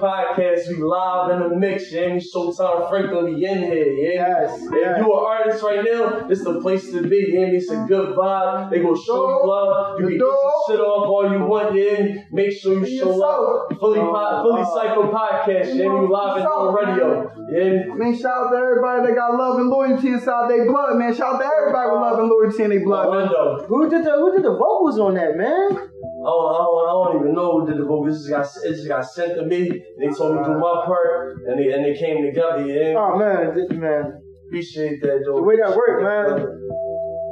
[0.00, 0.68] Podcast.
[0.68, 2.08] We live in the mix, yeah.
[2.14, 4.10] Me Showtime Franklin, we in here, yeah.
[4.20, 4.98] Yes, If yes.
[4.98, 7.46] you an artist right now, this the place to be, yeah.
[7.56, 8.70] It's a good vibe.
[8.70, 10.00] They gonna show you love.
[10.00, 10.52] You The can get door.
[10.66, 12.24] some shit off all you want, yeah.
[12.32, 13.78] Make sure you Be show up.
[13.78, 15.86] Fully, Philly, po- Philly uh, Cypher Podcast, yeah.
[15.92, 17.94] We live in on radio, yeah.
[17.94, 21.14] Man, shout out to everybody that got love and loyalty inside their blood, man.
[21.14, 23.68] Shout out to everybody with love and loyalty in their blood, man.
[23.68, 25.88] Who did the Who did the vocals on that, man?
[26.20, 28.20] I don't, I, don't, I don't even know who did the vocals.
[28.20, 29.72] It just got it just got sent to me.
[29.72, 32.60] They told me to do my part, and they and they came together.
[32.60, 35.40] Yeah, Oh man, this, man, appreciate that, though.
[35.40, 36.44] the way that worked, man.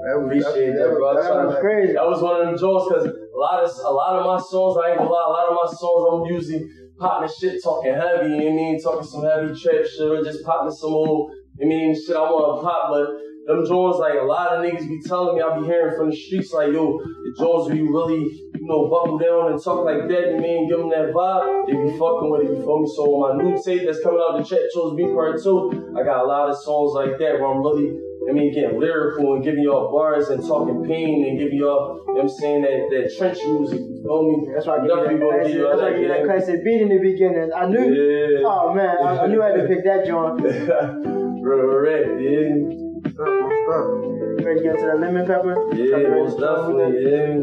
[0.08, 1.20] Appreciate that, bro.
[1.20, 1.92] That was crazy.
[1.92, 4.80] That was one of them joints because a lot of a lot of my songs,
[4.80, 6.64] I ain't gonna lie, a lot of my songs I'm usually
[6.96, 8.40] popping shit, talking heavy.
[8.40, 11.28] You know I mean, talking some heavy trap shit, or just popping some old.
[11.60, 13.27] I mean, shit I want to pop, but.
[13.48, 16.16] Them Jones, like a lot of niggas be telling me, I be hearing from the
[16.16, 20.04] streets, like, yo, the Jones where you really, you know, buckle down and talk like
[20.04, 22.88] that, you mean, give them that vibe, they be fucking with it, you feel me?
[22.92, 26.24] So my new tape that's coming out, the Trap Chose Me Part 2, I got
[26.24, 27.96] a lot of songs like that where I'm really,
[28.28, 32.20] I mean, getting lyrical and giving y'all bars and talking pain and giving y'all, you
[32.20, 34.52] know what I'm saying, that, that trench music, you feel me?
[34.52, 35.56] That's why I gave you that classic.
[35.56, 37.48] That's why I gave that classic beat in the beginning.
[37.56, 37.80] I knew.
[37.96, 38.44] Yeah.
[38.44, 40.36] Oh man, I, I knew I had to pick that joint.
[41.40, 42.87] Real rap, yeah.
[43.18, 45.54] You ready to get into that lemon pepper?
[45.74, 47.42] Yeah, most definitely, yeah.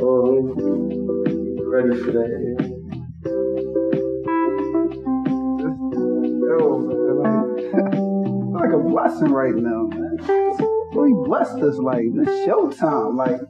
[0.00, 0.30] Oh,
[1.66, 2.56] ready for that, yeah.
[6.48, 6.56] Yo,
[8.52, 10.16] like, a blessing right now, man.
[10.94, 13.40] Really blessed us, like this showtime, like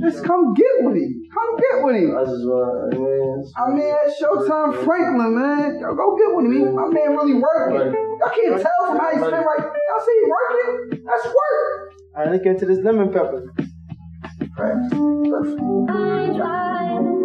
[0.00, 2.10] just come get with it, come get with it.
[2.14, 6.30] I just want, I mean, it's- I mean, at Showtime Franklin, man, y'all go get
[6.36, 6.74] with him.
[6.74, 7.92] My man really working.
[8.20, 9.60] Y'all can't tell from how he spit right.
[9.60, 11.02] Y'all see he working?
[11.06, 11.92] That's work.
[12.16, 13.52] All right, let's get into this lemon pepper.
[14.58, 14.74] Right.
[15.30, 17.17] Perfect.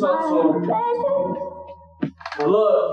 [0.00, 0.70] 放飞去
[2.38, 2.91] 我乐了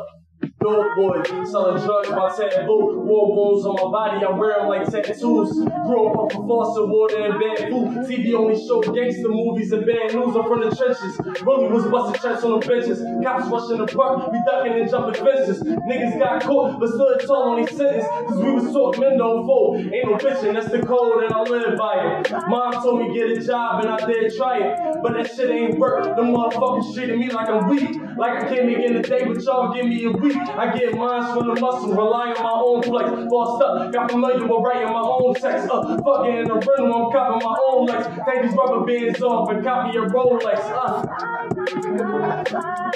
[0.70, 3.02] Dope boy, selling drugs by taboo.
[3.02, 5.50] War wounds on my body, I wear them like tattoos.
[5.58, 8.06] Grew up off of foster water and bad food.
[8.06, 10.36] TV only showed gangster movies and bad news.
[10.36, 11.18] I'm from the trenches.
[11.42, 13.02] Really was busting checks on the benches.
[13.24, 15.64] Cops rushing the park, we ducking and jumping fences.
[15.64, 18.06] Niggas got caught, but stood tall on these sentence.
[18.06, 19.82] Cause we was taught men don't fold.
[19.82, 22.32] Ain't no bitching, that's the code and I live by it.
[22.48, 25.02] Mom told me get a job and I did try it.
[25.02, 26.04] But that shit ain't work.
[26.04, 27.98] Them motherfuckers treated me like I'm weak.
[28.18, 30.38] Like I can't make it in a day, but y'all give me a week.
[30.60, 33.10] I get mines from the muscle, rely on my own flex.
[33.30, 35.70] Bossed up, got familiar with writing my own text.
[35.72, 38.08] Uh, fucking in the rental, I'm copping my own legs.
[38.28, 40.60] Take these rubber bands off and copy a Rolex.
[40.60, 41.06] Uh,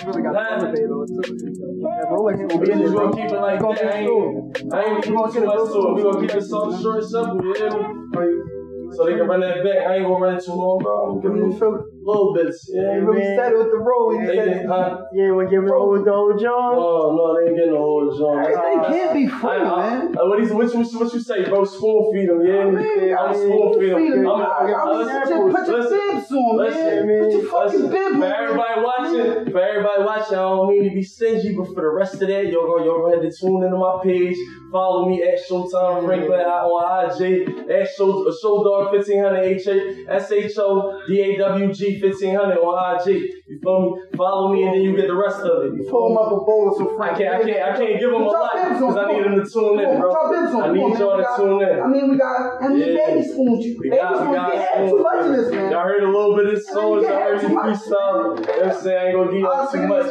[0.06, 0.56] Really got Nah.
[0.58, 1.38] elevator or something.
[1.38, 2.94] That Rolex gonna be in we there.
[2.94, 3.86] gonna keep it like that.
[3.86, 5.96] I ain't, I ain't gonna too much to it.
[5.96, 8.53] We gonna keep it something short and simple, me?
[8.96, 9.88] So they can run that back.
[9.88, 10.94] I ain't gonna run it too long, bro.
[11.16, 12.70] I'm giving You them feel little bits.
[12.72, 13.36] Yeah, You really man.
[13.38, 14.14] started with the roll.
[14.14, 15.02] You They said get, huh?
[15.14, 16.76] Yeah, we're giving over the old John.
[16.78, 18.48] Oh no, they ain't getting no old joint.
[18.48, 20.16] They can't be full, I, I, man.
[20.18, 21.64] uh, what, is, what, you, what you say, bro?
[21.64, 22.70] Spoon feed them, yeah?
[22.70, 24.04] Man, I'm I spoon feed them.
[24.04, 27.24] mean, I'm, I mean, I'm, just listen, put your listen, on, listen, man.
[27.24, 27.90] Put your fucking listen.
[27.90, 28.20] bib on.
[28.20, 31.90] For everybody watching, for everybody watching, I don't mean to be stingy, but for the
[31.90, 34.38] rest of that, y'all go, y'all go ahead and tune into my page.
[34.72, 40.32] Follow me at Showtime Franklin on IG, at Show, uh, Showdog 1500 H A S
[40.32, 43.22] H O D A W G 1500 on IG.
[43.46, 44.02] You feel me?
[44.18, 45.78] Follow me and then you get the rest of it.
[45.78, 47.18] You Pull him up a bowl of some Frank.
[47.18, 49.46] I can't, I can't, I can't give them a lot because I need them to
[49.46, 50.10] tune in, bro.
[50.10, 51.80] put your bibs on, I need y'all to tune in.
[51.80, 53.14] I mean, we got how many Yeah.
[53.14, 53.62] baby spoons?
[53.78, 54.34] Baby got, we spoons.
[54.34, 55.70] got too much of this, man.
[55.72, 57.54] Y'all heard a little bit of this Man, song, you y'all had heard too me
[57.56, 57.66] much.
[57.66, 58.14] freestyle.
[58.14, 58.98] You know what I'm saying?
[58.98, 60.08] I ain't gonna give y'all too much.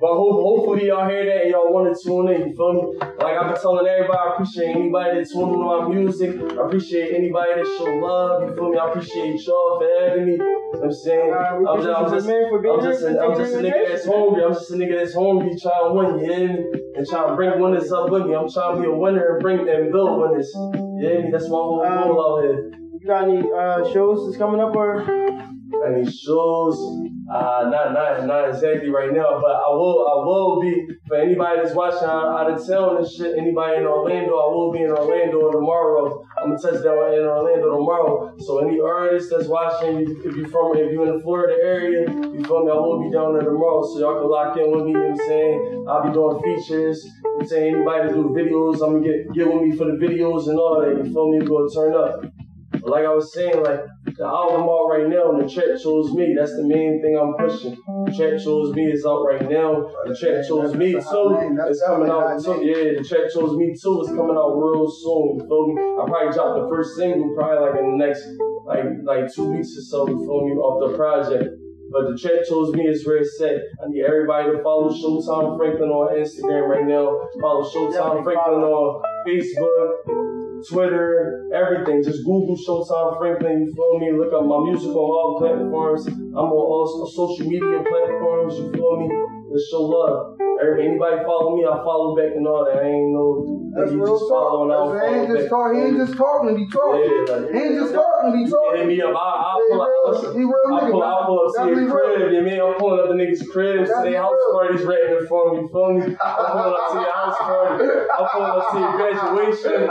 [0.00, 2.48] But hope, hopefully y'all hear that and y'all want to tune in.
[2.48, 2.82] You feel me?
[3.00, 6.30] Like I've been telling everybody, I appreciate anybody that tune into my music.
[6.40, 8.48] I appreciate anybody that show love.
[8.48, 8.78] You feel me?
[8.78, 10.32] I appreciate y'all for having me.
[10.32, 11.32] You know what I'm saying?
[11.34, 13.88] Uh, I'm just, I'm just, man, for being I'm just, a, I'm just a nigga
[13.88, 14.44] that's hungry.
[14.44, 16.18] I'm just a nigga that's hungry trying to win.
[16.20, 16.64] You hear me?
[16.96, 18.34] And trying to bring winners up with me.
[18.34, 20.50] I'm trying to be a winner and bring them build winners.
[20.54, 21.30] You hear me?
[21.30, 22.70] That's my whole Um, goal out here.
[23.10, 25.02] Got any uh, shows that's coming up or?
[25.02, 26.78] any shows.
[27.26, 31.58] Uh, not not not exactly right now, but I will I will be for anybody
[31.60, 33.36] that's watching out, of town and shit.
[33.36, 36.24] Anybody in Orlando, I will be in Orlando tomorrow.
[36.38, 38.32] I'm gonna touch down in Orlando tomorrow.
[38.38, 42.44] So any artists that's watching, if you're from if you're in the Florida area, you
[42.44, 42.70] feel me?
[42.70, 44.92] I will be down there tomorrow, so y'all can lock in with me.
[44.92, 45.86] You know what I'm saying?
[45.88, 47.04] I'll be doing features.
[47.04, 49.86] You know I'm saying anybody to do videos, I'm gonna get get with me for
[49.90, 50.94] the videos and all that.
[50.94, 51.40] You feel me?
[51.40, 52.39] We gonna turn up.
[52.72, 56.14] But like I was saying, like the album out right now, and the Trap Chose
[56.14, 56.34] Me.
[56.38, 57.74] That's the main thing I'm pushing.
[58.06, 59.90] The Trap Chose Me is out right now.
[60.06, 61.34] The Trap Chose Me too.
[61.66, 62.62] It's coming out too.
[62.62, 64.06] Yeah, the Trap Chose Me too.
[64.06, 65.42] It's coming out real soon.
[65.42, 65.82] You feel me?
[65.98, 68.22] I probably drop the first single probably like in the next
[68.64, 69.98] like like two weeks or so.
[70.06, 70.54] You feel me?
[70.54, 71.50] Off the project.
[71.90, 73.66] But the Trap Chose Me is where it's at.
[73.82, 77.18] I need everybody to follow Showtime Franklin on Instagram right now.
[77.42, 80.29] Follow Showtime Franklin on Facebook.
[80.68, 82.02] Twitter, everything.
[82.02, 83.66] Just Google Showtime Franklin.
[83.66, 84.12] You feel me?
[84.18, 86.06] Look up my music on all platforms.
[86.06, 88.54] I'm on all social media platforms.
[88.58, 89.08] You feel me?
[89.50, 90.38] Let's show love.
[90.60, 92.78] Anybody follow me, I follow back and all that.
[92.84, 93.72] I ain't no.
[93.74, 94.92] That's real just follow and I don't.
[94.94, 95.72] He ain't just talk.
[95.74, 96.54] He ain't just talking.
[96.54, 97.00] He talking.
[97.02, 98.30] Yeah, like, He ain't just talking.
[98.38, 98.86] He hit talking.
[98.86, 99.10] me up.
[99.10, 99.90] I, I'll pull up.
[100.06, 101.08] Listen, he real nigga, pull, man.
[101.10, 101.96] I'll pull up to That's your be real.
[101.98, 102.30] crib.
[102.30, 105.42] You mean I'm pulling up the niggas' cribs That's be their house parties ready for
[105.50, 105.64] me.
[105.64, 106.02] You feel me?
[106.14, 107.84] I'm pulling up to your house party.
[108.06, 109.90] I'm pulling up to your graduation.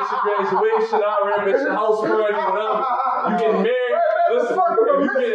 [0.00, 1.00] I'll rap at your graduation.
[1.04, 2.34] I'll rap at your house party.
[2.34, 2.84] Whatever.
[3.30, 3.96] You getting married?
[4.30, 5.34] Listen, if you get,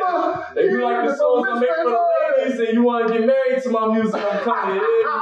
[0.55, 3.27] if you like the songs I make for the ladies and you want to get
[3.27, 4.79] married to my music, I'm coming.
[4.79, 5.21] Yeah?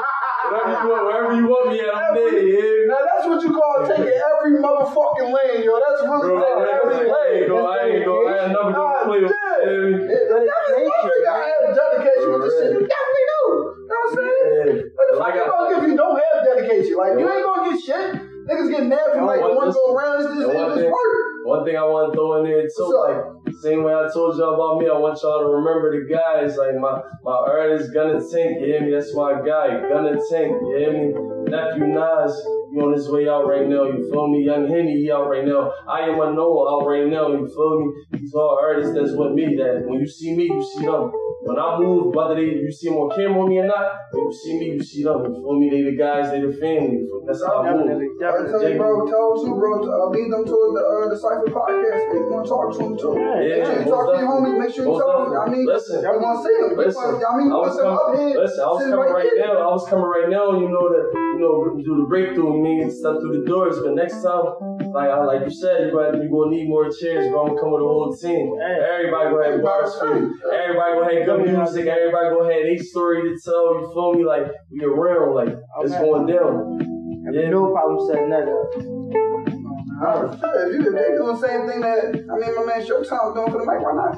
[0.54, 2.38] Wherever you want, wherever you want me at, I'm there.
[2.38, 2.86] Yeah?
[2.94, 5.74] Now that's what you call taking every motherfucking lane, yo.
[5.82, 7.48] That's really Bro, taking I every ain't lane.
[7.50, 10.06] go, I ain't go, I ain't never gonna ah, play with God you.
[10.06, 10.46] damn.
[10.46, 12.72] Definitely gotta have dedication with this shit.
[12.78, 13.42] You definitely do.
[13.42, 14.92] You know what I'm saying?
[14.94, 16.94] What the fuck Like you I- gonna get if you don't have dedication?
[17.02, 18.06] Like you ain't gonna get shit.
[18.48, 20.16] Niggas get mad from like One- one this- go around.
[20.22, 21.24] It's just, and it's just thing- work.
[21.46, 24.36] One thing I want to throw in there too, What's like same way I told
[24.38, 26.58] y'all about me, I want y'all to remember the guys.
[26.58, 28.92] Like my my artist Gunna Tank, you hear me?
[28.92, 31.14] That's my guy, Gunna Tank, you hear me?
[31.52, 32.34] Nephew Nas,
[32.72, 34.44] he on his way out right now, you feel me?
[34.44, 35.72] Young Henny, he out right now.
[35.88, 38.20] I am a Noah out right now, you feel me?
[38.20, 39.56] These all artists that's with me.
[39.58, 41.12] That when you see me, you see them.
[41.44, 44.26] When I move, whether they you see them on camera with me or not, when
[44.28, 45.20] you see me, you see them.
[45.26, 45.70] You feel me?
[45.70, 47.04] They the guys, they the family.
[47.28, 48.00] That's how I move.
[48.34, 48.74] Definitely, I tell definitely.
[48.74, 49.72] you, bro, tell them too, bro.
[49.84, 52.02] Uh, lead them towards the uh, the Cypher podcast.
[52.04, 53.14] If you want to talk to them too.
[53.14, 54.56] Yeah, Make sure you most talk to your homies.
[54.58, 55.32] Make sure you Most tell them.
[55.38, 55.98] I mean, Listen.
[56.04, 56.72] you want to see them.
[56.78, 58.36] Listen, I mean, you I was them up here.
[58.42, 59.46] Listen, I was coming right here.
[59.48, 59.56] now.
[59.64, 60.46] I was coming right now.
[60.58, 63.78] You know to you know do the breakthrough with me and stuff through the doors.
[63.84, 64.58] But next time
[64.94, 67.48] like I- like you said, you gonna you gonna need more chairs, bro.
[67.48, 68.54] I'm gonna with a whole team.
[68.62, 70.36] Everybody gonna have bars for you.
[70.52, 71.88] Everybody gonna have good music.
[71.88, 73.80] Everybody gonna have a story to tell.
[73.82, 74.24] You feel me?
[74.26, 75.50] Like we around, like
[75.82, 76.04] it's Okay.
[76.04, 76.93] going down.
[77.32, 77.50] Yeah.
[77.50, 78.74] no problem setting that up.
[78.74, 83.34] Shit, if, you, if they doing the same thing that I mean, my man Showtime
[83.36, 84.18] doing for the mic, why not?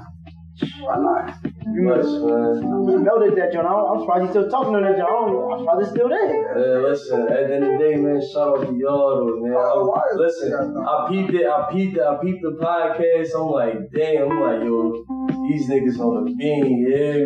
[0.82, 1.55] Why not?
[1.68, 2.61] Much, man.
[2.88, 3.66] He melted that joint.
[3.66, 5.09] I'm I'm surprised he's still talking to that joint.
[5.09, 6.30] I don't- I'm surprised it's still there.
[6.30, 9.53] Man, listen, at the end of the day, man, shout out to y'all though, man.
[9.53, 10.78] I Oh, why was, is listen.
[10.78, 13.30] I peeped it, I peeped it, I peeped the podcast.
[13.36, 15.05] I'm like, damn, I'm like, yo,
[15.49, 17.26] these niggas on the bean, yeah.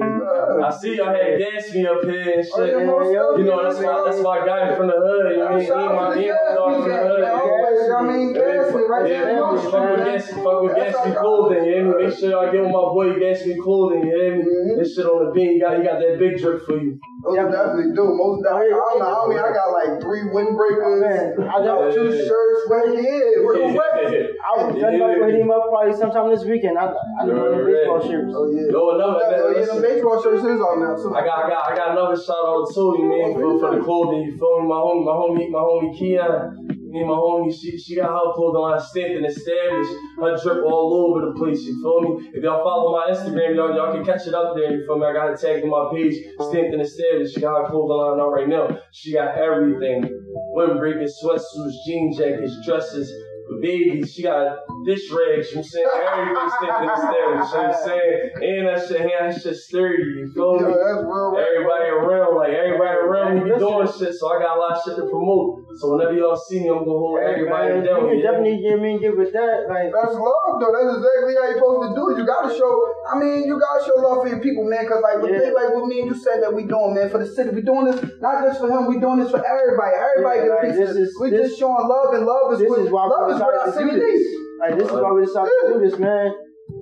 [0.66, 3.14] I see y'all had gas me up here and Oh, shit.
[3.14, 5.32] yeah, You know, that's definitely, my that's my guy from the hood.
[5.32, 7.59] You know, me, me Shout and my to me and my from the gas hood.
[7.80, 7.92] Man.
[7.96, 9.40] I mean, gas me right yeah, there.
[9.40, 11.64] fuck, fuck with gas, fuck with That's gas me our- clothing.
[11.66, 12.06] You hear me?
[12.06, 14.04] Make sure y'all get with my boy gas me clothing.
[14.06, 14.44] You hear me?
[14.44, 14.78] Mhm.
[14.80, 17.00] This shit on the bean, he got he got that big drip for you.
[17.24, 18.06] Those definitely do.
[18.16, 18.72] Most definitely.
[18.72, 19.12] I don't know.
[19.12, 21.04] I mean, I got like three windbreakers.
[21.04, 22.60] Man, I I got got two shirts.
[22.70, 23.44] Right here.
[23.44, 23.92] We're wet.
[24.40, 26.78] I was just about to hit him up probably sometime this weekend.
[26.78, 28.32] I I just want the baseball shirts.
[28.36, 28.72] Oh yeah.
[28.72, 31.14] Yo, another- Oh, yeah, the baseball shirts is on now too.
[31.16, 33.82] I got, I got, I got another shout out to you, man, for, for the
[33.84, 34.22] clothing.
[34.24, 34.68] You feel me?
[34.68, 36.79] My homie, my homie, my homie Keon.
[36.90, 39.94] Me and my homie, she, she got her clothing line stamped and established.
[40.18, 41.62] Her drip all over the place.
[41.62, 42.32] You feel me?
[42.34, 44.74] If y'all follow my Instagram, y'all, y'all can catch it up there.
[44.74, 45.06] You feel me?
[45.06, 46.18] I got it tagged in my page,
[46.50, 47.36] stamped and established.
[47.36, 48.82] She got her clothing line out right now.
[48.92, 50.10] She got everything:
[50.58, 53.14] windbreakers, sweatsuits, jean jackets, dresses.
[53.62, 55.90] Babies, she got dish rags, you know what I'm saying?
[55.90, 58.16] Everything stamped and established, you know what I'm saying?
[58.40, 60.76] And that shit, and that shit sturdy, you feel Yo, me?
[60.78, 61.30] that's real.
[61.40, 64.82] Everybody around, like everybody around me be doing shit, so I got a lot of
[64.86, 65.66] shit to promote.
[65.80, 68.08] So whenever y'all see me, I'm gonna hold everybody Man, down.
[68.12, 68.32] you yeah?
[68.32, 69.68] definitely get me and get with that.
[69.72, 70.74] Like That's love, though.
[70.76, 72.14] That's exactly how you're supposed to do it.
[72.20, 72.72] You gotta show.
[73.08, 74.84] I mean, you gotta show love for your people, man.
[74.88, 75.40] Cause like with Yeah.
[75.50, 77.50] things like what me and you said that we doing, man, for the city.
[77.56, 78.88] We doing this not just for him.
[78.92, 79.94] We doing this for everybody.
[79.96, 80.80] Everybody Yeah, get like, piece.
[80.80, 83.28] this is- We this- just showing love, and love is this what is why love
[83.28, 84.28] we is what our city do needs.
[84.60, 86.34] Like this is why we decided to do this, man.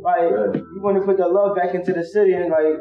[0.01, 0.53] Like Yeah.
[0.53, 2.75] you want to put the love back into the city and like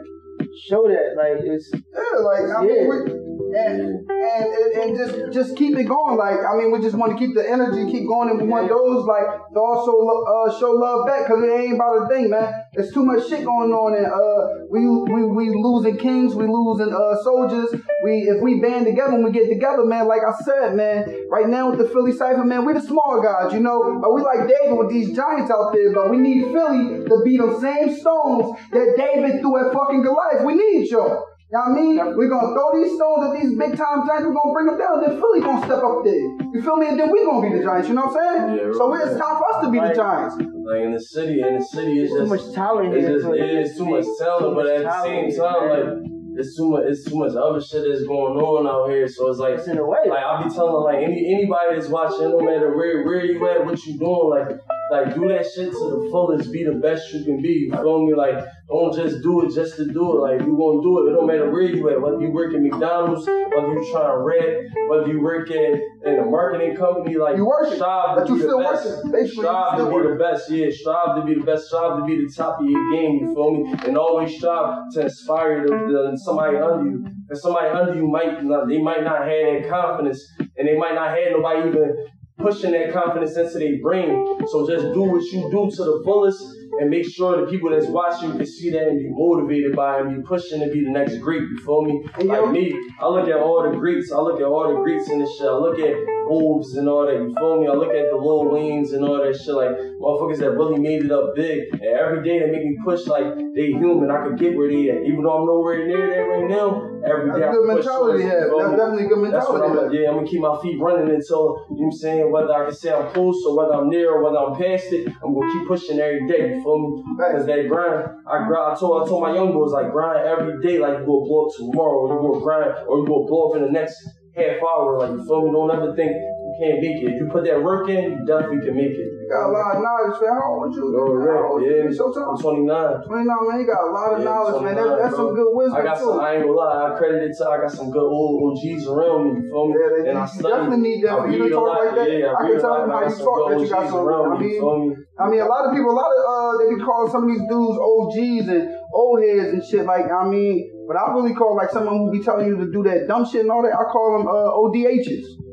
[0.68, 1.14] show that.
[1.16, 2.88] Like it's Yeah, like I mean, Yeah.
[2.88, 3.25] we,
[3.56, 6.16] and and and just just keep it going.
[6.16, 8.68] Like I mean, we just want to keep the energy, keep going, and we want
[8.68, 12.52] those like to also uh, show love back because it ain't about a thing, man.
[12.74, 16.92] There's too much shit going on, and uh, we we we losing kings, we losing
[16.92, 17.74] uh soldiers.
[18.04, 20.08] We if we band together and we get together, man.
[20.08, 21.04] Like I said, man.
[21.30, 24.00] Right now with the Philly Cypher, man, we the small guys, you know.
[24.00, 27.36] But we like David with these giants out there, but we need Philly to be
[27.36, 30.44] them same stones that David threw at fucking Goliath.
[30.44, 31.35] We need y'all.
[31.48, 32.16] You know what I mean?
[32.18, 34.98] We're gonna throw these stones at these big time giants, we're gonna bring them down,
[34.98, 36.18] then Philly gonna step up there.
[36.50, 36.88] You feel me?
[36.88, 38.66] And then we gonna be the giants, you know what I'm saying?
[38.66, 39.06] Yeah, so right.
[39.06, 40.34] it's time for us to be the giants.
[40.42, 43.14] Like in the city, in the city, it's too just much talent it's here.
[43.14, 46.66] just for- it is too much talent, but at the same time, like it's too
[46.66, 49.06] much, it's too much other shit that's going on out here.
[49.06, 50.02] So it's like it's in a way.
[50.10, 53.64] Like I'll be telling like any anybody that's watching, no matter where where you at,
[53.64, 54.58] what you doing, like
[54.90, 57.68] like do that shit to the fullest, be the best you can be.
[57.68, 58.14] You feel me?
[58.14, 60.20] Like don't just do it just to do it.
[60.20, 61.10] Like you gonna do it.
[61.10, 62.00] It don't matter where you at.
[62.00, 66.18] Whether you work at McDonald's, whether you trying to rent, whether you work at in
[66.20, 68.86] a marketing company, like You working, strive but to you be the still best.
[68.86, 69.10] working.
[69.12, 70.10] Basically, you strive to be working.
[70.12, 70.50] the best.
[70.50, 71.66] Yeah, strive to be the best.
[71.66, 73.18] Strive to be the top of your game.
[73.22, 73.74] You feel me?
[73.86, 75.74] And always strive to inspire the,
[76.12, 77.06] the, somebody under you.
[77.28, 80.94] Cause somebody under you might not, they might not have that confidence, and they might
[80.94, 82.06] not have nobody even
[82.38, 84.46] pushing that confidence into their brain.
[84.48, 86.42] So just do what you do to the fullest,
[86.80, 90.06] and make sure the people that's watching can see that and be motivated by it
[90.06, 91.42] and be pushing to be the next great.
[91.42, 92.04] You feel me?
[92.18, 94.12] And Like yo- me, I look at all the greats.
[94.12, 95.46] I look at all the greats in this shit.
[95.46, 95.94] I look at
[96.28, 97.14] Wolves and all that.
[97.14, 97.68] You feel me?
[97.68, 99.54] I look at the Lil Waynes and all that shit.
[99.54, 101.68] Like motherfuckers that really made it up big.
[101.72, 104.10] And every day they make me push like they human.
[104.10, 105.02] I could get where they at.
[105.06, 107.84] Even though I'm nowhere near that right now, every day That's I a good push
[107.86, 108.48] mentality to towards it, have.
[108.50, 109.62] you That's definitely a good mentality.
[109.66, 112.32] I'm to yeah, I'm gonna keep my feet running until you know what I'm saying,
[112.32, 115.08] whether I can say I'm close or whether I'm near or whether I'm past it,
[115.22, 117.04] I'm gonna keep pushing every day, you feel me?
[117.16, 120.60] Because that grind, I grind I told I told my young boys like grind every
[120.62, 123.50] day like you're gonna blow up tomorrow, or you gonna grind or you're gonna blow
[123.50, 123.96] up in the next
[124.34, 125.50] half hour, like you feel me?
[125.52, 127.08] Don't ever think you can't make it.
[127.12, 129.08] If you put that work in, you definitely can make it.
[129.16, 130.36] You got a lot of knowledge, man.
[130.36, 130.84] How old you?
[130.92, 131.92] How old yeah, you?
[131.92, 132.30] Showtime?
[132.32, 132.68] I'm 29.
[132.68, 133.60] 29, man.
[133.60, 134.74] You got a lot of Yeah, knowledge, man.
[134.76, 136.04] That, 29, that's some good wisdom, I got too.
[136.04, 136.20] some.
[136.20, 136.92] I ain't gonna lie.
[136.92, 137.44] I credit it to.
[137.48, 139.30] I got some good old OGs around me.
[139.40, 139.74] You feel me?
[139.74, 140.52] Yeah, they- and I study.
[140.54, 142.08] definitely need that I you to a talk like that.
[142.12, 144.38] Yeah, I read can tell from how you talk that you got some- around I
[144.38, 144.44] me.
[144.46, 144.96] You mean- feel me?
[145.18, 147.28] I mean, a lot of people, a lot of uh, they be calling some of
[147.32, 149.86] these dudes OGs and old heads and shit.
[149.86, 152.82] Like, I mean, but I really call like someone who be telling you to do
[152.84, 153.72] that dumb shit and all that.
[153.72, 155.45] I call them uh, ODHs.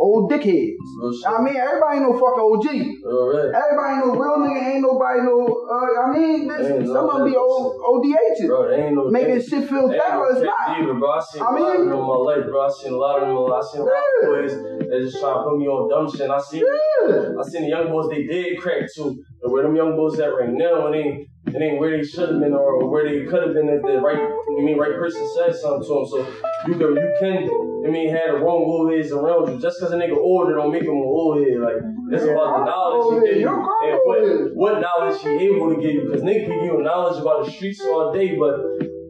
[0.00, 0.80] Old dickheads.
[1.28, 2.66] I mean, everybody ain't no fucking OG.
[3.04, 3.52] Real red.
[3.52, 4.60] Everybody ain't no real nigga.
[4.72, 5.36] Ain't nobody no.
[5.68, 8.46] Uh, I mean, this, Ain't no some of them be old ODHs.
[8.48, 10.80] Bro, they ain't no Making they- shit feel they ain't no It's not.
[10.80, 11.10] Either, bro.
[11.12, 12.60] I seen I a lot of mean- them in my life, bro.
[12.66, 13.52] I seen a lot of them.
[13.52, 14.52] I seen a lot of boys
[14.90, 16.30] that just try to put me on dumb shit.
[16.30, 17.36] I seen, Yeah.
[17.38, 19.14] I seen the young boys they did crack too.
[19.42, 22.28] But where them young boys at right now, it ain't, it ain't where they should
[22.30, 25.26] have been or where they could have been if the right, you mean right person
[25.36, 26.06] said something to them.
[26.06, 26.18] So
[26.68, 27.36] you can, you can,
[27.86, 29.58] I mean, had the wrong old heads around you.
[29.60, 31.58] Just because a nigga older don't make him an old head.
[31.60, 31.80] Like
[32.12, 32.32] it's Yeah.
[32.32, 34.20] about the knowledge Old he give you and what,
[34.54, 36.02] what knowledge he able to give you.
[36.06, 38.60] Because nigga can give you knowledge about the streets all day, but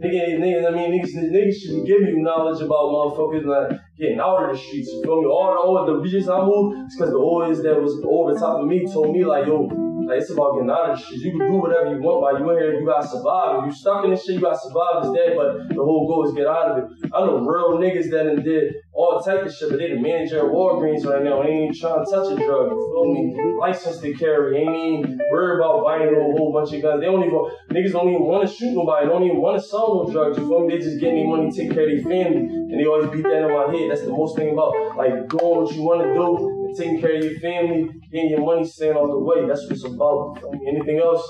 [0.00, 4.20] nigga, niggas, I mean, niggas, niggas should be giving you knowledge about motherfuckers like getting
[4.20, 4.88] out of the streets.
[4.92, 5.28] You feel me?
[5.28, 8.40] All the old, the reasons I moved, it's because the oldest that was over the
[8.40, 9.68] top of me told me like, yo,
[10.10, 11.22] like it's about getting out of the streets.
[11.22, 13.62] You can do whatever you want, while you in here, you gotta survive.
[13.62, 15.06] If you stuck in this shit, you gotta survive.
[15.06, 17.14] It's dead, but the whole goal is get out of it.
[17.14, 20.42] I know real niggas that done did all type of shit, but they the manager
[20.42, 21.42] at Walgreens right now.
[21.42, 22.74] They ain't even trying to touch a drug.
[22.74, 23.38] You feel me?
[23.60, 24.58] License to carry.
[24.58, 27.00] Ain't even worried about buying a whole bunch of guns.
[27.00, 27.38] They don't even
[27.70, 29.06] niggas don't even want to shoot nobody.
[29.06, 30.38] They Don't even want to sell no drugs.
[30.38, 30.74] You feel me?
[30.74, 33.46] They just getting their money, take care of their family, and they always beat that
[33.46, 33.90] in my head.
[33.90, 37.24] That's the most thing about like doing what you want to do taking care of
[37.24, 39.46] your family, getting your money staying out the way.
[39.46, 40.36] That's what it's about.
[40.36, 40.68] You feel me?
[40.68, 41.24] Anything else?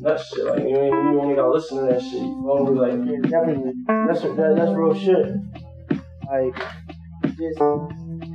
[0.00, 0.44] That shit.
[0.44, 2.22] Like you, ain't, you only gotta listen to that shit.
[2.22, 2.80] You feel me?
[2.80, 3.72] Like Yeah, definitely.
[3.86, 5.36] That's that, that's real shit.
[6.28, 6.56] Like
[7.36, 7.58] just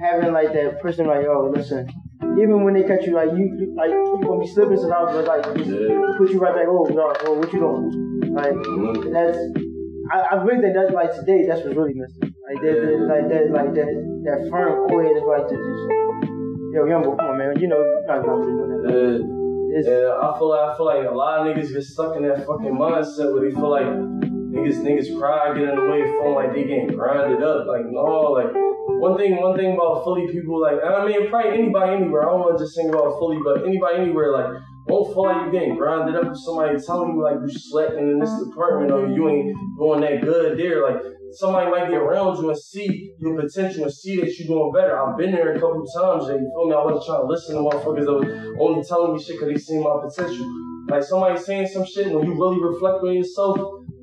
[0.02, 1.90] having like that person like, oh, listen.
[2.38, 5.26] Even when they catch you, like you, you like you gonna be slipping sometimes, but
[5.26, 6.12] like Yeah.
[6.18, 6.66] put you right back.
[6.68, 8.34] Oh, no, oh, what you doing?
[8.34, 9.14] Like Mhm.
[9.14, 9.38] that's.
[10.12, 11.46] I, I really think that's like today.
[11.48, 12.36] That's what's really missing.
[12.46, 13.90] Like that, that like that, like that,
[14.26, 16.05] that firm is like to just.
[16.76, 17.56] Yo, young come on, man.
[17.58, 18.92] You know, you not gonna do that.
[18.92, 19.24] uh,
[19.80, 22.46] Yeah, I feel like I feel like a lot of niggas get stuck in that
[22.46, 26.52] fucking mindset where they feel like niggas niggas cry, get in the way, feeling like
[26.52, 27.66] they getting grinded up.
[27.66, 28.52] Like no, like
[29.00, 32.28] one thing one thing about Philly people, like and I mean probably anybody anywhere.
[32.28, 34.60] I don't want to just sing about Philly, but anybody anywhere, like
[34.92, 38.20] don't feel like you getting grinded up if somebody telling you like you slacking in
[38.20, 40.84] this department or you ain't doing that good there.
[40.84, 41.00] Like
[41.36, 44.98] somebody might be around you and see your potential and see that you're doing better.
[44.98, 46.76] I've been there a couple times and you feel me?
[46.76, 49.60] I wasn't trying to listen to motherfuckers that was only telling me shit because they
[49.60, 50.46] seen my potential.
[50.90, 53.60] Like somebody saying some shit when you really reflect on yourself.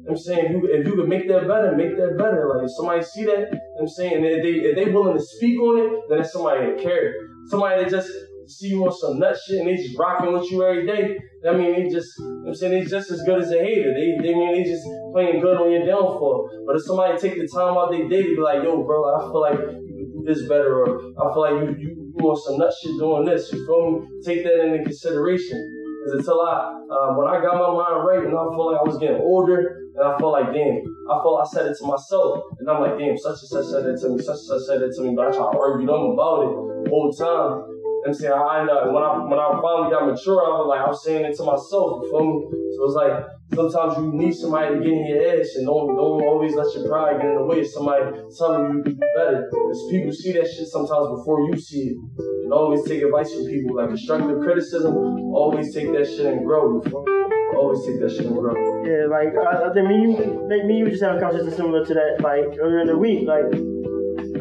[0.09, 2.51] I'm saying if you if you could make that better, make that better.
[2.53, 5.79] Like if somebody see that, I'm saying if they if they willing to speak on
[5.79, 7.15] it, then that's somebody that care.
[7.47, 8.11] Somebody that just
[8.47, 11.19] see you on some nut shit and they just rocking with you every day.
[11.49, 13.93] I mean they just I'm saying they just as good as a hater.
[13.95, 16.51] They they mean they just playing good on your downfall.
[16.67, 19.21] But if somebody take the time out their day to be like, yo, bro, I
[19.31, 22.37] feel like you could do this better, or I feel like you you, you on
[22.37, 23.53] some nut shit doing this.
[23.53, 24.09] You feel me?
[24.25, 25.79] Take that into consideration.
[26.03, 28.83] Because until I, uh, when I got my mind right and I felt like I
[28.83, 32.43] was getting older, and I felt like, damn, I felt I said it to myself.
[32.59, 34.83] And I'm like, damn, such and such said it to me, such and such said
[34.83, 36.51] it to me, but I try to argue them about it
[36.83, 37.63] the whole time.
[38.07, 40.83] I'm saying I end up when I when I finally got mature, I was like
[40.83, 42.03] I was saying it to myself.
[42.03, 42.39] You feel me?
[42.75, 43.15] So it's like
[43.55, 46.91] sometimes you need somebody to get in your ass and don't don't always let your
[46.91, 47.61] pride get in the way.
[47.63, 49.47] of Somebody telling you to do better.
[49.47, 51.99] Because people see that shit sometimes before you see it.
[52.43, 54.95] And always take advice from people like constructive criticism.
[55.31, 56.83] Always take that shit and grow.
[56.83, 57.13] You feel me?
[57.55, 58.59] Always take that shit and grow.
[58.83, 60.19] Yeah, like I, I think me, you,
[60.51, 63.29] like, me, you just have a conversation similar to that, like earlier in the week,
[63.31, 63.47] like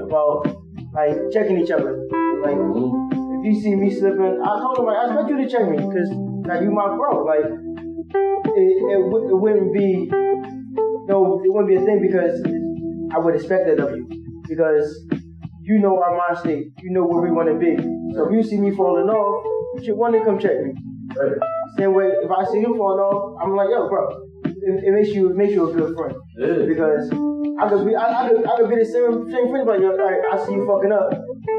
[0.02, 0.50] about
[0.94, 2.08] like checking each other.
[2.42, 3.21] Like mm-hmm.
[3.44, 5.78] If you see me slipping, I told him like I expect you to check me
[5.78, 6.10] because
[6.46, 7.26] like you my bro.
[7.26, 10.06] Like it, it, it wouldn't be
[11.10, 12.38] no, it wouldn't be a thing because
[13.14, 14.06] I would expect that of you
[14.48, 14.94] because
[15.62, 17.82] you know our mind state, you know where we want to be.
[18.14, 19.44] So if you see me falling off,
[19.76, 20.74] you should want to come check me.
[21.18, 21.38] Right.
[21.78, 25.10] Same way, if I see you falling off, I'm like, yo, bro, it, it makes
[25.10, 26.66] you it makes you a good friend Yeah.
[26.70, 27.10] because
[27.58, 29.98] I could be I, I could I could be the same same friend, but yo,
[29.98, 31.10] right, I see you fucking up,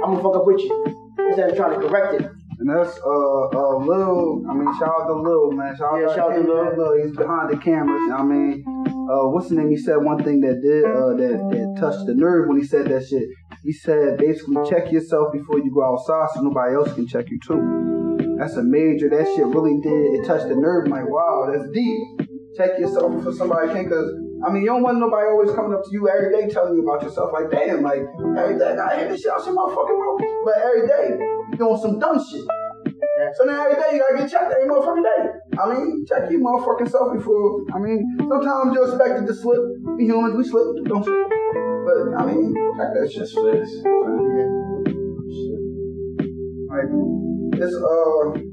[0.04, 2.30] I'm gonna fuck up with you instead of trying to correct it.
[2.58, 4.44] And that's uh uh Lil.
[4.48, 5.74] I mean, shout out to Lil, man.
[5.76, 6.76] Shout out Yeah, to shout out to Lil.
[6.76, 7.06] Lil.
[7.06, 8.12] He's behind the cameras.
[8.14, 9.70] I mean, uh, what's the name?
[9.70, 12.86] He said one thing that did uh that that touched the nerve when he said
[12.86, 13.24] that shit.
[13.64, 17.38] He said basically check yourself before you go outside so nobody else can check you
[17.44, 18.36] too.
[18.38, 19.08] That's a major.
[19.10, 20.20] That shit really did.
[20.20, 20.86] It touched the nerve.
[20.86, 22.28] I'm like, wow, that's deep.
[22.56, 24.06] Check yourself before somebody can, cause
[24.42, 26.82] I mean, you don't want nobody always coming up to you every day telling you
[26.82, 27.30] about yourself.
[27.32, 28.02] Like, damn, like
[28.36, 31.78] every day I hear this shit out your motherfucking mouth, but every day you doing
[31.78, 32.42] some dumb shit.
[33.38, 35.20] So now every day you gotta get checked every motherfucking day.
[35.62, 37.62] I mean, check your motherfucking self before.
[37.72, 39.62] I mean, sometimes you're expected to slip.
[39.96, 41.30] We humans, we slip, don't slip.
[41.86, 43.22] But I mean, check that shit.
[43.22, 43.70] Just flex.
[46.66, 46.90] Like,
[47.62, 48.52] it's uh,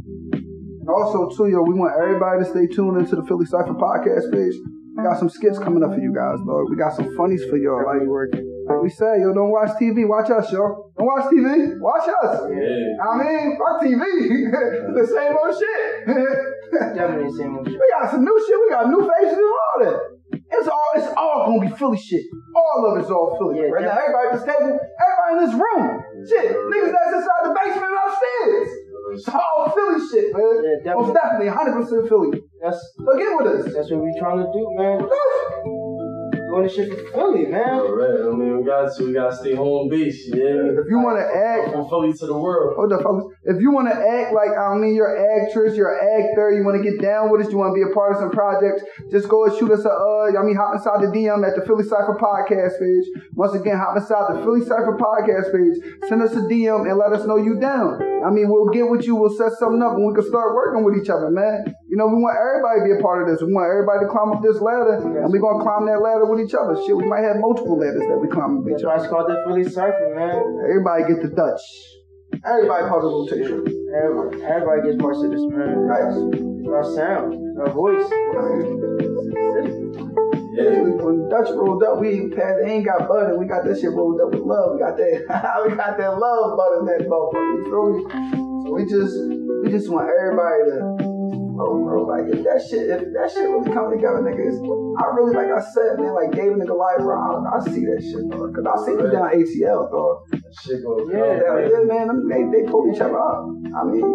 [0.89, 4.31] and also too, yo, we want everybody to stay tuned into the Philly Cypher podcast
[4.33, 4.57] page.
[4.99, 6.67] We got some skits coming up for you guys, dog.
[6.67, 7.87] We got some funnies for y'all.
[7.87, 8.43] Like, working.
[8.67, 10.03] Like we say, yo, don't watch TV.
[10.03, 10.91] Watch us, yo.
[10.99, 11.79] Don't watch TV.
[11.79, 12.43] Watch us.
[12.43, 12.99] Oh, yeah.
[12.99, 14.03] I mean, fuck TV.
[14.99, 15.79] the same old shit.
[16.99, 17.79] Definitely the same old shit.
[17.79, 18.59] we got some new shit.
[18.59, 20.19] We got new faces and all that.
[20.51, 22.25] It's all it's all gonna be Philly shit.
[22.53, 23.63] All of it's all Philly.
[23.63, 25.85] Yeah, right now, everybody at this table, everybody in this room.
[26.27, 28.69] Shit, niggas that's inside the basement upstairs.
[29.33, 30.81] All Philly shit, man.
[30.85, 31.47] Yeah, Most definitely.
[31.47, 32.41] definitely 100% Philly.
[32.61, 33.73] That's So get with us.
[33.73, 35.09] that's what we're trying to do, man.
[36.49, 37.77] Doing this shit for Philly, man.
[37.77, 40.73] Alright, I mean, we got to, we got to stay home base, yeah.
[40.81, 42.75] If you wanna act From Philly to the world.
[42.75, 43.35] Hold up, folks.
[43.45, 46.65] If you want to act like I mean you're an actress, you're an actor, you
[46.65, 48.83] want to get down with us, you want to be a part of some projects,
[49.11, 51.65] just go and shoot us a uh, I mean hop inside the DM at the
[51.65, 53.05] Philly Cypher podcast page.
[53.33, 55.77] Once again, hop inside the Philly Cypher podcast page.
[56.09, 58.01] Send us a DM and let us know you down.
[58.25, 60.83] I mean, we'll get with you, we'll set something up, and we can start working
[60.83, 61.73] with each other, man.
[61.89, 63.41] You know, we want everybody to be a part of this.
[63.41, 66.37] We want everybody to climb up this ladder, and we're gonna climb that ladder with
[66.37, 66.77] each other.
[66.85, 69.01] Shit, we might have multiple ladders that we climb with That's each why other.
[69.01, 70.37] it's called the Philly Cypher, man.
[70.69, 71.65] Everybody get the Dutch.
[72.45, 73.65] Everybody part of the rotation.
[73.89, 75.89] Everybody, everybody gets parts of this, man.
[76.61, 78.05] It's our sound, our voice.
[80.53, 80.93] Yeah.
[81.01, 83.33] When Dutch rolled up, we ain't passed, ain't got butter.
[83.33, 84.77] We got that shit rolled up with love.
[84.77, 85.25] We got that,
[85.65, 87.49] we got that love butter in that motherfucker.
[87.49, 88.01] You feel me?
[88.61, 89.15] So we just,
[89.65, 90.98] we just want everybody to,
[91.59, 94.57] oh bro, like if that shit, if that shit really come together, niggas,
[94.99, 97.99] I really, like I said, man, like David and Goliath, bro, I, I see that
[98.01, 98.51] shit, bro.
[98.51, 100.23] Cause I see them down ATL, dog.
[100.31, 103.45] That shit gonna Yeah, come, Yeah, yeah, man, them- they, they pull each other up.
[103.75, 104.07] I mean,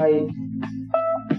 [0.00, 0.30] Like,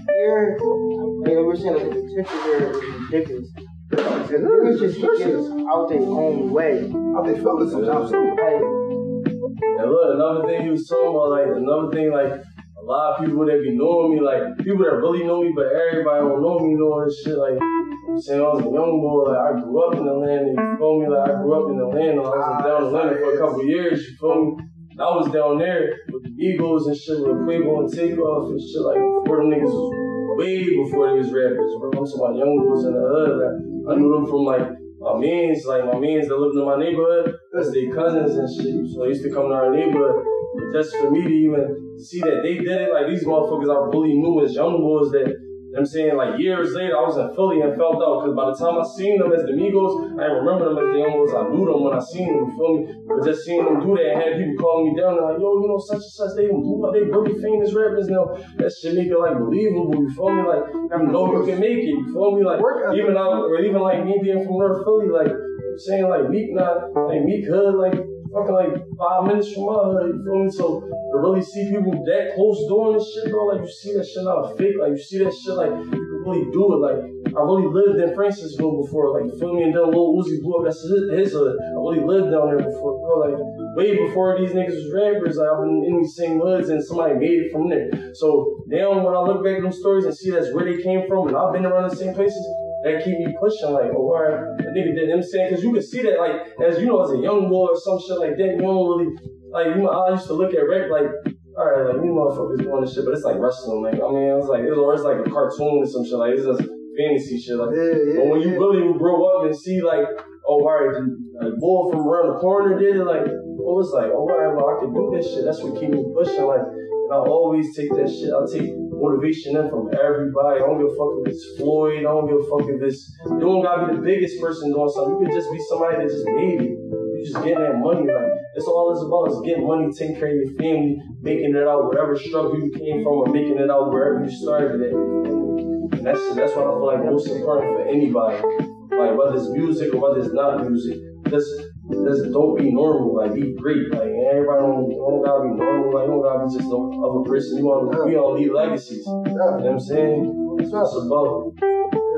[0.08, 2.76] here, like we're saying, like, the potential here is
[3.10, 3.48] ridiculous.
[3.92, 6.88] Niggas just get out their own way.
[6.90, 8.24] how they feel this sometimes too.
[8.40, 12.42] Like, And look, another thing he was talking about, like another thing, like
[12.82, 15.70] a lot of people that be knowing me, like people that really know me, but
[15.70, 17.38] everybody don't know me, know this shit.
[17.38, 20.50] Like I'm saying, I was a young boy, like I grew up in the Atlanta.
[20.50, 21.06] You feel me?
[21.06, 22.18] Like I grew up in Atlanta.
[22.18, 24.02] I was ah, down in Atlanta for a couple years.
[24.02, 24.50] You feel me?
[24.90, 28.58] And I was down there with the Eagles and shit, with Quavo and Takeoff and
[28.58, 28.82] shit.
[28.82, 29.88] Like before them niggas was
[30.34, 31.86] way before they was rappers, bro.
[31.86, 33.34] I'm talking about young boys in the hood.
[33.38, 34.81] Like, I knew them from like
[35.12, 37.36] my mans, like my mans that lived in my neighborhood.
[37.52, 38.92] That's their cousins and shit.
[38.92, 40.24] So they used to come to our neighborhood.
[40.54, 43.88] But just for me to even see that they did it, like these motherfuckers I
[43.88, 45.36] really knew as young boys that,
[45.72, 48.20] you know what I'm saying, like years later, I was in Philly and felt out.
[48.20, 50.88] Because by the time I seen them as the Migos, I didn't remember them as
[50.92, 51.16] the young.
[51.32, 52.92] I knew them when I seen them, you feel me?
[53.08, 55.64] But just seeing them do that and had people calling me down, they're like, yo,
[55.64, 58.36] you know, such and such, they blew up, they really famous rappers now.
[58.60, 60.44] That shit make it like believable, you feel me?
[60.44, 62.44] Like, you know you can make it, you feel me?
[62.44, 62.60] Like,
[62.92, 66.52] even out, or even like me being from North Philly, like, I'm saying like Meek
[66.52, 67.96] not, like Meek hood, like,
[68.32, 70.50] fucking like five minutes from my hood, you feel me?
[70.50, 74.08] So, to really see people that close doing this shit, bro, like, you see that
[74.08, 76.80] shit not a fake, like, you see that shit, like, you can really do it,
[76.80, 77.00] like,
[77.32, 79.64] I really lived in Francisville before, like, you feel me?
[79.64, 81.56] And then Lil Uzi blew up, that's his, his hood.
[81.60, 83.36] I really lived down there before, bro, like,
[83.76, 87.14] way before these niggas was rappers, like, I've been in these same hoods and somebody
[87.14, 87.88] made it from there.
[88.14, 91.06] So, now when I look back at them stories and see that's where they came
[91.08, 92.44] from, and I've been around the same places,
[92.84, 95.50] that keep me pushing, like, oh, right, the nigga did, you know I'm saying?
[95.50, 97.98] Because you can see that, like, as you know, as a young boy or some
[98.00, 99.10] shit like that, you don't really,
[99.50, 101.08] like, you know, I used to look at rap, like,
[101.54, 104.34] all right, like, you motherfuckers doing this shit, but it's like wrestling, like, I mean,
[104.34, 106.64] it's like, it's, it's like a cartoon or some shit, like, it's just
[106.98, 108.16] fantasy shit, like, Yeah, yeah.
[108.18, 108.62] but when you yeah.
[108.62, 110.06] really grow up and see, like,
[110.48, 111.06] oh, all right, the
[111.38, 113.30] like, boy from around the corner did it, like,
[113.62, 115.44] oh, it's like, oh, all right, well, I can do this shit.
[115.44, 118.32] That's what keep me pushing, like, and I always take that shit.
[118.32, 120.62] I'll take motivation in from everybody.
[120.62, 122.06] I don't give a fuck if it's Floyd.
[122.06, 124.88] I don't give a fuck if it's, you don't gotta be the biggest person doing
[124.94, 125.18] something.
[125.18, 126.78] You could just be somebody that just it.
[126.78, 130.30] You just getting that money, like, that's all it's about is getting money, taking care
[130.30, 133.90] of your family, making it out whatever struggle you came from, or making it out
[133.90, 134.80] wherever you started.
[134.82, 138.42] And that's that's what I feel like most important for anybody.
[138.90, 140.98] Like whether it's music or whether it's not music.
[141.28, 141.48] Just
[141.90, 143.90] just don't be normal, like be great.
[143.90, 147.28] Like everybody don't, don't gotta be normal, like you don't gotta be just no other
[147.28, 147.58] person.
[147.58, 149.06] You want we all leave legacies.
[149.06, 150.56] You know what I'm saying?
[150.58, 151.52] That's what it's about.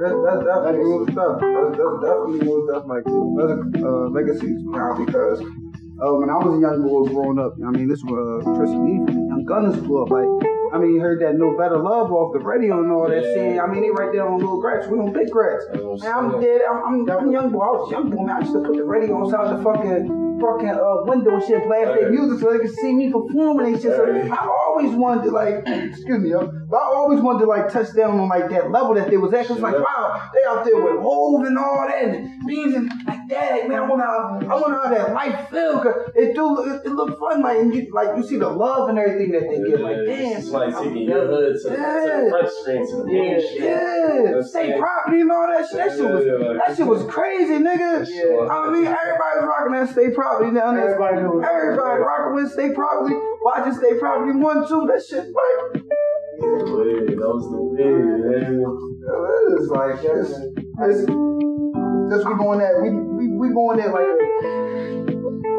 [0.04, 1.40] That's, that's definitely real stuff.
[1.40, 2.84] That's, that's definitely real stuff.
[2.84, 7.70] Like uh, legacies now because uh, when I was a young boy growing up, I
[7.70, 10.10] mean, this was uh, Chris Lee from the Young Gunners grew up.
[10.10, 10.26] Like,
[10.74, 13.34] I mean, heard that No Better Love off the radio and all that Yeah.
[13.54, 13.60] shit.
[13.60, 14.88] I mean, they right there on Little Grass.
[14.88, 15.62] We on Big Grass.
[15.72, 16.60] Man, I'm I'm dead.
[16.68, 17.62] I'm, I'm, I'm young boy.
[17.62, 18.36] I was young boy, man.
[18.36, 21.94] I used to put the radio outside the fucking fucking uh, window and shit, blast
[21.94, 23.94] their music so they could see me performing and shit.
[23.94, 24.02] So.
[24.04, 27.94] I always wanted to like, excuse me, yo, but I always wanted to like touch
[27.94, 29.46] down on like that level that they was at.
[29.46, 33.28] Cause like, wow, they out there with Hove and all that and beans and like
[33.28, 33.68] that.
[33.68, 35.78] Man, I wonder how I wonder how that life feel.
[35.78, 37.42] Cause it do it, it look fun.
[37.42, 39.78] Like and you like you see the love and everything that they get.
[39.78, 43.38] Like, damn, It's like taking your hood to, to the French street, to the main
[43.38, 43.62] street.
[43.62, 44.80] Yeah, That's state it.
[44.80, 45.78] property and all that shit.
[45.78, 48.02] That shit was Yeah, yeah, that shit was crazy, nigga.
[48.02, 48.50] Yeah.
[48.50, 50.98] I mean, everybody was rocking that state property down there.
[50.98, 51.22] Everybody.
[51.22, 53.14] Everybody rocking with state property,
[53.46, 54.90] watching state property one, two.
[54.90, 55.84] That shit, right?
[56.44, 57.94] That was the big,
[59.56, 60.30] It's like it's,
[60.84, 61.06] it's
[62.10, 64.04] just we're going that we we we going there like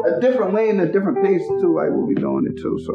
[0.06, 1.74] a, different lane, a different pace too.
[1.74, 2.78] Like what we doing it too.
[2.84, 2.92] So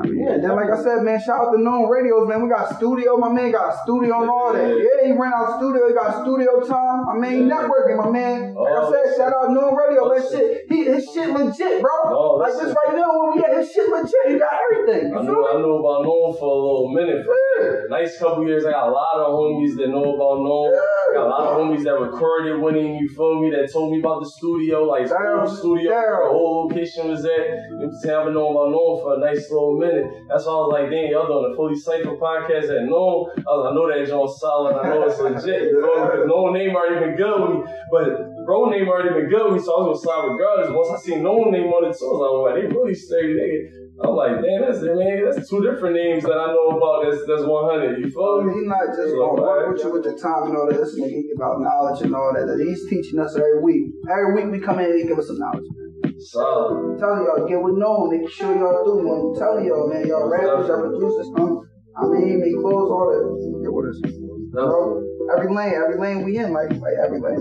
[0.00, 0.36] I mean, yeah.
[0.40, 2.42] Then like I said, man, shout out to Known Radios, man.
[2.42, 3.16] We got studio.
[3.16, 4.68] My man got studio and all that.
[4.72, 5.88] Yeah, he ran out studio.
[5.88, 7.04] He got studio time.
[7.08, 8.54] I mean, networking, my man.
[8.54, 10.08] Like I Oh, said, shout out Known Radio.
[10.08, 11.92] That oh, shit, he his shit legit, bro.
[12.08, 14.24] Oh, like this right now, when we at his shit legit.
[14.28, 15.12] He got everything.
[15.12, 17.20] You I knew, I knew about Noam for a little minute.
[17.26, 17.92] Yeah.
[17.92, 18.64] Nice couple years.
[18.64, 20.72] I got a lot of homies that know about Noam.
[21.12, 23.98] Got a lot of homies that recorded when he, you feel me, that told me
[24.00, 26.22] about the studio, like Damn, studio, damn.
[26.22, 27.30] the whole location was at.
[27.30, 28.14] You know what I'm saying?
[28.16, 29.89] I've been knowing about Noam for a nice little minute.
[30.28, 33.30] That's why I was like, dang, y'all doing a Philly Cypher podcast at Noam.
[33.34, 34.76] I, was, I know that y'all solid.
[34.76, 35.74] I know it's legit.
[35.74, 35.90] You me?
[36.06, 37.58] Because Noam name already been good with me.
[37.90, 40.70] But bro name already been good with me, so I was gonna slide regardless.
[40.70, 43.80] Once I seen Noam name on it too, I was like, they really sturdy, nigga.
[44.00, 45.20] I'm like, damn, that's it, man.
[45.28, 47.04] That's two different names that I know about.
[47.04, 48.00] That's that's 100.
[48.00, 48.56] You feel me?
[48.56, 50.80] He's not just So, gonna work with you with the time and all that.
[50.80, 52.48] This nigga about knowledge and all that.
[52.64, 53.92] He's teaching us every week.
[54.08, 55.68] Every week we come in and he give us some knowledge.
[56.04, 59.20] I'm telling y'all, get with known, make sure y'all do, man.
[59.20, 61.60] I'm telling y'all, man, y'all rappers, y'all producers, um,
[61.96, 63.24] I mean, make clothes, all that.
[63.62, 63.98] Get with us.
[64.52, 65.04] Bro,
[65.36, 67.40] every lane, every lane we in, like, like every lane.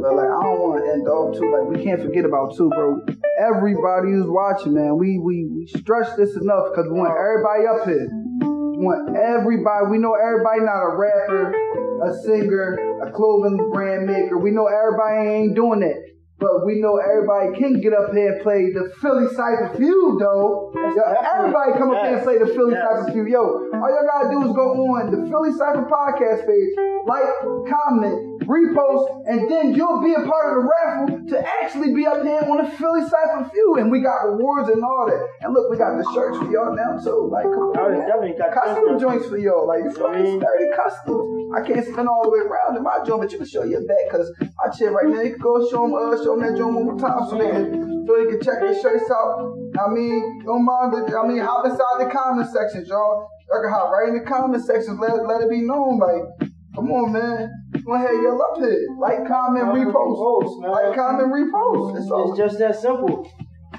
[0.00, 1.48] But like, I don't want to end off too.
[1.48, 3.00] Like, we can't forget about too, bro.
[3.40, 7.88] Everybody who's watching, man, we we we stress this enough because we want everybody up
[7.88, 8.08] here.
[8.44, 9.88] We want everybody.
[9.90, 11.56] We know everybody not a rapper,
[12.04, 14.36] a singer, a clothing brand maker.
[14.36, 16.13] We know everybody ain't doing that.
[16.38, 20.72] But we know everybody can get up here and play the Philly Cypher Feud, though.
[20.74, 22.82] Yo, everybody come up here and play the Philly Yes.
[22.84, 23.28] Cypher Feud.
[23.28, 26.74] Yo, all y'all gotta do is go on the Philly Cypher podcast page,
[27.06, 27.22] like,
[27.70, 32.22] comment, repost, and then you'll be a part of the raffle to actually be up
[32.22, 33.78] here on the Philly Cypher Feud.
[33.78, 35.20] And we got rewards and all that.
[35.40, 37.28] And look, we got the shirts for y'all now too.
[37.32, 38.08] Like, come I on, was man.
[38.08, 39.66] definitely got custom joints for y'all.
[39.66, 40.22] Like, I me?
[40.22, 41.30] mean- Sturdy customs.
[41.54, 43.86] I can't spin all the way around in my joint, but you can show your
[43.86, 44.26] back because
[44.58, 45.22] my shit right now.
[45.22, 47.46] You can go show them, uh, show them that joint one more time so they
[47.46, 49.54] can, so they can check their shirts out.
[49.78, 53.28] I mean, don't mind the, I mean, hop inside the comment sections, y'all.
[53.50, 54.98] Y'all can hop right in the comment sections.
[54.98, 57.50] Let, let it be known, like, come on, man.
[57.84, 58.88] Go ahead, y'all up here.
[58.98, 59.92] Like, comment, repost.
[59.92, 60.70] repost, man.
[60.70, 62.00] Like, comment, repost.
[62.00, 62.30] It's all.
[62.30, 63.30] It's just that simple.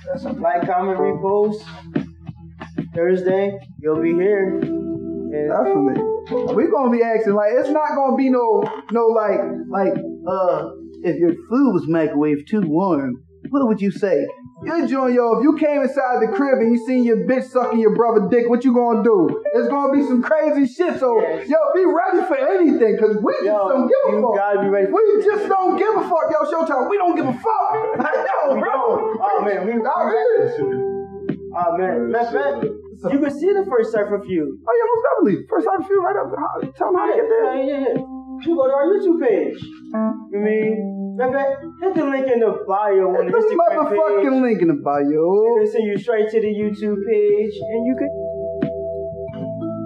[0.06, 0.24] That's.
[0.24, 1.64] Like, comment, repost.
[2.94, 4.60] Thursday, you'll be here.
[4.60, 6.02] And Definitely.
[6.56, 9.40] We're gonna be asking like it's not gonna be no no like
[9.70, 9.94] like
[10.28, 10.70] uh
[11.04, 14.26] if your food was microwave too warm, what would you say?
[14.66, 17.80] You join yo, if you came inside the crib and you seen your bitch sucking
[17.80, 19.44] your brother dick, what you gonna do?
[19.54, 21.00] It's gonna be some crazy shit.
[21.00, 24.36] So yo, be ready for anything, cause we just Yo, don't give a you fuck.
[24.38, 26.90] gotta be ready We just don't give a fuck, yo, Showtime.
[26.90, 27.70] We don't give a fuck.
[28.00, 29.16] I know, We bro.
[29.22, 30.92] Oh, man, we- Nah, man.
[31.58, 32.66] Oh man, matter of fact,
[33.14, 34.50] you can see the first Cypher Feud.
[34.60, 35.48] Oh yeah, most definitely.
[35.48, 36.34] First time feel right up.
[36.36, 37.56] How- Tell them how to get there.
[37.56, 38.02] Yeah, yeah, yeah.
[38.44, 39.62] You go to our YouTube page.
[39.64, 44.42] You mean, matter of fact, hit the link in the bio on the Instagram motherfucking
[44.42, 45.60] link in the bio.
[45.60, 48.10] They send you straight to the YouTube page, and you can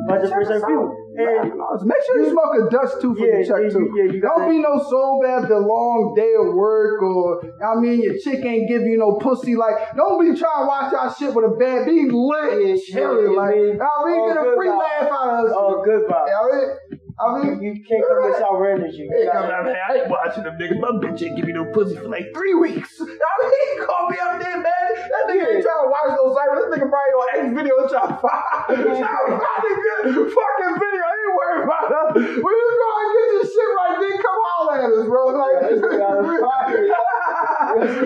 [0.09, 0.89] watch the first Cypher Feud.
[1.19, 1.51] And
[1.83, 3.91] Make sure you smoke a Dutch too for Yeah, your check yeah, too.
[3.97, 8.01] yeah, you Don't be no soul after a long day of work or I mean
[8.01, 9.55] your chick ain't give you no pussy.
[9.57, 11.85] Like don't be trying to watch y'all shit with a bad.
[11.85, 13.33] Be lit Yeah, chilling.
[13.33, 13.53] yeah, like.
[13.83, 14.79] I mean get a free vibes.
[14.79, 15.51] laugh out of us.
[15.53, 16.27] oh, good vibe.
[16.27, 18.23] Yeah, I mean, I mean You can't come
[18.59, 19.03] with energy.
[19.03, 19.83] You Hey, come gotta- here.
[19.83, 20.79] I ain't watching them niggas.
[20.79, 22.95] My bitch ain't give me no pussy for like three weeks.
[23.01, 24.87] I mean, he called me up there, man.
[24.95, 26.57] That nigga ain't trying to watch those cyphers.
[26.63, 29.73] This nigga probably on X video trying to find, trying to find a
[30.15, 31.03] good fucking video.
[31.03, 32.07] I ain't worried about that.
[32.15, 35.21] When you go and get your shit right, then come holler at us, bro.
[35.35, 36.87] Like, Yeah, this nigga out of pocket.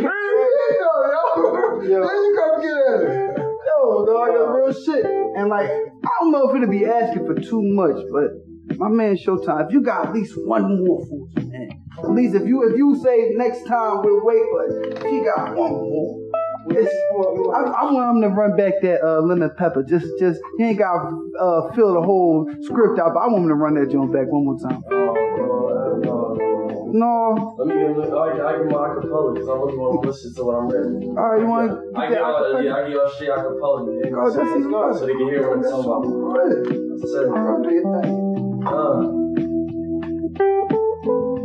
[0.10, 1.82] Real shit, though, yo.
[1.86, 1.98] Yo.
[2.02, 3.38] Then you come get at us.
[3.38, 5.06] Yo, dog, that's real shit.
[5.38, 8.30] And like, I don't know if it'll be asking for too much, but
[8.78, 11.70] my man Showtime, if you got at least one more for us, man.
[12.04, 15.56] At least if you if you say next time we'll wait, but if he got
[15.56, 16.20] one more.
[16.66, 19.84] I, I want him to run back that uh, lemon pepper.
[19.84, 23.44] Just, just he ain't got to uh, fill the whole script out, but I want
[23.44, 24.82] him to run that joint back one more time.
[24.86, 26.90] Oh, bro, I don't know.
[26.94, 27.56] No.
[27.60, 30.44] Let me get, I, I give my acapella because I really want to listen to
[30.46, 31.18] what I'm rapping.
[31.18, 33.84] All right, you want I to get all, yeah, I get all straight acapella.
[34.00, 34.94] Yeah, Oh, that's even better.
[34.96, 36.48] so they can hear what I'm talking about.
[36.48, 36.64] Good.
[36.96, 37.28] That's it.
[37.28, 38.23] Bro, do your thing.
[38.66, 39.10] Uh.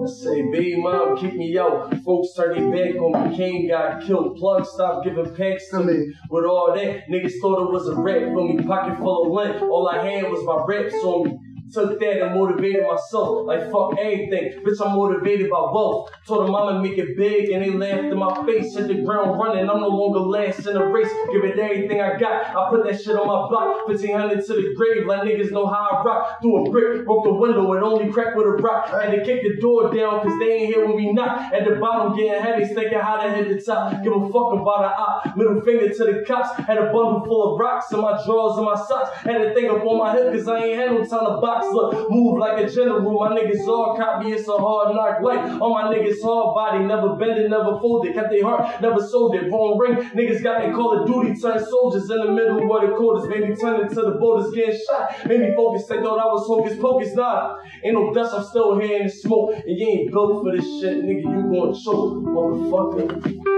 [0.00, 1.94] I say, baby mom, kick me out.
[2.04, 3.36] Folks turn their back on me.
[3.36, 4.36] Kane got killed.
[4.36, 6.14] Plug stop giving packs to me.
[6.30, 8.62] With all that, niggas thought it was a rap for me.
[8.64, 9.62] Pocket full of lint.
[9.62, 11.38] All I had was my raps on me.
[11.72, 13.46] Took that and motivated myself.
[13.46, 14.64] Like fuck everything.
[14.64, 16.10] Bitch, I'm motivated by wealth.
[16.26, 18.74] Told her mama make it big and they laughed in my face.
[18.74, 19.68] Hit the ground running.
[19.68, 21.10] I'm no longer last in the race.
[21.30, 22.56] Give it everything I got.
[22.56, 23.86] I put that shit on my block.
[23.86, 25.06] 1500 to the grave.
[25.06, 26.40] Let niggas know how I rock.
[26.40, 27.04] Through a brick.
[27.04, 27.72] Broke the window.
[27.74, 28.88] It only cracked with a rock.
[28.88, 31.52] Had to kick the door down cause they ain't here when we knock.
[31.52, 32.72] At the bottom getting headaches.
[32.72, 34.02] Thinking how to hit the top.
[34.02, 35.36] Give a fuck about a op.
[35.36, 36.56] Middle finger to the cops.
[36.64, 39.10] Had a bundle full of rocks in my drawers and my socks.
[39.18, 41.57] Had a thing up on my hip cause I ain't had no time to box.
[41.64, 43.00] Look, move like a general.
[43.02, 44.32] My niggas all copy.
[44.32, 45.60] It's a hard knock life.
[45.60, 46.84] All my niggas hard body.
[46.84, 48.14] Never bended, never folded.
[48.14, 49.50] Kept their heart, never sold it.
[49.50, 49.96] Wrong ring.
[50.10, 51.38] Niggas got their Call of Duty.
[51.40, 53.28] Turned soldiers in the middle of the quarters.
[53.28, 55.26] Made me turn into the borders getting shot.
[55.26, 55.86] Made me focus.
[55.86, 57.14] They thought I was hocus pocus.
[57.14, 58.34] Nah, ain't no dust.
[58.34, 59.54] I'm still here in the smoke.
[59.54, 61.22] And you ain't built for this shit, nigga.
[61.22, 63.48] You gon' choke, motherfucker.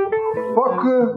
[0.55, 1.15] Fucker.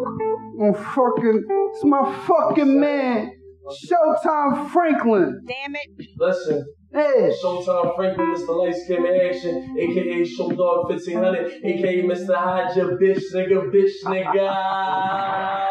[0.59, 1.43] On fucking.
[1.73, 3.42] It's my fucking man.
[3.72, 5.41] Showtime Franklin.
[5.47, 6.07] Damn it.
[6.18, 6.66] Listen.
[6.91, 7.32] Hey.
[7.41, 8.55] Showtime Franklin, Mr.
[8.57, 12.36] Light Skin Action, aka Show Dog 1500, aka Mr.
[12.36, 15.64] Hide Your Bitch Nigga, Bitch Nigga.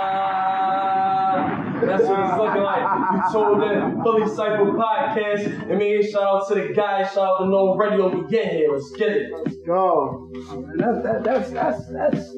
[1.86, 2.82] That's what it's looking like.
[3.12, 5.70] You told in Philly Cypher Podcast.
[5.70, 8.08] And man, shout out to the guys, shout out to No Radio.
[8.08, 8.72] We get here.
[8.72, 9.30] Let's get it.
[9.32, 10.30] Let's go.
[10.76, 12.34] That, that, that's, that's, that's.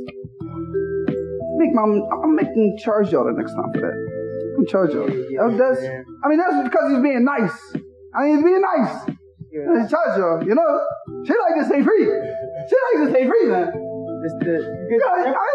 [1.57, 4.14] Make my, I'm making charge y'all the next time for that.
[4.57, 5.09] I'm charge y'all.
[5.57, 7.77] That's, I mean, that's because he's being nice.
[8.15, 9.07] I mean, he's being nice.
[9.51, 10.81] He's charge y'all, know?
[11.27, 12.05] Shit like this ain't free.
[12.05, 13.73] She like this ain't free, man.
[14.25, 14.53] It's the
[14.91, 15.55] you You gotta- I-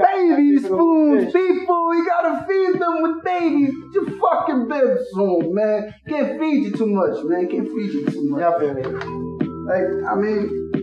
[0.00, 3.74] Baby spoons, people, you gotta feed them with babies.
[3.94, 5.94] Your fucking bib soon, man.
[6.08, 7.48] Can't feed you too much, man.
[7.48, 8.40] Can't feed you too much.
[8.40, 10.79] Like, I mean,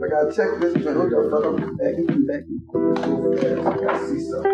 [0.00, 0.94] I gotta check this man.
[0.94, 1.58] Hold up, hold up.
[1.58, 2.44] Come back, come back.
[3.58, 4.52] I gotta see something.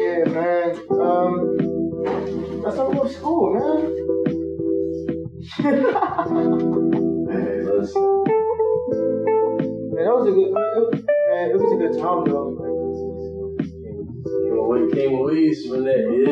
[0.00, 0.68] Yeah, man.
[0.90, 1.32] Um,
[2.62, 3.82] let's talk about school, man.
[7.32, 8.02] Hey, listen.
[9.94, 10.50] Man, that was a good.
[10.50, 12.50] It, man, it was a good time though.
[14.26, 16.24] You know, when came Louise from that, me?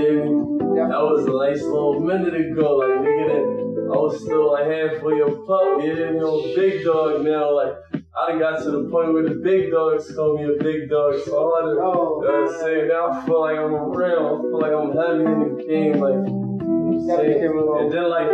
[0.74, 2.76] That was a nice little minute ago.
[2.76, 5.82] Like, nigga, that I was still like halfway a pup.
[5.82, 6.20] You hear me?
[6.20, 7.54] On big dog now.
[7.54, 10.90] Like, I done got to the point where the big dogs call me a big
[10.90, 11.14] dog.
[11.24, 12.88] So all I do, Oh, you know what I'm saying?
[12.88, 14.26] Now I feel like I'm real.
[14.26, 15.94] I feel like I'm heavy in the game.
[15.98, 17.42] Like, you know saying?
[17.44, 18.30] And then, like,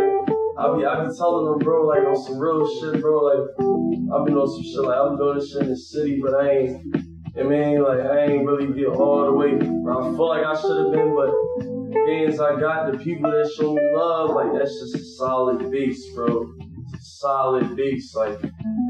[0.57, 3.21] I be, I be telling them, bro, like, on some real shit, bro.
[3.25, 3.43] Like,
[4.13, 4.81] I've been on some shit.
[4.81, 7.07] Like, I'm doing this shit in the city, but I ain't.
[7.37, 10.59] I mean, like I ain't really get all the way where I feel like I
[10.59, 11.29] should have been, but
[12.07, 16.53] I got, the people that show me love, like that's just a solid base, bro.
[17.01, 18.15] Solid base.
[18.15, 18.39] Like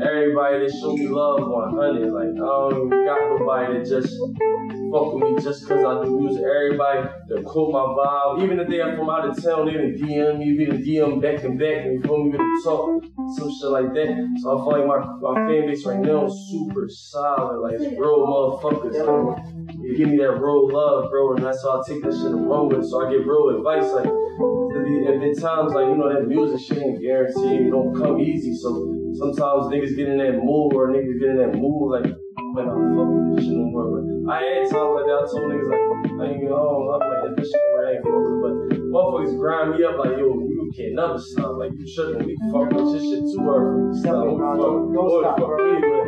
[0.01, 2.11] everybody that show me love 100.
[2.11, 4.13] Like I don't got nobody that just
[4.91, 6.43] fuck with me just cause I do music.
[6.43, 9.95] Everybody that quote my vibe, even if they are from out of town, they done
[9.97, 13.03] DM me, we done DM back and back, and feel me, we talk,
[13.36, 14.39] some shit like that.
[14.41, 17.97] So I feel like my, my fan base right now is super solid, like it's
[17.97, 18.93] real motherfuckers.
[18.93, 19.45] Like,
[19.82, 22.49] you give me that real love, bro, and that's how I take that shit and
[22.49, 22.88] run with it.
[22.88, 26.65] So I get real advice, like, to be, at times, like, you know, that music
[26.65, 28.55] shit ain't guaranteed, it don't come easy.
[28.55, 32.07] So sometimes niggas get in that mood, or niggas get in that mood, like,
[32.53, 33.89] man, I fuck with this shit no more.
[33.97, 35.86] But I had times like that, I told niggas, like,
[36.18, 38.41] I ain't get home, I'm like, this shit where I ain't fuck with.
[38.43, 38.53] But
[38.93, 41.57] motherfuckers grind me up, like, yo, you can't never stop.
[41.57, 44.22] Like, you tripping, we fuck with this shit too hard for you to stop.
[44.26, 45.74] We fuck- Don't- don't boy, stop, fuck bro.
[45.74, 46.07] me, man.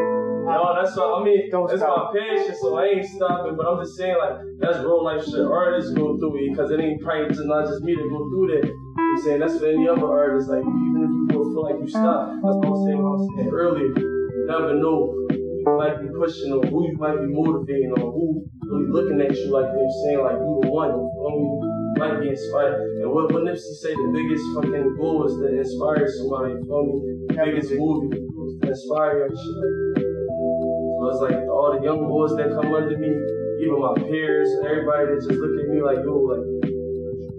[0.50, 1.46] No, that's what I mean.
[1.52, 2.10] Don't that's stop.
[2.12, 3.54] my passion, so I ain't stopping.
[3.56, 5.46] But I'm just saying, like, that's real life shit.
[5.46, 8.48] Artists go through it because it ain't probably just not just me to go through
[8.58, 8.66] that.
[8.66, 10.50] You know I'm saying that's what any other artist.
[10.50, 13.02] Like, even if you don't feel like you stop, that's what I'm saying.
[13.04, 13.92] What I was saying earlier.
[14.00, 18.12] You never know who you might be pushing or who you might be motivating or
[18.12, 20.94] who really looking at you like you know I'm saying, like you the one.
[20.96, 23.04] You might be inspired.
[23.04, 26.56] And what, what Nipsey say, the biggest fucking goal is to inspire somebody.
[26.56, 26.96] You feel me?
[27.28, 29.68] The biggest movie is to inspire and shit.
[30.00, 33.12] So it's like all the young boys that come under me,
[33.60, 36.46] even my peers, everybody that just look at me like, yo, like,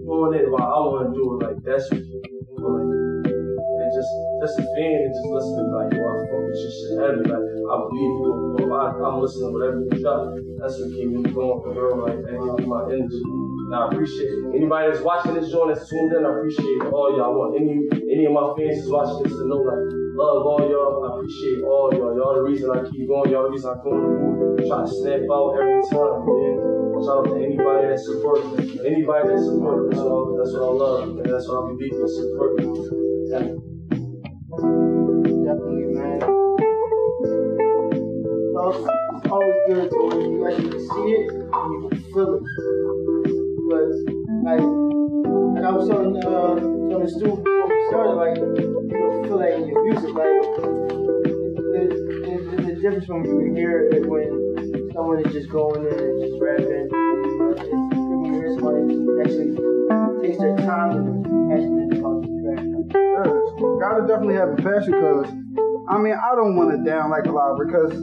[0.05, 2.90] doing it while I want to do it, like, that's what you
[4.01, 7.21] just, just a fan and just listening, like, yo, I fuck with your shit heavy.
[7.29, 8.73] Like, I believe you, bro.
[8.73, 10.33] I, I'm listening to whatever you got.
[10.57, 12.01] That's what keep me going, bro.
[12.01, 13.21] Like, that my energy.
[13.21, 14.57] And I appreciate it.
[14.57, 17.29] Anybody that's watching this joint that's tuned in, I appreciate all y'all.
[17.29, 19.79] I want any any of my fans that's watching this to know like
[20.19, 21.07] love all y'all.
[21.07, 22.11] I appreciate all y'all.
[22.17, 23.31] Y'all the reason I keep going.
[23.31, 23.95] Y'all the reason I come
[24.59, 24.67] the.
[24.67, 26.55] Try to snap out every time, man.
[26.99, 28.83] Shout out to anybody that supports me.
[28.83, 29.95] Anybody that supports me.
[29.95, 31.09] That's what, I- I love.
[31.15, 32.51] And that's what I'll be deep in support.
[32.59, 33.70] Yeah.
[39.67, 42.43] Good to when you actually see it and you can feel it.
[43.69, 43.87] But
[44.41, 46.55] like, like I was telling uh
[46.89, 50.13] telling Stu before we started, like you feel that in your music.
[50.17, 50.41] Like
[51.71, 51.93] there's,
[52.25, 55.93] there's, there's a difference when you can hear it when someone is just going in
[55.93, 56.89] and just rapping.
[56.89, 58.51] It's when you hear
[59.21, 59.53] actually
[60.25, 62.65] takes their time and passionate about the track.
[62.97, 63.29] Yeah,
[63.77, 65.29] gotta definitely have a passion because
[65.87, 67.93] I mean I don't want to down like a lot because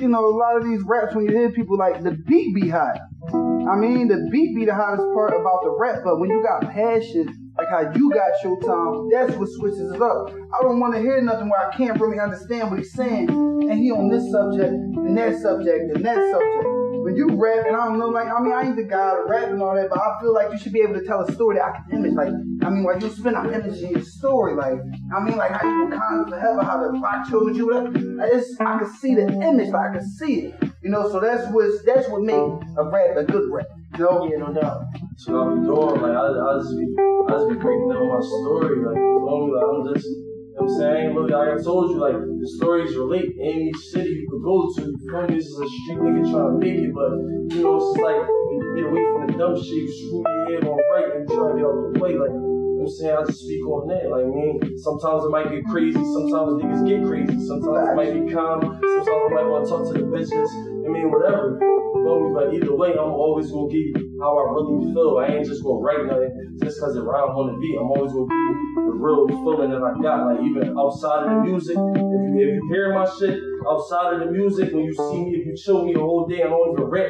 [0.00, 2.68] you know a lot of these raps when you hear people like the beat be
[2.68, 2.98] hot.
[3.32, 6.70] I mean the beat be the hottest part about the rap, but when you got
[6.70, 10.30] passion like how you got Showtime, that's what switches it up.
[10.30, 13.72] I don't want to hear nothing where I can't really understand what he's saying, and
[13.72, 16.77] he on this subject and that subject and that subject.
[17.08, 19.24] When you rap, and I don't know, like, I mean, I ain't the guy to
[19.26, 21.32] rap and all that, but I feel like you should be able to tell a
[21.32, 22.12] story that I can image.
[22.12, 22.28] Like,
[22.60, 24.54] I mean, like, you spend our energy in your story.
[24.54, 24.76] Like,
[25.16, 27.98] I mean, like, how you kind of forever, how the rock chose you, whatever.
[27.98, 30.62] Like, it's, I can see the image, like, I can see it.
[30.82, 33.66] You know, so that's what, that's what make a rap a good rap.
[33.94, 34.28] You know?
[34.30, 34.84] Yeah, no doubt.
[34.92, 36.00] That's what I be doing.
[36.04, 38.84] Like I, I just be, I just be breaking down my story.
[38.84, 39.48] Like you me?
[39.56, 40.27] Like I'm just, know
[40.68, 44.44] I'm saying, look, like I told you, like the stories relate any city you could
[44.44, 44.82] go to.
[44.84, 45.34] You me?
[45.34, 47.08] This is a street nigga trying to make it, but
[47.56, 50.60] you know, it's like when you get away from the dumb shit, you screw your
[50.60, 52.12] head on right and you try to get out the way.
[52.20, 53.16] Like you know what I'm saying?
[53.16, 54.12] I just speak on that.
[54.12, 56.04] Like, I mean, sometimes it might get crazy.
[56.04, 57.36] Sometimes niggas get crazy.
[57.48, 58.60] Sometimes it might be calm.
[58.60, 60.52] Sometimes I might want to talk to the bitches.
[60.88, 61.60] I mean, whatever.
[61.60, 65.18] But either way, I'm always gonna give you how I really feel.
[65.18, 67.78] I ain't just gonna write nothing just cause it rhyme on the beat.
[67.78, 70.26] I'm always gonna give you the real feeling that I got.
[70.26, 74.20] Like even outside of the music, if you if you hear my shit outside of
[74.26, 76.72] the music, when you see me, if you chill me a whole day, I don't
[76.72, 77.08] even rap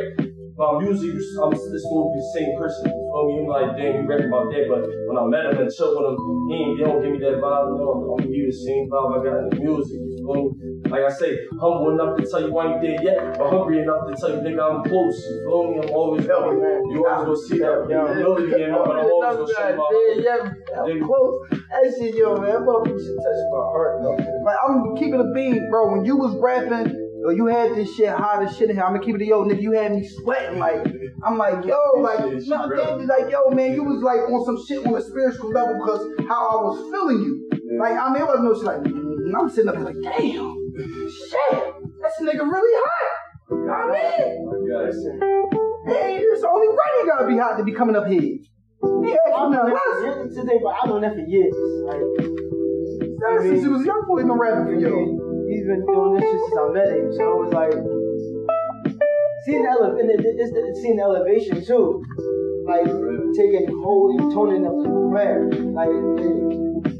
[0.54, 1.16] about music.
[1.42, 2.92] I'm this won't be the same person.
[2.92, 3.32] You feel me?
[3.40, 4.64] You like, damn, you rap about that.
[4.68, 7.20] But when I met him and chill with him, he ain't, they don't give me
[7.24, 7.78] that vibe.
[7.78, 10.07] No, I'm gonna give you the same vibe I got in the music.
[10.28, 10.90] Feel me?
[10.90, 14.08] Like I say, humble enough to tell you I ain't there yet, but hungry enough
[14.08, 15.16] to tell you, nigga, I'm close.
[15.28, 15.78] You feel me?
[15.80, 16.36] I'm always Yeah.
[16.36, 20.52] You always gonna see that humility in me, but I'm always gonna show my Yeah,
[20.72, 21.48] yeah, I'm close.
[21.50, 24.16] That shit, yo, man, that motherfucker should touch my heart, though.
[24.44, 25.92] Like, I'm keeping a bean, bro.
[25.92, 26.92] When you was rapping,
[27.22, 28.84] yo, you had this shit hot as shit in here.
[28.84, 30.58] I'm gonna keep it, to yo, nigga, you had me sweating.
[30.58, 30.86] Like,
[31.24, 32.66] I'm like, yo, like, no,
[33.04, 36.48] like, yo, man, you was like on some shit on a spiritual level because how
[36.48, 37.48] I was feeling you.
[37.78, 38.97] Like, I mean, it wasn't no shit like,
[39.28, 40.56] mm, I'm sitting up here like, damn,
[41.08, 43.08] shit, this nigga really hot.
[43.50, 44.68] You know what I mean?
[44.68, 44.96] Guys,
[45.86, 48.20] Hey, it's only right he gotta be hot to be coming up here.
[48.20, 48.38] He
[48.80, 50.34] asked known nothing less.
[50.36, 51.54] Today, but I've known that for years.
[51.88, 52.04] Like,
[53.20, 55.48] That's since he was a young boy, he been rapping for you.
[55.48, 57.72] He's been doing this shit since I met him, so it was like
[59.46, 62.04] seeing the ele- and it, it's the, seeing the elevation too,
[62.68, 62.84] like
[63.32, 65.88] taking whole toning up the prayer, like.
[65.88, 66.97] It,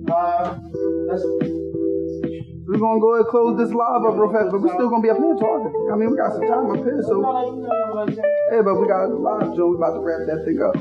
[0.10, 0.56] Uh,
[1.10, 1.26] let's
[2.78, 5.02] We're gonna go ahead and close this live up real fast, but we're still gonna
[5.02, 5.74] be up here talking.
[5.90, 7.26] I mean, we got some time up here, so
[8.54, 9.74] hey, but we got a live show.
[9.74, 10.78] We about to wrap that thing up.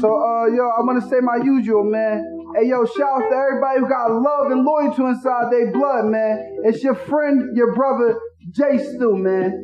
[0.00, 2.24] So, uh, yo, I'm gonna say my usual, man.
[2.56, 6.40] Hey, yo, shout out to everybody who got love and loyalty inside their blood, man.
[6.64, 8.18] It's your friend, your brother,
[8.48, 9.60] Jay Stu, man.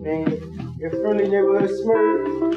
[0.00, 0.40] Man,
[0.80, 2.56] your friendly neighborhood smirk.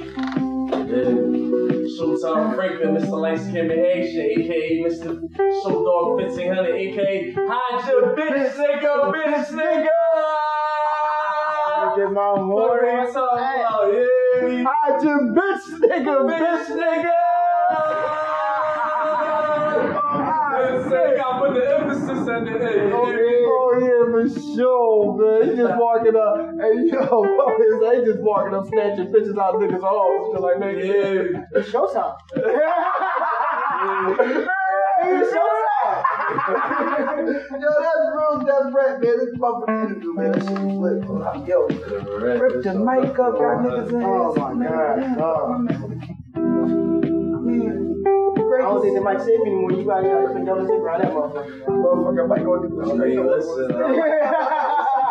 [0.88, 1.69] Yeah.
[1.98, 3.20] Showtime Franklin, Mr.
[3.20, 5.08] Light Skin Haitian, aka Mr.
[5.64, 9.88] Show Dog 1500, aka Hide your bitch, nigga, bitch, nigga!
[11.98, 12.86] Get my What more.
[12.86, 13.94] are you talking about?
[13.94, 17.18] Yeah, Hide your bitch, nigga, bitch, nigga!
[20.90, 21.79] Say, I put the
[22.30, 22.94] emphasis at the end.
[22.94, 24.24] Oh yeah, oh, oh, yeah, for
[24.56, 25.42] sure, man.
[25.50, 26.38] He just walking up.
[26.60, 28.04] Hey, yo, what is that?
[28.06, 30.30] Just walking up, snatching pictures out of niggas' arms.
[30.34, 31.46] Just like, nigga, Yeah.
[31.56, 32.16] It's showtime.
[35.02, 36.04] It's showtime.
[36.50, 39.18] Yo, that's real death rap, man.
[39.18, 40.32] This motherfucking interview, man.
[40.32, 41.18] That shit was lit, bro.
[41.46, 41.60] Yo,
[42.18, 45.18] rip the mic up, got niggas in Oh my god.
[45.20, 46.79] Oh.
[48.60, 49.72] I I don't think they might save me anymore.
[49.72, 51.66] You gotta, you gotta clean down the zipper on that motherfucker.
[51.66, 54.40] motherfucker might go to the I mean, listen, uh,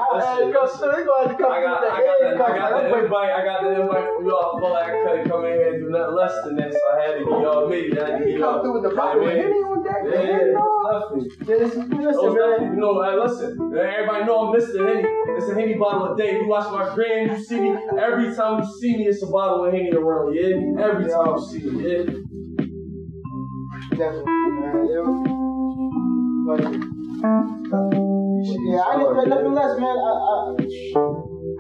[0.09, 2.59] Hey, go, so gonna have to come I got, through I got, the, head, I
[2.59, 3.31] got the invite.
[3.31, 4.57] I got the invite from y'all.
[4.65, 6.75] I like I couldn't come in here and do nothing less than this.
[6.77, 7.93] I had to give y'all me.
[7.93, 8.63] I had to He give come y'all.
[8.63, 9.37] through with the you know bottle I?
[9.37, 10.27] Henny on deck, Yeah, man.
[10.29, 10.65] yeah, No.
[10.89, 11.29] definitely.
[11.45, 12.73] Listen, man.
[12.73, 13.51] you know, hey, listen.
[13.79, 14.79] Everybody know I'm Mr.
[14.81, 15.05] Henny.
[15.37, 16.41] It's a Henny bottle a day.
[16.41, 17.77] You watch my gram, you see me.
[18.01, 20.35] Every time you see me, it's a bottle of Henny around.
[20.35, 21.85] Yeah, every time you see me.
[21.85, 22.05] Yeah.
[23.99, 24.07] Yeah.
[28.79, 29.97] I didn't expect nothing less, man.
[29.99, 30.55] I, I,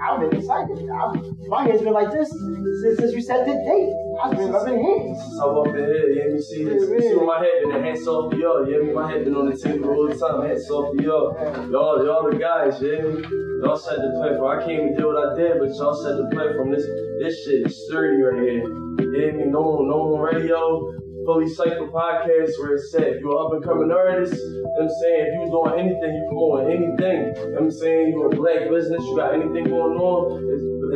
[0.07, 0.79] I've been excited.
[0.87, 3.91] I, my head's been like this since, since we set the date.
[4.23, 5.15] I've been, I've here.
[5.19, 6.41] Since I'm up in here, you hear me?
[6.41, 8.65] See, this, you see where my head been, the hands off to y'all.
[8.65, 8.93] You hear me?
[8.93, 11.35] My head been on the table all the time, hands off to y'all.
[11.73, 13.27] Y'all, y'all the guys, you hear me?
[13.65, 14.47] Y'all set the platform.
[14.47, 16.71] I can't even do what I did, but y'all set the platform.
[16.71, 16.87] This,
[17.19, 18.63] this shit is sturdy right here.
[18.63, 19.51] You hear me?
[19.51, 20.95] No, no radio.
[21.29, 23.03] Philly Cypher Podcast where it's at.
[23.03, 24.33] If you're an up and coming artist,
[24.81, 29.05] I'm saying, if you doing anything, you promoting anything, I'm saying, you're a black business,
[29.05, 30.41] you got anything going on,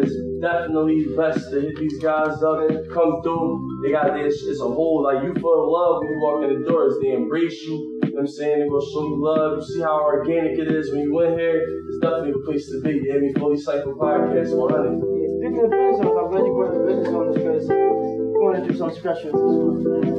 [0.01, 3.61] it's, it's definitely best to hit these guys up, and come through.
[3.85, 6.63] They got this, it's a whole, like, you feel the love when you walk in
[6.63, 6.97] the doors.
[7.03, 9.59] They embrace you, I'm saying, they're gonna show you love.
[9.61, 11.61] You see how organic it is when you in here.
[11.61, 13.05] It's definitely a place to be.
[13.05, 13.33] You me?
[13.37, 14.97] Philly Cypher Podcast 100.
[14.97, 18.12] Yeah, speaking of business I'm glad you brought the business owners because
[18.43, 20.19] want to do some month, man.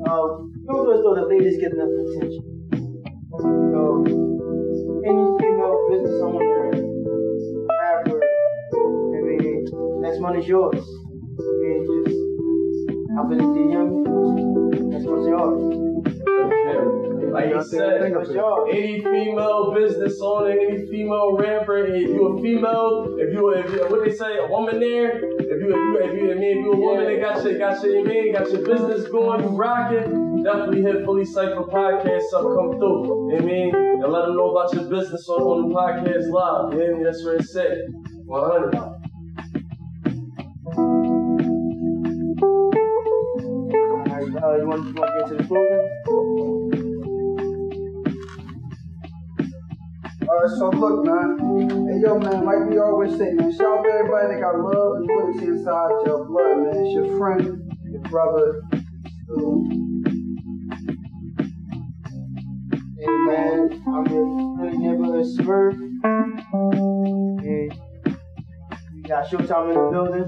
[0.00, 2.40] Uh, feel as though the ladies get enough attention.
[3.36, 4.02] So,
[5.04, 6.72] any female business owner,
[7.68, 10.80] rapper, I mean, next one is yours.
[10.80, 12.16] I mean, just
[13.12, 13.88] hop in the DM,
[14.88, 15.82] next one's yours.
[17.32, 18.30] Like you said, What's
[18.70, 23.80] any female business owner, any female rapper, if you're a female, if you if you
[23.88, 26.72] what they say, a woman there, if you if you if you I if you
[26.72, 30.42] a woman that got your got your you mean got your business going, you rocking,
[30.42, 33.30] definitely hit Philly Cypher Podcast up, come through.
[33.32, 33.74] You I mean?
[33.74, 36.72] And let them know about your business on, on the podcast live.
[36.72, 37.02] You what I mean?
[37.04, 37.78] That's where it's at.
[38.24, 38.74] 100.
[44.12, 46.81] Alright, uh, you want, you to get to the closing?
[50.32, 51.36] Uh, so look, man.
[51.88, 52.44] Hey, yo, man.
[52.44, 53.52] Like we always say, man.
[53.52, 56.76] Shout out to everybody that got love and loyalty inside your blood, man.
[56.84, 58.62] It's your friend, your brother.
[59.28, 59.68] Who...
[62.98, 63.82] Hey, man.
[63.86, 64.24] I'm your
[64.56, 65.76] really neighborhood Smurf.
[67.42, 67.68] Hey.
[68.94, 70.26] We got Showtime in the building.